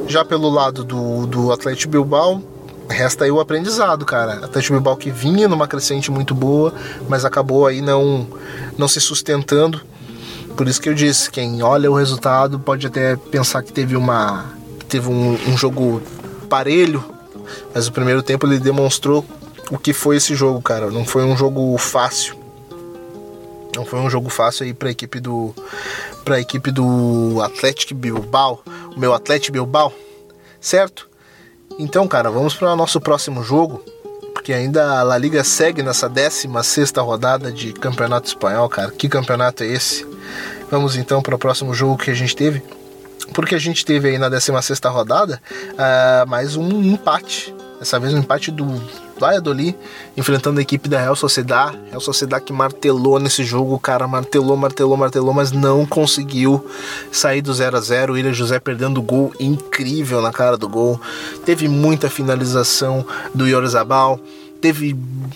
Já 0.08 0.24
pelo 0.24 0.50
lado 0.50 0.84
do, 0.84 1.26
do 1.28 1.52
Atlético 1.52 1.92
Bilbao, 1.92 2.42
resta 2.90 3.26
aí 3.26 3.32
o 3.32 3.40
aprendizado, 3.40 4.06
cara. 4.06 4.46
Atlético 4.46 4.74
Bilbao 4.74 4.98
que 4.98 5.10
vinha 5.10 5.48
numa 5.48 5.68
crescente 5.68 6.12
muito 6.12 6.34
boa, 6.34 6.74
mas 7.08 7.26
acabou 7.26 7.68
aí 7.68 7.82
não, 7.82 8.28
não 8.78 8.88
se 8.88 9.00
sustentando. 9.00 9.82
Por 10.56 10.68
isso 10.68 10.82
que 10.82 10.88
eu 10.90 10.94
disse, 10.94 11.32
quem 11.32 11.64
olha 11.64 11.90
o 11.90 11.96
resultado 11.96 12.60
pode 12.60 12.86
até 12.86 13.16
pensar 13.16 13.64
que 13.64 13.74
teve 13.74 13.96
uma 13.96 14.46
teve 14.88 15.10
um, 15.10 15.34
um 15.48 15.58
jogo 15.58 16.02
parelho, 16.48 17.04
mas 17.74 17.88
o 17.88 17.92
primeiro 17.92 18.22
tempo 18.22 18.46
ele 18.46 18.60
demonstrou 18.60 19.26
o 19.72 19.78
que 19.78 19.92
foi 19.92 20.18
esse 20.18 20.36
jogo, 20.36 20.62
cara. 20.62 20.92
Não 20.92 21.04
foi 21.04 21.24
um 21.24 21.36
jogo 21.36 21.76
fácil. 21.80 22.43
Não 23.76 23.86
foi 23.86 24.00
um 24.00 24.10
jogo 24.10 24.30
fácil 24.30 24.66
aí 24.66 24.74
para 24.74 24.88
a 24.88 24.92
equipe 24.92 25.20
do 25.20 25.54
para 26.24 26.36
a 26.36 26.40
equipe 26.40 26.72
do 26.72 27.42
Atlético 27.42 27.96
Bilbao, 27.96 28.64
o 28.96 29.00
meu 29.00 29.14
Atlético 29.14 29.54
Bilbao, 29.54 29.94
certo? 30.62 31.10
Então, 31.78 32.08
cara, 32.08 32.30
vamos 32.30 32.54
para 32.54 32.72
o 32.72 32.76
nosso 32.76 33.02
próximo 33.02 33.44
jogo, 33.44 33.84
porque 34.34 34.54
ainda 34.54 35.00
a 35.00 35.04
La 35.04 35.18
Liga 35.18 35.44
segue 35.44 35.82
nessa 35.82 36.08
16 36.08 36.94
rodada 36.98 37.52
de 37.52 37.74
Campeonato 37.74 38.28
Espanhol, 38.28 38.70
cara. 38.70 38.92
Que 38.92 39.10
campeonato 39.10 39.64
é 39.64 39.68
esse? 39.68 40.06
Vamos 40.70 40.96
então 40.96 41.22
para 41.22 41.36
o 41.36 41.40
próximo 41.40 41.74
jogo 41.74 41.98
que 41.98 42.12
a 42.12 42.14
gente 42.14 42.36
teve. 42.36 42.62
Porque 43.34 43.56
a 43.56 43.60
gente 43.60 43.86
teve 43.86 44.10
aí 44.10 44.18
na 44.18 44.30
16 44.30 44.80
rodada 44.86 45.42
uh, 45.72 46.30
mais 46.30 46.56
um 46.56 46.84
empate. 46.84 47.54
Dessa 47.84 48.00
vez 48.00 48.14
um 48.14 48.20
empate 48.20 48.50
do 48.50 48.82
Valladolid 49.20 49.76
enfrentando 50.16 50.58
a 50.58 50.62
equipe 50.62 50.88
da 50.88 51.02
Real 51.02 51.18
Sociedad. 51.18 51.76
Real 51.90 52.00
Sociedad 52.00 52.42
que 52.42 52.54
martelou 52.54 53.20
nesse 53.20 53.44
jogo, 53.44 53.74
o 53.76 53.80
cara 53.80 54.08
martelou, 54.08 54.56
martelou, 54.56 54.96
martelou, 54.96 55.34
mas 55.34 55.52
não 55.52 55.86
conseguiu 55.86 56.66
sair 57.12 57.42
do 57.42 57.54
0 57.54 57.76
a 57.76 57.82
0 57.82 58.14
O 58.14 58.18
Ilha 58.18 58.32
José 58.32 58.58
perdendo 58.58 59.00
o 59.00 59.02
gol 59.02 59.34
incrível 59.38 60.22
na 60.22 60.32
cara 60.32 60.56
do 60.56 60.70
gol. 60.70 60.98
Teve 61.44 61.68
muita 61.68 62.10
finalização 62.10 63.06
do 63.36 63.46
Yorzabal. 63.46 64.18
Teve 64.62 64.96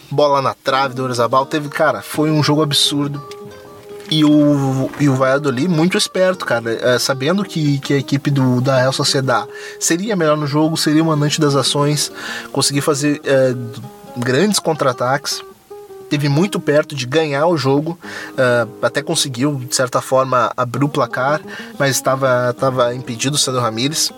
bola 0.10 0.42
na 0.42 0.54
trave 0.54 0.94
do 0.94 1.02
Yorzabal. 1.02 1.46
Teve, 1.46 1.68
cara, 1.68 2.02
foi 2.02 2.32
um 2.32 2.42
jogo 2.42 2.62
absurdo. 2.62 3.22
E 4.10 4.24
o, 4.24 4.90
e 5.00 5.10
o 5.10 5.16
Valladolid 5.16 5.68
muito 5.68 5.98
esperto, 5.98 6.46
cara, 6.46 6.72
é, 6.72 6.98
sabendo 6.98 7.44
que, 7.44 7.80
que 7.80 7.94
a 7.94 7.98
equipe 7.98 8.32
do, 8.32 8.62
da 8.62 8.80
Real 8.80 8.94
Sociedad 8.94 9.46
seria 9.80 10.16
melhor 10.16 10.38
no 10.38 10.48
jogo, 10.48 10.78
seria 10.78 11.04
o 11.04 11.06
mandante 11.06 11.42
das 11.42 11.56
ações, 11.56 12.12
conseguir 12.52 12.82
fazer 12.82 13.22
é, 13.26 13.54
grandes 14.18 14.60
contra-ataques. 14.60 15.44
Teve 16.10 16.30
muito 16.30 16.58
perto 16.58 16.96
de 16.96 17.06
ganhar 17.06 17.48
o 17.48 17.58
jogo, 17.58 18.00
uh, 18.32 18.70
até 18.82 19.02
conseguiu, 19.02 19.56
de 19.56 19.76
certa 19.76 20.00
forma, 20.00 20.54
abrir 20.56 20.86
o 20.86 20.88
placar, 20.88 21.42
mas 21.78 21.98
estava, 21.98 22.96
impedido 22.96 23.36
o 23.36 23.38
Sandro 23.38 23.60
Ramírez 23.60 24.10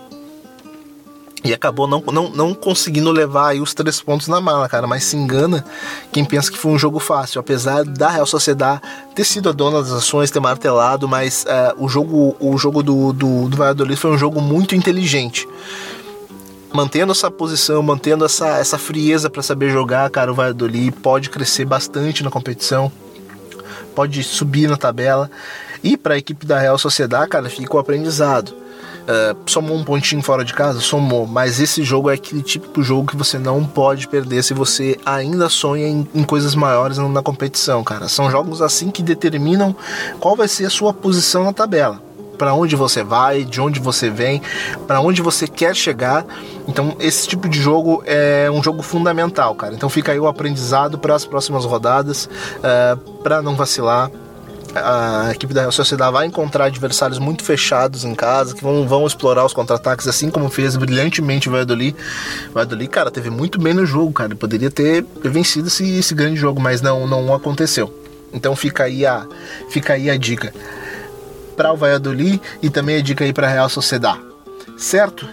e 1.42 1.54
acabou 1.54 1.86
não, 1.86 2.02
não, 2.12 2.30
não 2.30 2.54
conseguindo 2.54 3.10
levar 3.10 3.54
os 3.56 3.72
três 3.72 4.00
pontos 4.00 4.28
na 4.28 4.40
mala, 4.40 4.68
cara. 4.68 4.86
Mas 4.86 5.04
se 5.04 5.16
engana 5.16 5.64
quem 6.12 6.24
pensa 6.24 6.50
que 6.50 6.58
foi 6.58 6.72
um 6.72 6.78
jogo 6.78 6.98
fácil. 6.98 7.40
Apesar 7.40 7.84
da 7.84 8.10
Real 8.10 8.26
Sociedade 8.26 8.82
ter 9.14 9.24
sido 9.24 9.48
a 9.48 9.52
dona 9.52 9.80
das 9.82 9.92
ações, 9.92 10.30
ter 10.30 10.40
martelado, 10.40 11.08
mas 11.08 11.44
uh, 11.44 11.82
o 11.82 11.88
jogo, 11.88 12.36
o 12.38 12.56
jogo 12.58 12.82
do, 12.82 13.12
do, 13.12 13.48
do 13.48 13.56
Valladolid 13.56 13.96
foi 13.96 14.10
um 14.10 14.18
jogo 14.18 14.40
muito 14.40 14.74
inteligente. 14.74 15.48
Mantendo 16.72 17.10
essa 17.12 17.30
posição, 17.30 17.82
mantendo 17.82 18.24
essa, 18.24 18.58
essa 18.58 18.78
frieza 18.78 19.28
para 19.28 19.42
saber 19.42 19.70
jogar, 19.70 20.08
cara, 20.10 20.30
o 20.30 20.34
Valladolid 20.34 20.92
pode 20.92 21.30
crescer 21.30 21.64
bastante 21.64 22.22
na 22.22 22.30
competição, 22.30 22.92
pode 23.94 24.22
subir 24.22 24.68
na 24.68 24.76
tabela. 24.76 25.30
E 25.82 25.96
para 25.96 26.14
a 26.14 26.18
equipe 26.18 26.44
da 26.46 26.58
Real 26.58 26.78
Sociedade, 26.78 27.30
cara, 27.30 27.48
fica 27.48 27.74
o 27.74 27.78
aprendizado 27.78 28.54
Uh, 29.00 29.36
somou 29.46 29.76
um 29.76 29.84
pontinho 29.84 30.22
fora 30.22 30.44
de 30.44 30.52
casa? 30.52 30.80
Somou, 30.80 31.26
mas 31.26 31.60
esse 31.60 31.82
jogo 31.82 32.10
é 32.10 32.14
aquele 32.14 32.42
típico 32.42 32.82
jogo 32.82 33.08
que 33.08 33.16
você 33.16 33.38
não 33.38 33.64
pode 33.64 34.08
perder 34.08 34.42
se 34.42 34.54
você 34.54 34.98
ainda 35.04 35.48
sonha 35.48 35.86
em, 35.86 36.06
em 36.14 36.22
coisas 36.22 36.54
maiores 36.54 36.98
na 36.98 37.22
competição, 37.22 37.82
cara. 37.82 38.08
São 38.08 38.30
jogos 38.30 38.62
assim 38.62 38.90
que 38.90 39.02
determinam 39.02 39.74
qual 40.18 40.36
vai 40.36 40.48
ser 40.48 40.66
a 40.66 40.70
sua 40.70 40.92
posição 40.92 41.44
na 41.44 41.52
tabela 41.52 42.10
para 42.40 42.54
onde 42.54 42.74
você 42.74 43.02
vai, 43.04 43.44
de 43.44 43.60
onde 43.60 43.78
você 43.78 44.08
vem, 44.08 44.40
para 44.86 44.98
onde 45.02 45.20
você 45.20 45.46
quer 45.46 45.76
chegar. 45.76 46.24
Então, 46.66 46.96
esse 46.98 47.28
tipo 47.28 47.46
de 47.46 47.60
jogo 47.60 48.02
é 48.06 48.50
um 48.50 48.62
jogo 48.62 48.80
fundamental, 48.80 49.54
cara. 49.54 49.74
Então, 49.74 49.90
fica 49.90 50.12
aí 50.12 50.18
o 50.18 50.26
aprendizado 50.26 50.98
para 50.98 51.14
as 51.14 51.26
próximas 51.26 51.66
rodadas, 51.66 52.24
uh, 52.24 52.30
eh, 52.62 52.96
para 53.22 53.42
não 53.42 53.56
vacilar, 53.56 54.10
a 54.74 55.30
equipe 55.32 55.52
da 55.52 55.62
Real 55.62 55.72
Sociedade 55.72 56.12
vai 56.12 56.26
encontrar 56.26 56.66
adversários 56.66 57.18
muito 57.18 57.44
fechados 57.44 58.04
em 58.04 58.14
casa, 58.14 58.54
que 58.54 58.62
vão, 58.62 58.86
vão 58.86 59.06
explorar 59.06 59.44
os 59.44 59.52
contra-ataques, 59.52 60.06
assim 60.06 60.30
como 60.30 60.48
fez 60.48 60.76
brilhantemente 60.76 61.48
o 61.48 61.52
Valladolid. 61.52 61.96
O 62.50 62.52
Valladolid, 62.52 62.88
cara, 62.88 63.10
teve 63.10 63.30
muito 63.30 63.60
bem 63.60 63.74
no 63.74 63.84
jogo, 63.84 64.12
cara. 64.12 64.34
Poderia 64.34 64.70
ter 64.70 65.04
vencido 65.22 65.68
esse, 65.68 65.98
esse 65.98 66.14
grande 66.14 66.36
jogo, 66.36 66.60
mas 66.60 66.80
não, 66.80 67.06
não 67.06 67.34
aconteceu. 67.34 67.92
Então 68.32 68.54
fica 68.54 68.84
aí 68.84 69.04
a, 69.04 69.26
fica 69.70 69.94
aí 69.94 70.08
a 70.08 70.16
dica 70.16 70.54
para 71.56 71.72
o 71.72 71.76
Valladolid 71.76 72.40
e 72.62 72.70
também 72.70 72.96
a 72.96 73.02
dica 73.02 73.24
aí 73.24 73.32
para 73.32 73.46
a 73.48 73.50
Real 73.50 73.68
Sociedade 73.68 74.29
certo? 74.76 75.28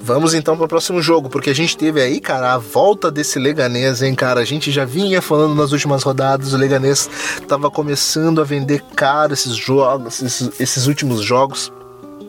Vamos 0.00 0.34
então 0.34 0.56
para 0.56 0.66
o 0.66 0.68
próximo 0.68 1.02
jogo, 1.02 1.28
porque 1.28 1.50
a 1.50 1.54
gente 1.54 1.76
teve 1.76 2.00
aí, 2.00 2.20
cara, 2.20 2.54
a 2.54 2.58
volta 2.58 3.10
desse 3.10 3.38
Leganês, 3.38 4.02
hein, 4.02 4.14
cara? 4.14 4.40
A 4.40 4.44
gente 4.44 4.70
já 4.70 4.84
vinha 4.84 5.20
falando 5.20 5.54
nas 5.54 5.72
últimas 5.72 6.02
rodadas, 6.02 6.52
o 6.52 6.56
Leganês 6.56 7.08
estava 7.40 7.70
começando 7.70 8.40
a 8.40 8.44
vender 8.44 8.82
caro 8.94 9.32
esses 9.32 9.54
jogos, 9.54 10.22
esses, 10.22 10.60
esses 10.60 10.86
últimos 10.86 11.22
jogos. 11.22 11.72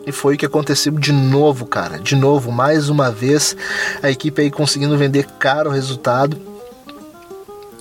E 0.06 0.12
foi 0.12 0.36
o 0.36 0.38
que 0.38 0.46
aconteceu 0.46 0.92
de 0.92 1.14
novo, 1.14 1.66
cara. 1.66 1.98
De 1.98 2.16
novo, 2.16 2.52
mais 2.52 2.90
uma 2.90 3.10
vez, 3.10 3.56
a 4.02 4.12
equipe 4.12 4.42
aí 4.42 4.52
conseguindo 4.52 4.98
vender 4.98 5.26
caro 5.40 5.70
o 5.70 5.74
resultado 5.74 6.38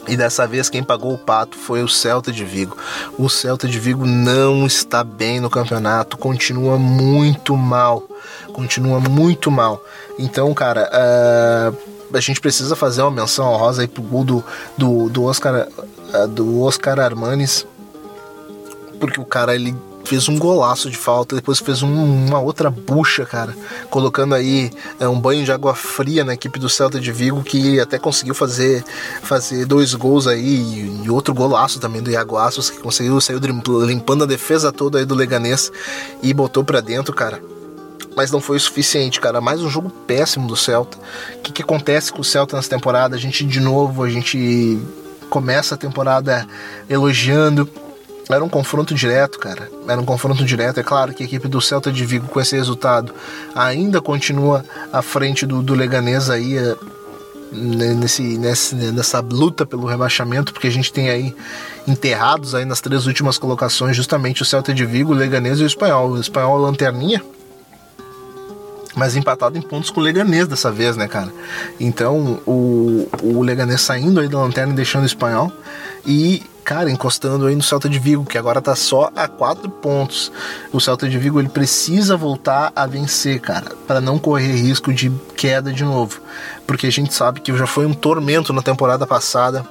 e 0.06 0.16
dessa 0.16 0.46
vez 0.46 0.68
quem 0.68 0.82
pagou 0.82 1.14
o 1.14 1.18
pato 1.18 1.56
foi 1.56 1.82
o 1.82 1.88
Celta 1.88 2.32
de 2.32 2.44
Vigo. 2.44 2.76
O 3.16 3.28
Celta 3.28 3.68
de 3.68 3.78
Vigo 3.78 4.04
não 4.04 4.66
está 4.66 5.04
bem 5.04 5.40
no 5.40 5.48
campeonato, 5.48 6.18
continua 6.18 6.76
muito 6.76 7.56
mal. 7.56 8.02
Continua 8.52 9.00
muito 9.00 9.50
mal. 9.50 9.82
Então, 10.18 10.52
cara, 10.54 10.90
uh, 10.92 12.16
a 12.16 12.20
gente 12.20 12.40
precisa 12.40 12.76
fazer 12.76 13.02
uma 13.02 13.10
menção 13.10 13.46
honrosa 13.52 13.82
aí 13.82 13.88
pro 13.88 14.02
gol 14.02 14.24
do, 14.24 14.44
do, 14.76 15.08
do 15.08 15.24
Oscar 15.24 15.66
eh, 16.12 16.26
do 16.26 16.60
Oscar 16.62 17.00
Armanes, 17.00 17.66
porque 19.00 19.18
o 19.18 19.24
cara 19.24 19.54
ele 19.54 19.74
fez 20.04 20.28
um 20.28 20.38
golaço 20.38 20.90
de 20.90 20.96
falta, 20.96 21.36
depois 21.36 21.58
fez 21.58 21.82
um, 21.82 22.26
uma 22.26 22.38
outra 22.38 22.70
bucha, 22.70 23.24
cara, 23.24 23.56
colocando 23.88 24.34
aí 24.34 24.70
é, 25.00 25.08
um 25.08 25.18
banho 25.18 25.44
de 25.44 25.52
água 25.52 25.74
fria 25.74 26.24
na 26.24 26.34
equipe 26.34 26.58
do 26.58 26.68
Celta 26.68 27.00
de 27.00 27.10
Vigo, 27.12 27.42
que 27.42 27.80
até 27.80 27.98
conseguiu 27.98 28.34
fazer, 28.34 28.84
fazer 29.22 29.64
dois 29.64 29.94
gols 29.94 30.26
aí, 30.26 30.42
e, 30.42 31.04
e 31.04 31.10
outro 31.10 31.32
golaço 31.32 31.80
também 31.80 32.02
do 32.02 32.10
Iago 32.10 32.36
Assos, 32.36 32.68
que 32.68 32.78
conseguiu 32.78 33.20
sair 33.20 33.38
limpando 33.86 34.24
a 34.24 34.26
defesa 34.26 34.70
toda 34.70 34.98
aí 34.98 35.04
do 35.04 35.14
Leganês 35.14 35.72
e 36.22 36.34
botou 36.34 36.64
para 36.64 36.80
dentro, 36.80 37.14
cara. 37.14 37.40
Mas 38.16 38.30
não 38.30 38.40
foi 38.40 38.56
o 38.56 38.60
suficiente, 38.60 39.20
cara. 39.20 39.40
Mais 39.40 39.62
um 39.62 39.70
jogo 39.70 39.90
péssimo 39.90 40.46
do 40.46 40.56
Celta. 40.56 40.98
O 41.36 41.38
que, 41.40 41.52
que 41.52 41.62
acontece 41.62 42.12
com 42.12 42.20
o 42.20 42.24
Celta 42.24 42.56
nessa 42.56 42.68
temporada? 42.68 43.16
A 43.16 43.18
gente, 43.18 43.44
de 43.44 43.60
novo, 43.60 44.02
a 44.02 44.10
gente 44.10 44.78
começa 45.30 45.74
a 45.74 45.78
temporada 45.78 46.46
elogiando 46.88 47.68
era 48.30 48.44
um 48.44 48.48
confronto 48.48 48.94
direto, 48.94 49.38
cara. 49.38 49.68
Era 49.86 50.00
um 50.00 50.04
confronto 50.04 50.44
direto. 50.44 50.78
É 50.78 50.82
claro 50.82 51.12
que 51.12 51.22
a 51.22 51.26
equipe 51.26 51.48
do 51.48 51.60
Celta 51.60 51.92
de 51.92 52.04
Vigo, 52.04 52.28
com 52.28 52.40
esse 52.40 52.56
resultado, 52.56 53.12
ainda 53.54 54.00
continua 54.00 54.64
à 54.92 55.02
frente 55.02 55.44
do, 55.44 55.62
do 55.62 55.74
Leganês 55.74 56.30
aí. 56.30 56.56
É, 56.56 56.76
nesse, 57.54 58.22
nesse, 58.38 58.74
nessa 58.74 59.20
luta 59.20 59.66
pelo 59.66 59.86
rebaixamento, 59.86 60.54
porque 60.54 60.68
a 60.68 60.70
gente 60.70 60.90
tem 60.90 61.10
aí 61.10 61.36
enterrados 61.86 62.54
aí 62.54 62.64
nas 62.64 62.80
três 62.80 63.06
últimas 63.06 63.36
colocações 63.36 63.94
justamente 63.94 64.40
o 64.40 64.44
Celta 64.44 64.72
de 64.72 64.86
Vigo, 64.86 65.12
o 65.12 65.14
Leganês 65.14 65.60
e 65.60 65.62
o 65.62 65.66
Espanhol. 65.66 66.12
O 66.12 66.20
Espanhol 66.20 66.58
é 66.58 66.62
lanterninha, 66.62 67.22
mas 68.94 69.16
empatado 69.16 69.56
em 69.56 69.62
pontos 69.62 69.90
com 69.90 70.00
o 70.00 70.02
Leganês 70.02 70.46
dessa 70.46 70.70
vez, 70.70 70.96
né, 70.96 71.08
cara? 71.08 71.32
Então, 71.80 72.40
o, 72.46 73.08
o 73.22 73.42
Leganês 73.42 73.80
saindo 73.80 74.20
aí 74.20 74.28
da 74.28 74.38
lanterna 74.38 74.72
e 74.72 74.76
deixando 74.76 75.04
o 75.04 75.06
Espanhol 75.06 75.52
e 76.04 76.42
cara, 76.64 76.90
encostando 76.90 77.46
aí 77.46 77.56
no 77.56 77.62
Celta 77.62 77.88
de 77.88 77.98
Vigo, 77.98 78.24
que 78.24 78.38
agora 78.38 78.60
tá 78.60 78.76
só 78.76 79.10
a 79.16 79.26
quatro 79.26 79.68
pontos. 79.68 80.30
O 80.72 80.80
Celta 80.80 81.08
de 81.08 81.18
Vigo 81.18 81.40
ele 81.40 81.48
precisa 81.48 82.16
voltar 82.16 82.72
a 82.74 82.86
vencer, 82.86 83.40
cara, 83.40 83.72
para 83.86 84.00
não 84.00 84.18
correr 84.18 84.52
risco 84.52 84.92
de 84.92 85.10
queda 85.36 85.72
de 85.72 85.84
novo, 85.84 86.20
porque 86.66 86.86
a 86.86 86.92
gente 86.92 87.12
sabe 87.12 87.40
que 87.40 87.56
já 87.56 87.66
foi 87.66 87.84
um 87.84 87.92
tormento 87.92 88.52
na 88.52 88.62
temporada 88.62 89.06
passada 89.06 89.66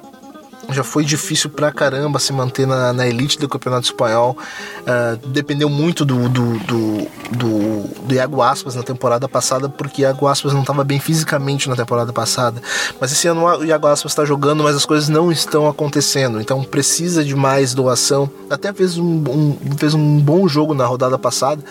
já 0.73 0.83
foi 0.83 1.03
difícil 1.03 1.49
pra 1.49 1.71
caramba 1.71 2.19
se 2.19 2.31
manter 2.33 2.65
na, 2.65 2.93
na 2.93 3.07
elite 3.07 3.39
do 3.39 3.47
Campeonato 3.47 3.85
Espanhol. 3.85 4.37
Uh, 4.81 5.27
dependeu 5.27 5.69
muito 5.69 6.05
do, 6.05 6.29
do, 6.29 6.59
do, 6.59 7.07
do, 7.31 8.05
do 8.07 8.13
Iago 8.13 8.41
Aspas 8.41 8.75
na 8.75 8.83
temporada 8.83 9.27
passada, 9.27 9.69
porque 9.69 10.03
Iago 10.03 10.27
Aspas 10.27 10.53
não 10.53 10.61
estava 10.61 10.83
bem 10.83 10.99
fisicamente 10.99 11.69
na 11.69 11.75
temporada 11.75 12.11
passada. 12.13 12.61
Mas 12.99 13.11
esse 13.11 13.27
ano 13.27 13.45
o 13.45 13.65
Iago 13.65 13.87
Aspas 13.87 14.11
está 14.11 14.25
jogando, 14.25 14.63
mas 14.63 14.75
as 14.75 14.85
coisas 14.85 15.09
não 15.09 15.31
estão 15.31 15.67
acontecendo. 15.67 16.39
Então 16.41 16.63
precisa 16.63 17.23
de 17.23 17.35
mais 17.35 17.73
doação. 17.73 18.29
Até 18.49 18.73
fez 18.73 18.97
um, 18.97 19.05
um, 19.05 19.57
fez 19.77 19.93
um 19.93 20.19
bom 20.19 20.47
jogo 20.47 20.73
na 20.73 20.85
rodada 20.85 21.17
passada, 21.17 21.63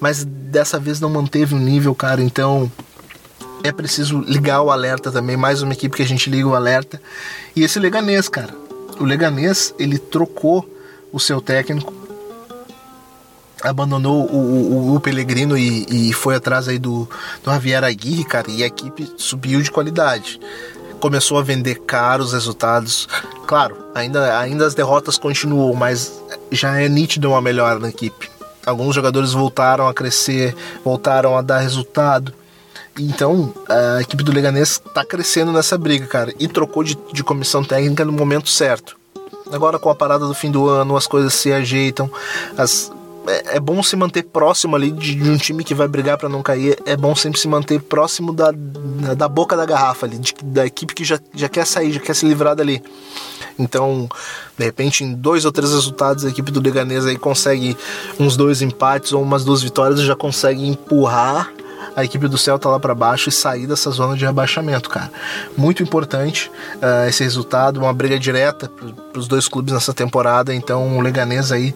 mas 0.00 0.24
dessa 0.24 0.78
vez 0.78 1.00
não 1.00 1.10
manteve 1.10 1.54
o 1.54 1.58
nível, 1.58 1.94
cara. 1.94 2.22
Então 2.22 2.70
é 3.62 3.72
preciso 3.72 4.20
ligar 4.20 4.62
o 4.62 4.70
alerta 4.70 5.10
também, 5.10 5.36
mais 5.36 5.62
uma 5.62 5.72
equipe 5.72 5.96
que 5.96 6.02
a 6.02 6.06
gente 6.06 6.28
liga 6.28 6.46
o 6.48 6.54
alerta. 6.54 7.00
E 7.54 7.62
esse 7.62 7.78
Leganês, 7.78 8.28
cara. 8.28 8.54
O 8.98 9.04
Leganês, 9.04 9.74
ele 9.78 9.98
trocou 9.98 10.68
o 11.12 11.20
seu 11.20 11.40
técnico, 11.40 11.92
abandonou 13.62 14.26
o, 14.30 14.36
o, 14.36 14.96
o 14.96 15.00
Pellegrino 15.00 15.56
e, 15.56 16.10
e, 16.10 16.12
foi 16.12 16.34
atrás 16.34 16.68
aí 16.68 16.78
do, 16.78 17.08
do 17.42 17.50
Javier 17.50 17.84
Aguirre, 17.84 18.24
cara, 18.24 18.50
e 18.50 18.62
a 18.62 18.66
equipe 18.66 19.12
subiu 19.16 19.62
de 19.62 19.70
qualidade. 19.70 20.40
Começou 21.00 21.38
a 21.38 21.42
vender 21.42 21.80
caros 21.80 22.32
resultados. 22.32 23.08
Claro, 23.46 23.76
ainda, 23.94 24.38
ainda 24.38 24.66
as 24.66 24.74
derrotas 24.74 25.18
continuam, 25.18 25.74
mas 25.74 26.20
já 26.50 26.80
é 26.80 26.88
nítido 26.88 27.30
uma 27.30 27.40
melhora 27.40 27.78
na 27.78 27.88
equipe. 27.88 28.30
Alguns 28.64 28.94
jogadores 28.94 29.32
voltaram 29.32 29.88
a 29.88 29.94
crescer, 29.94 30.54
voltaram 30.84 31.36
a 31.36 31.42
dar 31.42 31.58
resultado. 31.58 32.32
Então, 32.98 33.52
a 33.68 34.02
equipe 34.02 34.22
do 34.22 34.32
Leganês 34.32 34.80
está 34.84 35.04
crescendo 35.04 35.52
nessa 35.52 35.78
briga, 35.78 36.06
cara, 36.06 36.34
e 36.38 36.46
trocou 36.46 36.84
de, 36.84 36.96
de 37.12 37.24
comissão 37.24 37.64
técnica 37.64 38.04
no 38.04 38.12
momento 38.12 38.50
certo. 38.50 38.96
Agora, 39.50 39.78
com 39.78 39.90
a 39.90 39.94
parada 39.94 40.26
do 40.26 40.34
fim 40.34 40.50
do 40.50 40.68
ano, 40.68 40.96
as 40.96 41.06
coisas 41.06 41.32
se 41.34 41.52
ajeitam, 41.52 42.10
as, 42.56 42.90
é, 43.26 43.56
é, 43.56 43.60
bom 43.60 43.82
se 43.82 43.94
manter 43.96 44.24
próximo 44.24 44.74
ali 44.74 44.90
de, 44.90 45.14
de 45.14 45.30
um 45.30 45.36
time 45.36 45.62
que 45.62 45.74
vai 45.74 45.86
brigar 45.86 46.18
para 46.18 46.28
não 46.28 46.42
cair. 46.42 46.78
É 46.84 46.96
bom 46.96 47.14
sempre 47.14 47.38
se 47.38 47.46
manter 47.46 47.80
próximo 47.80 48.32
da, 48.32 48.50
da 49.16 49.28
boca 49.28 49.56
da 49.56 49.64
garrafa 49.64 50.06
ali, 50.06 50.18
de, 50.18 50.34
da 50.42 50.66
equipe 50.66 50.94
que 50.94 51.04
já, 51.04 51.18
já 51.34 51.48
quer 51.48 51.66
sair, 51.66 51.92
já 51.92 52.00
quer 52.00 52.14
se 52.14 52.26
livrar 52.26 52.56
dali. 52.56 52.82
Então, 53.58 54.08
de 54.58 54.64
repente, 54.64 55.04
em 55.04 55.14
dois 55.14 55.44
ou 55.44 55.52
três 55.52 55.72
resultados, 55.72 56.24
a 56.24 56.30
equipe 56.30 56.50
do 56.50 56.60
Leganês 56.60 57.06
aí 57.06 57.16
consegue 57.16 57.76
uns 58.18 58.36
dois 58.36 58.62
empates 58.62 59.12
ou 59.12 59.22
umas 59.22 59.44
duas 59.44 59.62
vitórias 59.62 60.00
e 60.00 60.06
já 60.06 60.16
consegue 60.16 60.66
empurrar 60.66 61.52
a 61.94 62.04
equipe 62.04 62.28
do 62.28 62.38
Celta 62.38 62.68
lá 62.68 62.78
para 62.78 62.94
baixo 62.94 63.28
e 63.28 63.32
sair 63.32 63.66
dessa 63.66 63.90
zona 63.90 64.16
de 64.16 64.24
rebaixamento, 64.24 64.88
cara. 64.88 65.10
Muito 65.56 65.82
importante 65.82 66.50
uh, 66.76 67.08
esse 67.08 67.22
resultado, 67.22 67.78
uma 67.80 67.92
briga 67.92 68.18
direta 68.18 68.68
para 68.68 69.18
os 69.18 69.28
dois 69.28 69.48
clubes 69.48 69.72
nessa 69.72 69.92
temporada. 69.92 70.54
Então, 70.54 70.96
o 70.96 71.00
Leganês 71.00 71.52
aí 71.52 71.74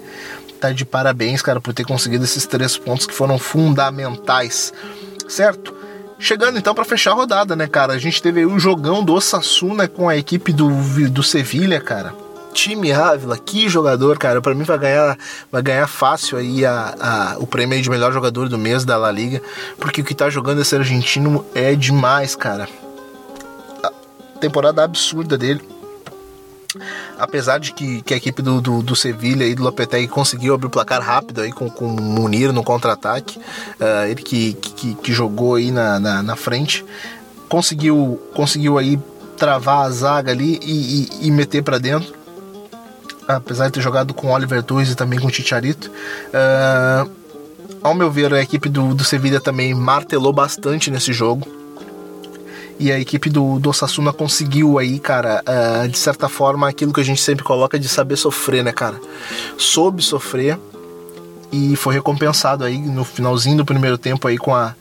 tá 0.60 0.72
de 0.72 0.84
parabéns, 0.84 1.42
cara, 1.42 1.60
por 1.60 1.74
ter 1.74 1.84
conseguido 1.84 2.24
esses 2.24 2.46
três 2.46 2.76
pontos 2.76 3.06
que 3.06 3.14
foram 3.14 3.38
fundamentais, 3.38 4.72
certo? 5.28 5.74
Chegando 6.18 6.58
então 6.58 6.74
para 6.74 6.84
fechar 6.84 7.10
a 7.10 7.14
rodada, 7.14 7.54
né, 7.54 7.66
cara? 7.66 7.92
A 7.92 7.98
gente 7.98 8.22
teve 8.22 8.40
aí 8.40 8.46
o 8.46 8.58
jogão 8.58 9.04
do 9.04 9.12
Osasuna 9.12 9.86
com 9.86 10.08
a 10.08 10.16
equipe 10.16 10.50
do, 10.52 10.70
do 11.10 11.22
Sevilha, 11.22 11.78
cara 11.78 12.25
time 12.56 12.90
Ávila, 12.90 13.36
que 13.36 13.68
jogador, 13.68 14.18
cara. 14.18 14.40
Para 14.40 14.54
mim 14.54 14.64
vai 14.64 14.78
ganhar, 14.78 15.18
vai 15.52 15.62
ganhar 15.62 15.86
fácil 15.86 16.38
aí 16.38 16.64
a, 16.64 16.94
a, 16.98 17.36
o 17.38 17.46
prêmio 17.46 17.80
de 17.80 17.90
melhor 17.90 18.12
jogador 18.12 18.48
do 18.48 18.56
mês 18.56 18.84
da 18.84 18.96
La 18.96 19.12
Liga, 19.12 19.42
porque 19.78 20.00
o 20.00 20.04
que 20.04 20.14
tá 20.14 20.30
jogando 20.30 20.62
esse 20.62 20.74
argentino 20.74 21.44
é 21.54 21.74
demais, 21.74 22.34
cara. 22.34 22.66
A 23.84 23.92
temporada 24.40 24.82
absurda 24.82 25.36
dele. 25.36 25.60
Apesar 27.18 27.58
de 27.58 27.72
que, 27.72 28.02
que 28.02 28.12
a 28.12 28.16
equipe 28.16 28.42
do, 28.42 28.60
do, 28.60 28.82
do 28.82 28.96
Sevilha 28.96 29.44
e 29.44 29.54
do 29.54 29.62
Lopetegui 29.62 30.08
conseguiu 30.08 30.54
abrir 30.54 30.66
o 30.66 30.70
placar 30.70 31.00
rápido 31.00 31.42
aí 31.42 31.52
com, 31.52 31.70
com 31.70 31.86
o 31.86 32.00
Munir 32.00 32.52
no 32.52 32.62
contra-ataque, 32.62 33.38
uh, 33.38 34.06
ele 34.08 34.22
que, 34.22 34.54
que, 34.54 34.94
que, 34.94 35.12
jogou 35.12 35.54
aí 35.54 35.70
na, 35.70 35.98
na, 35.98 36.22
na 36.22 36.36
frente, 36.36 36.84
conseguiu, 37.48 38.20
conseguiu 38.34 38.76
aí 38.76 38.98
travar 39.38 39.86
a 39.86 39.90
zaga 39.90 40.32
ali 40.32 40.58
e, 40.62 41.08
e, 41.22 41.28
e 41.28 41.30
meter 41.30 41.62
para 41.62 41.78
dentro 41.78 42.15
apesar 43.26 43.66
de 43.66 43.72
ter 43.72 43.80
jogado 43.80 44.14
com 44.14 44.30
Oliver 44.30 44.62
Tuis 44.62 44.90
e 44.90 44.94
também 44.94 45.18
com 45.18 45.28
Chicharito. 45.28 45.90
Uh, 46.28 47.10
ao 47.82 47.94
meu 47.94 48.10
ver, 48.10 48.32
a 48.32 48.42
equipe 48.42 48.68
do, 48.68 48.94
do 48.94 49.04
Sevilla 49.04 49.40
também 49.40 49.74
martelou 49.74 50.32
bastante 50.32 50.90
nesse 50.90 51.12
jogo. 51.12 51.46
E 52.78 52.92
a 52.92 52.98
equipe 52.98 53.30
do, 53.30 53.58
do 53.58 53.70
Osasuna 53.70 54.12
conseguiu 54.12 54.78
aí, 54.78 54.98
cara, 54.98 55.42
uh, 55.42 55.88
de 55.88 55.96
certa 55.96 56.28
forma, 56.28 56.68
aquilo 56.68 56.92
que 56.92 57.00
a 57.00 57.04
gente 57.04 57.20
sempre 57.20 57.42
coloca 57.42 57.78
de 57.78 57.88
saber 57.88 58.16
sofrer, 58.16 58.62
né, 58.62 58.72
cara? 58.72 59.00
Soube 59.56 60.02
sofrer 60.02 60.58
e 61.50 61.74
foi 61.74 61.94
recompensado 61.94 62.64
aí 62.64 62.78
no 62.78 63.04
finalzinho 63.04 63.58
do 63.58 63.64
primeiro 63.64 63.96
tempo 63.96 64.28
aí 64.28 64.36
com 64.36 64.54
a 64.54 64.74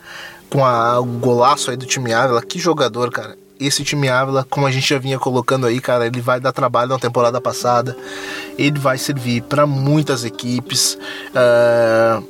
com 0.50 0.64
a, 0.64 1.00
o 1.00 1.06
golaço 1.06 1.72
aí 1.72 1.78
do 1.78 1.86
time 1.86 2.14
Ávila. 2.14 2.42
Que 2.42 2.60
jogador, 2.60 3.10
cara 3.12 3.45
esse 3.60 3.84
time 3.84 4.10
Ávila, 4.10 4.46
como 4.50 4.66
a 4.68 4.72
gente 4.72 4.90
já 4.90 5.00
vinha 5.00 5.18
colocando 5.18 5.66
aí, 5.66 5.80
cara, 5.80 6.06
ele 6.06 6.22
vai 6.22 6.40
dar 6.40 6.52
trabalho 6.52 6.90
na 6.90 7.00
temporada 7.00 7.40
passada. 7.40 7.96
Ele 8.58 8.80
vai 8.80 8.98
servir 8.98 9.42
para 9.44 9.66
muitas 9.66 10.24
equipes. 10.26 10.98
Uh, 11.32 12.24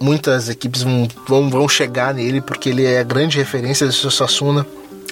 muitas 0.00 0.48
equipes 0.48 0.82
vão, 0.82 1.48
vão, 1.48 1.68
chegar 1.68 2.12
nele 2.14 2.40
porque 2.40 2.68
ele 2.68 2.84
é 2.84 3.00
a 3.00 3.04
grande 3.04 3.38
referência 3.38 3.86
do 3.86 3.92
Sassuna. 3.92 4.66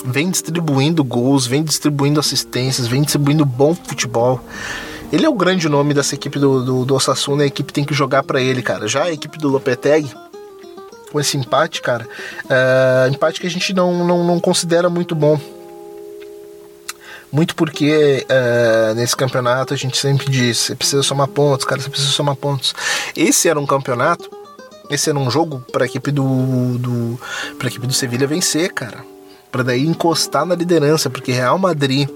Vem 0.05 0.31
distribuindo 0.31 1.05
gols, 1.05 1.47
vem 1.47 1.63
distribuindo 1.63 2.19
assistências, 2.19 2.89
vem 2.89 3.03
distribuindo 3.03 3.45
bom 3.45 3.75
futebol. 3.75 4.41
Ele 5.13 5.27
é 5.27 5.29
o 5.29 5.35
grande 5.35 5.69
nome 5.69 5.93
dessa 5.93 6.15
equipe 6.15 6.39
do, 6.39 6.65
do, 6.65 6.85
do 6.87 6.95
Osasuna, 6.95 7.43
a 7.43 7.47
equipe 7.47 7.71
tem 7.71 7.85
que 7.85 7.93
jogar 7.93 8.23
para 8.23 8.41
ele, 8.41 8.63
cara. 8.63 8.89
Já 8.89 9.05
a 9.05 9.13
equipe 9.13 9.39
do 9.39 9.49
Lopetegui, 9.49 10.11
com 11.13 11.21
esse 11.21 11.37
empate, 11.37 11.83
cara. 11.83 12.09
Uh, 12.47 13.13
empate 13.13 13.39
que 13.39 13.47
a 13.47 13.51
gente 13.51 13.75
não, 13.75 14.07
não, 14.07 14.25
não 14.25 14.41
considera 14.41 14.89
muito 14.89 15.15
bom. 15.15 15.39
Muito 17.33 17.57
porque 17.57 18.27
uh, 18.29 18.95
nesse 18.95 19.17
campeonato 19.17 19.73
a 19.73 19.77
gente 19.77 19.97
sempre 19.97 20.29
diz: 20.29 20.59
você 20.59 20.75
precisa 20.75 21.03
somar 21.03 21.27
pontos, 21.29 21.65
cara, 21.65 21.81
você 21.81 21.89
precisa 21.89 22.13
somar 22.13 22.37
pontos. 22.37 22.75
Esse 23.17 23.49
era 23.49 23.59
um 23.59 23.65
campeonato, 23.65 24.31
esse 24.91 25.09
era 25.09 25.19
um 25.19 25.31
jogo 25.31 25.65
para 25.73 25.85
a 25.85 25.87
equipe 25.87 26.11
do, 26.11 26.77
do 26.79 27.19
equipe 27.67 27.87
do 27.87 27.93
Sevilha 27.95 28.27
vencer, 28.27 28.71
cara, 28.75 29.03
para 29.51 29.63
daí 29.63 29.87
encostar 29.87 30.45
na 30.45 30.55
liderança, 30.55 31.09
porque 31.09 31.33
Real 31.33 31.59
Madrid 31.59 32.07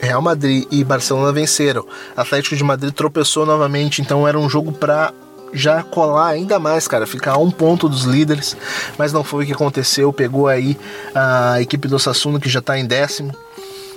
Real 0.00 0.22
Madrid 0.22 0.64
e 0.70 0.82
Barcelona 0.84 1.30
venceram. 1.30 1.84
Atlético 2.16 2.56
de 2.56 2.64
Madrid 2.64 2.94
tropeçou 2.94 3.44
novamente, 3.44 4.00
então 4.00 4.26
era 4.26 4.38
um 4.38 4.48
jogo 4.48 4.72
para 4.72 5.12
já 5.52 5.82
colar 5.82 6.28
ainda 6.28 6.58
mais, 6.58 6.86
cara, 6.86 7.06
ficar 7.06 7.32
a 7.32 7.38
um 7.38 7.50
ponto 7.50 7.88
dos 7.88 8.04
líderes, 8.04 8.56
mas 8.96 9.12
não 9.12 9.24
foi 9.24 9.44
o 9.44 9.46
que 9.46 9.52
aconteceu. 9.52 10.12
Pegou 10.12 10.46
aí 10.46 10.78
a 11.14 11.60
equipe 11.60 11.88
do 11.88 11.98
Sassuolo 11.98 12.40
que 12.40 12.48
já 12.48 12.60
está 12.60 12.78
em 12.78 12.86
décimo 12.86 13.34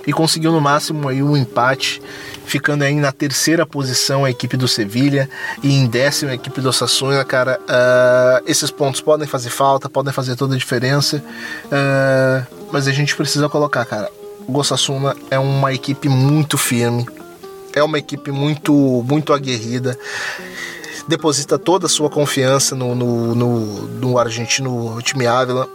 e 0.06 0.12
conseguiu 0.12 0.52
no 0.52 0.60
máximo 0.60 1.08
aí 1.08 1.22
um 1.22 1.36
empate, 1.36 2.02
ficando 2.44 2.84
aí 2.84 2.94
na 2.94 3.12
terceira 3.12 3.64
posição 3.64 4.24
a 4.24 4.30
equipe 4.30 4.56
do 4.56 4.66
Sevilha 4.66 5.28
e 5.62 5.72
em 5.72 5.86
décimo 5.86 6.30
a 6.30 6.34
equipe 6.34 6.60
do 6.60 6.68
Osasuna, 6.68 7.24
cara. 7.24 7.60
Uh, 7.62 8.44
esses 8.46 8.70
pontos 8.70 9.00
podem 9.00 9.26
fazer 9.26 9.50
falta, 9.50 9.88
podem 9.88 10.12
fazer 10.12 10.36
toda 10.36 10.54
a 10.54 10.58
diferença, 10.58 11.22
uh, 11.66 12.46
mas 12.72 12.88
a 12.88 12.92
gente 12.92 13.14
precisa 13.14 13.48
colocar, 13.48 13.84
cara. 13.84 14.10
O 14.46 14.58
Osasuna 14.58 15.16
é 15.30 15.38
uma 15.38 15.72
equipe 15.72 16.08
muito 16.08 16.58
firme, 16.58 17.06
é 17.74 17.82
uma 17.82 17.98
equipe 17.98 18.30
muito, 18.30 18.72
muito 19.06 19.32
aguerrida 19.32 19.96
deposita 21.06 21.58
toda 21.58 21.86
a 21.86 21.88
sua 21.88 22.08
confiança 22.08 22.74
no, 22.74 22.94
no, 22.94 23.34
no, 23.34 23.86
no 23.88 24.18
argentino 24.18 25.00
time 25.02 25.26
Ávila. 25.26 25.68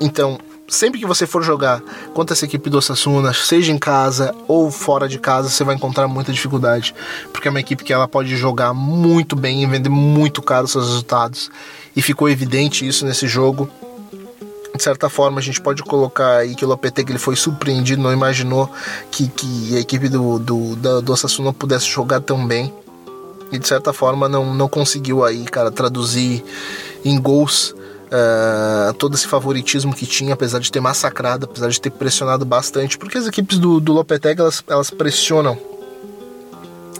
Então, 0.00 0.38
sempre 0.68 0.98
que 0.98 1.06
você 1.06 1.26
for 1.26 1.42
jogar 1.42 1.80
contra 2.14 2.34
essa 2.34 2.44
equipe 2.44 2.70
do 2.70 2.78
Osasuna, 2.78 3.32
seja 3.32 3.72
em 3.72 3.78
casa 3.78 4.34
ou 4.48 4.70
fora 4.70 5.08
de 5.08 5.18
casa, 5.18 5.48
você 5.48 5.64
vai 5.64 5.74
encontrar 5.74 6.08
muita 6.08 6.32
dificuldade, 6.32 6.94
porque 7.32 7.48
é 7.48 7.50
uma 7.50 7.60
equipe 7.60 7.84
que 7.84 7.92
ela 7.92 8.08
pode 8.08 8.36
jogar 8.36 8.72
muito 8.72 9.36
bem 9.36 9.62
e 9.62 9.66
vender 9.66 9.88
muito 9.88 10.40
caro 10.40 10.66
seus 10.66 10.86
resultados. 10.86 11.50
E 11.94 12.00
ficou 12.00 12.28
evidente 12.28 12.86
isso 12.86 13.04
nesse 13.04 13.28
jogo. 13.28 13.68
De 14.74 14.82
certa 14.82 15.10
forma, 15.10 15.38
a 15.38 15.42
gente 15.42 15.60
pode 15.60 15.82
colocar 15.82 16.38
aí 16.38 16.54
que 16.54 16.64
o 16.64 16.68
Lopetegui 16.68 17.12
ele 17.12 17.18
foi 17.18 17.36
surpreendido, 17.36 18.00
não 18.00 18.12
imaginou 18.12 18.70
que, 19.10 19.28
que 19.28 19.76
a 19.76 19.80
equipe 19.80 20.08
do, 20.08 20.38
do, 20.38 20.74
do, 20.76 21.02
do 21.02 21.12
Osasuna 21.12 21.52
pudesse 21.52 21.86
jogar 21.86 22.20
tão 22.20 22.46
bem. 22.46 22.72
E 23.52 23.58
de 23.58 23.68
certa 23.68 23.92
forma 23.92 24.30
não, 24.30 24.54
não 24.54 24.66
conseguiu 24.66 25.22
aí, 25.22 25.44
cara, 25.44 25.70
traduzir 25.70 26.42
em 27.04 27.20
gols 27.20 27.74
Uh, 28.12 28.92
todo 28.94 29.14
esse 29.14 29.26
favoritismo 29.26 29.94
que 29.94 30.04
tinha, 30.04 30.34
apesar 30.34 30.58
de 30.58 30.70
ter 30.70 30.80
massacrado, 30.80 31.46
apesar 31.46 31.70
de 31.70 31.80
ter 31.80 31.88
pressionado 31.88 32.44
bastante, 32.44 32.98
porque 32.98 33.16
as 33.16 33.26
equipes 33.26 33.58
do, 33.58 33.80
do 33.80 34.04
elas, 34.38 34.62
elas 34.68 34.90
pressionam 34.90 35.56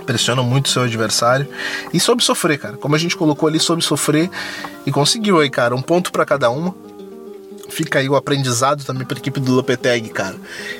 pressionam 0.02 0.42
muito 0.42 0.68
seu 0.68 0.82
adversário 0.82 1.46
e 1.92 2.00
soube 2.00 2.24
sofrer, 2.24 2.58
cara. 2.58 2.76
Como 2.76 2.94
a 2.94 2.98
gente 2.98 3.16
colocou 3.16 3.48
ali, 3.48 3.60
soube 3.60 3.82
sofrer 3.82 4.30
e 4.84 4.90
conseguiu 4.90 5.38
aí, 5.38 5.48
cara, 5.48 5.74
um 5.74 5.82
ponto 5.82 6.10
para 6.10 6.24
cada 6.24 6.50
uma. 6.50 6.74
Fica 7.68 8.00
aí 8.00 8.08
o 8.08 8.16
aprendizado 8.16 8.84
também 8.84 9.06
para 9.06 9.16
a 9.16 9.20
equipe 9.20 9.40
do 9.40 9.52
Lopetegui, 9.52 10.10
cara. 10.10 10.36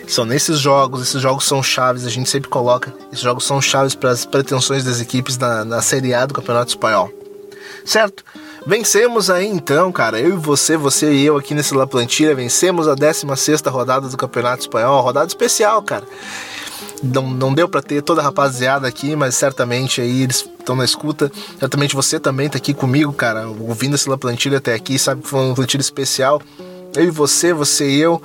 São 0.07 0.27
nesses 0.27 0.59
jogos, 0.59 1.03
esses 1.03 1.23
jogos 1.23 1.45
são 1.45 1.63
chaves, 1.63 2.05
a 2.05 2.11
gente 2.11 2.29
sempre 2.29 2.51
coloca. 2.51 2.93
Esses 3.11 3.23
jogos 3.23 3.45
são 3.45 3.63
chaves 3.63 3.95
para 3.95 4.11
as 4.11 4.27
pretensões 4.27 4.85
das 4.85 5.01
equipes 5.01 5.39
na, 5.39 5.65
na 5.65 5.81
Série 5.81 6.13
A 6.13 6.27
do 6.27 6.35
Campeonato 6.35 6.71
Espanhol. 6.71 7.11
Certo? 7.85 8.25
Vencemos 8.67 9.29
aí 9.29 9.47
então, 9.47 9.91
cara, 9.91 10.21
eu 10.21 10.35
e 10.35 10.37
você, 10.37 10.77
você 10.77 11.13
e 11.13 11.25
eu 11.25 11.37
aqui 11.37 11.55
nesse 11.55 11.75
La 11.75 11.87
Plantilha, 11.87 12.35
vencemos 12.35 12.87
a 12.87 12.95
16 12.95 13.61
rodada 13.67 14.09
do 14.09 14.17
Campeonato 14.17 14.63
Espanhol, 14.63 15.03
rodada 15.03 15.27
especial, 15.27 15.83
cara. 15.83 16.07
Não, 17.03 17.29
não 17.29 17.53
deu 17.53 17.69
para 17.69 17.83
ter 17.83 18.01
toda 18.03 18.21
a 18.21 18.25
rapaziada 18.25 18.87
aqui, 18.87 19.17
mas 19.17 19.35
certamente 19.35 20.01
aí 20.01 20.23
eles 20.23 20.49
estão 20.59 20.77
na 20.77 20.85
escuta. 20.85 21.31
Certamente 21.59 21.97
você 21.97 22.21
também 22.21 22.49
tá 22.49 22.59
aqui 22.59 22.73
comigo, 22.73 23.13
cara, 23.13 23.49
ouvindo 23.49 23.97
esse 23.97 24.09
La 24.09 24.17
Plantilha 24.17 24.59
até 24.59 24.75
aqui, 24.75 24.97
sabe 24.99 25.23
que 25.23 25.29
foi 25.29 25.41
um 25.41 25.55
plantilha 25.55 25.81
especial. 25.81 26.41
Eu 26.95 27.05
e 27.05 27.11
você, 27.11 27.53
você 27.53 27.89
e 27.89 28.01
eu. 28.01 28.23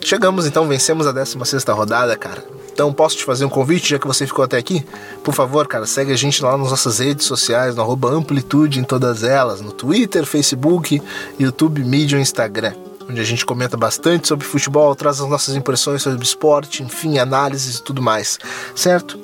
Chegamos 0.00 0.46
então, 0.46 0.66
vencemos 0.66 1.06
a 1.06 1.12
16 1.12 1.64
rodada, 1.68 2.16
cara. 2.16 2.44
Então 2.72 2.92
posso 2.92 3.16
te 3.16 3.24
fazer 3.24 3.44
um 3.44 3.48
convite, 3.48 3.90
já 3.90 3.98
que 3.98 4.06
você 4.06 4.26
ficou 4.26 4.44
até 4.44 4.56
aqui? 4.56 4.86
Por 5.24 5.34
favor, 5.34 5.66
cara, 5.66 5.84
segue 5.84 6.12
a 6.12 6.16
gente 6.16 6.42
lá 6.42 6.56
nas 6.56 6.70
nossas 6.70 7.00
redes 7.00 7.26
sociais, 7.26 7.74
no 7.74 8.06
Amplitude 8.06 8.78
em 8.78 8.84
todas 8.84 9.24
elas, 9.24 9.60
no 9.60 9.72
Twitter, 9.72 10.24
Facebook, 10.24 11.02
YouTube, 11.38 11.82
Medium, 11.84 12.20
Instagram 12.20 12.74
onde 13.10 13.20
a 13.20 13.24
gente 13.24 13.46
comenta 13.46 13.74
bastante 13.74 14.28
sobre 14.28 14.46
futebol, 14.46 14.94
traz 14.94 15.18
as 15.18 15.28
nossas 15.28 15.56
impressões 15.56 16.02
sobre 16.02 16.22
esporte, 16.22 16.82
enfim, 16.82 17.18
análises 17.18 17.78
e 17.78 17.82
tudo 17.82 18.02
mais, 18.02 18.38
certo? 18.74 19.18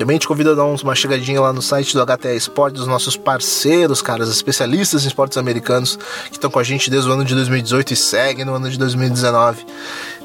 Também 0.00 0.16
te 0.16 0.26
convido 0.26 0.52
a 0.52 0.54
dar 0.54 0.64
uma 0.64 0.94
chegadinha 0.94 1.38
lá 1.42 1.52
no 1.52 1.60
site 1.60 1.94
do 1.94 2.02
HTA 2.02 2.32
Esporte, 2.34 2.76
dos 2.76 2.86
nossos 2.86 3.18
parceiros, 3.18 4.00
caras, 4.00 4.30
especialistas 4.30 5.04
em 5.04 5.08
esportes 5.08 5.36
americanos, 5.36 5.98
que 6.30 6.38
estão 6.38 6.50
com 6.50 6.58
a 6.58 6.62
gente 6.62 6.88
desde 6.88 7.06
o 7.10 7.12
ano 7.12 7.22
de 7.22 7.34
2018 7.34 7.92
e 7.92 7.96
seguem 7.96 8.46
no 8.46 8.54
ano 8.54 8.70
de 8.70 8.78
2019. 8.78 9.66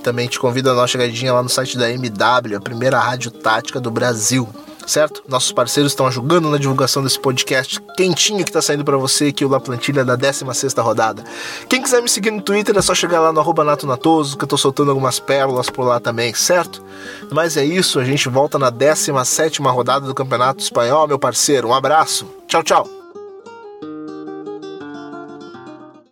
Também 0.02 0.30
te 0.30 0.40
convido 0.40 0.70
a 0.70 0.74
dar 0.74 0.80
uma 0.80 0.88
chegadinha 0.88 1.34
lá 1.34 1.44
no 1.44 1.50
site 1.50 1.78
da 1.78 1.92
MW, 1.92 2.56
a 2.56 2.62
primeira 2.62 2.98
rádio 2.98 3.30
tática 3.30 3.78
do 3.82 3.92
Brasil 3.92 4.48
certo? 4.86 5.24
Nossos 5.28 5.52
parceiros 5.52 5.92
estão 5.92 6.08
ajudando 6.08 6.50
na 6.50 6.58
divulgação 6.58 7.04
desse 7.04 7.20
podcast 7.20 7.80
quentinho 7.96 8.44
que 8.44 8.50
está 8.50 8.62
saindo 8.62 8.86
para 8.86 8.98
você 8.98 9.28
aqui 9.28 9.46
o 9.46 9.50
La 9.50 9.60
Plantilha 9.60 10.06
da 10.06 10.18
16ª 10.18 10.82
rodada. 10.82 11.24
Quem 11.70 11.82
quiser 11.82 12.02
me 12.02 12.10
seguir 12.10 12.32
no 12.32 12.42
Twitter 12.42 12.78
é 12.78 12.82
só 12.82 12.94
chegar 12.94 13.20
lá 13.20 13.32
no 13.32 13.40
arroba 13.40 13.64
Nato 13.64 13.88
Natoso, 13.88 14.38
que 14.38 14.44
eu 14.44 14.48
tô 14.48 14.58
soltando 14.58 14.92
algumas 14.92 15.20
pérolas 15.20 15.70
por 15.70 15.84
lá 15.84 16.00
também, 16.00 16.34
certo? 16.34 16.84
Mas 17.32 17.58
é 17.58 17.66
isso, 17.66 18.00
a 18.00 18.04
gente 18.04 18.30
volta 18.30 18.60
na 18.60 18.72
17ª 18.72 19.72
rodada 19.74 20.06
do 20.06 20.14
Campeonato 20.14 20.62
Espanhol, 20.62 21.08
meu 21.08 21.20
parceiro. 21.20 21.70
Um 21.70 21.74
abraço. 21.74 22.28
Tchau, 22.48 22.64
tchau. 22.64 22.95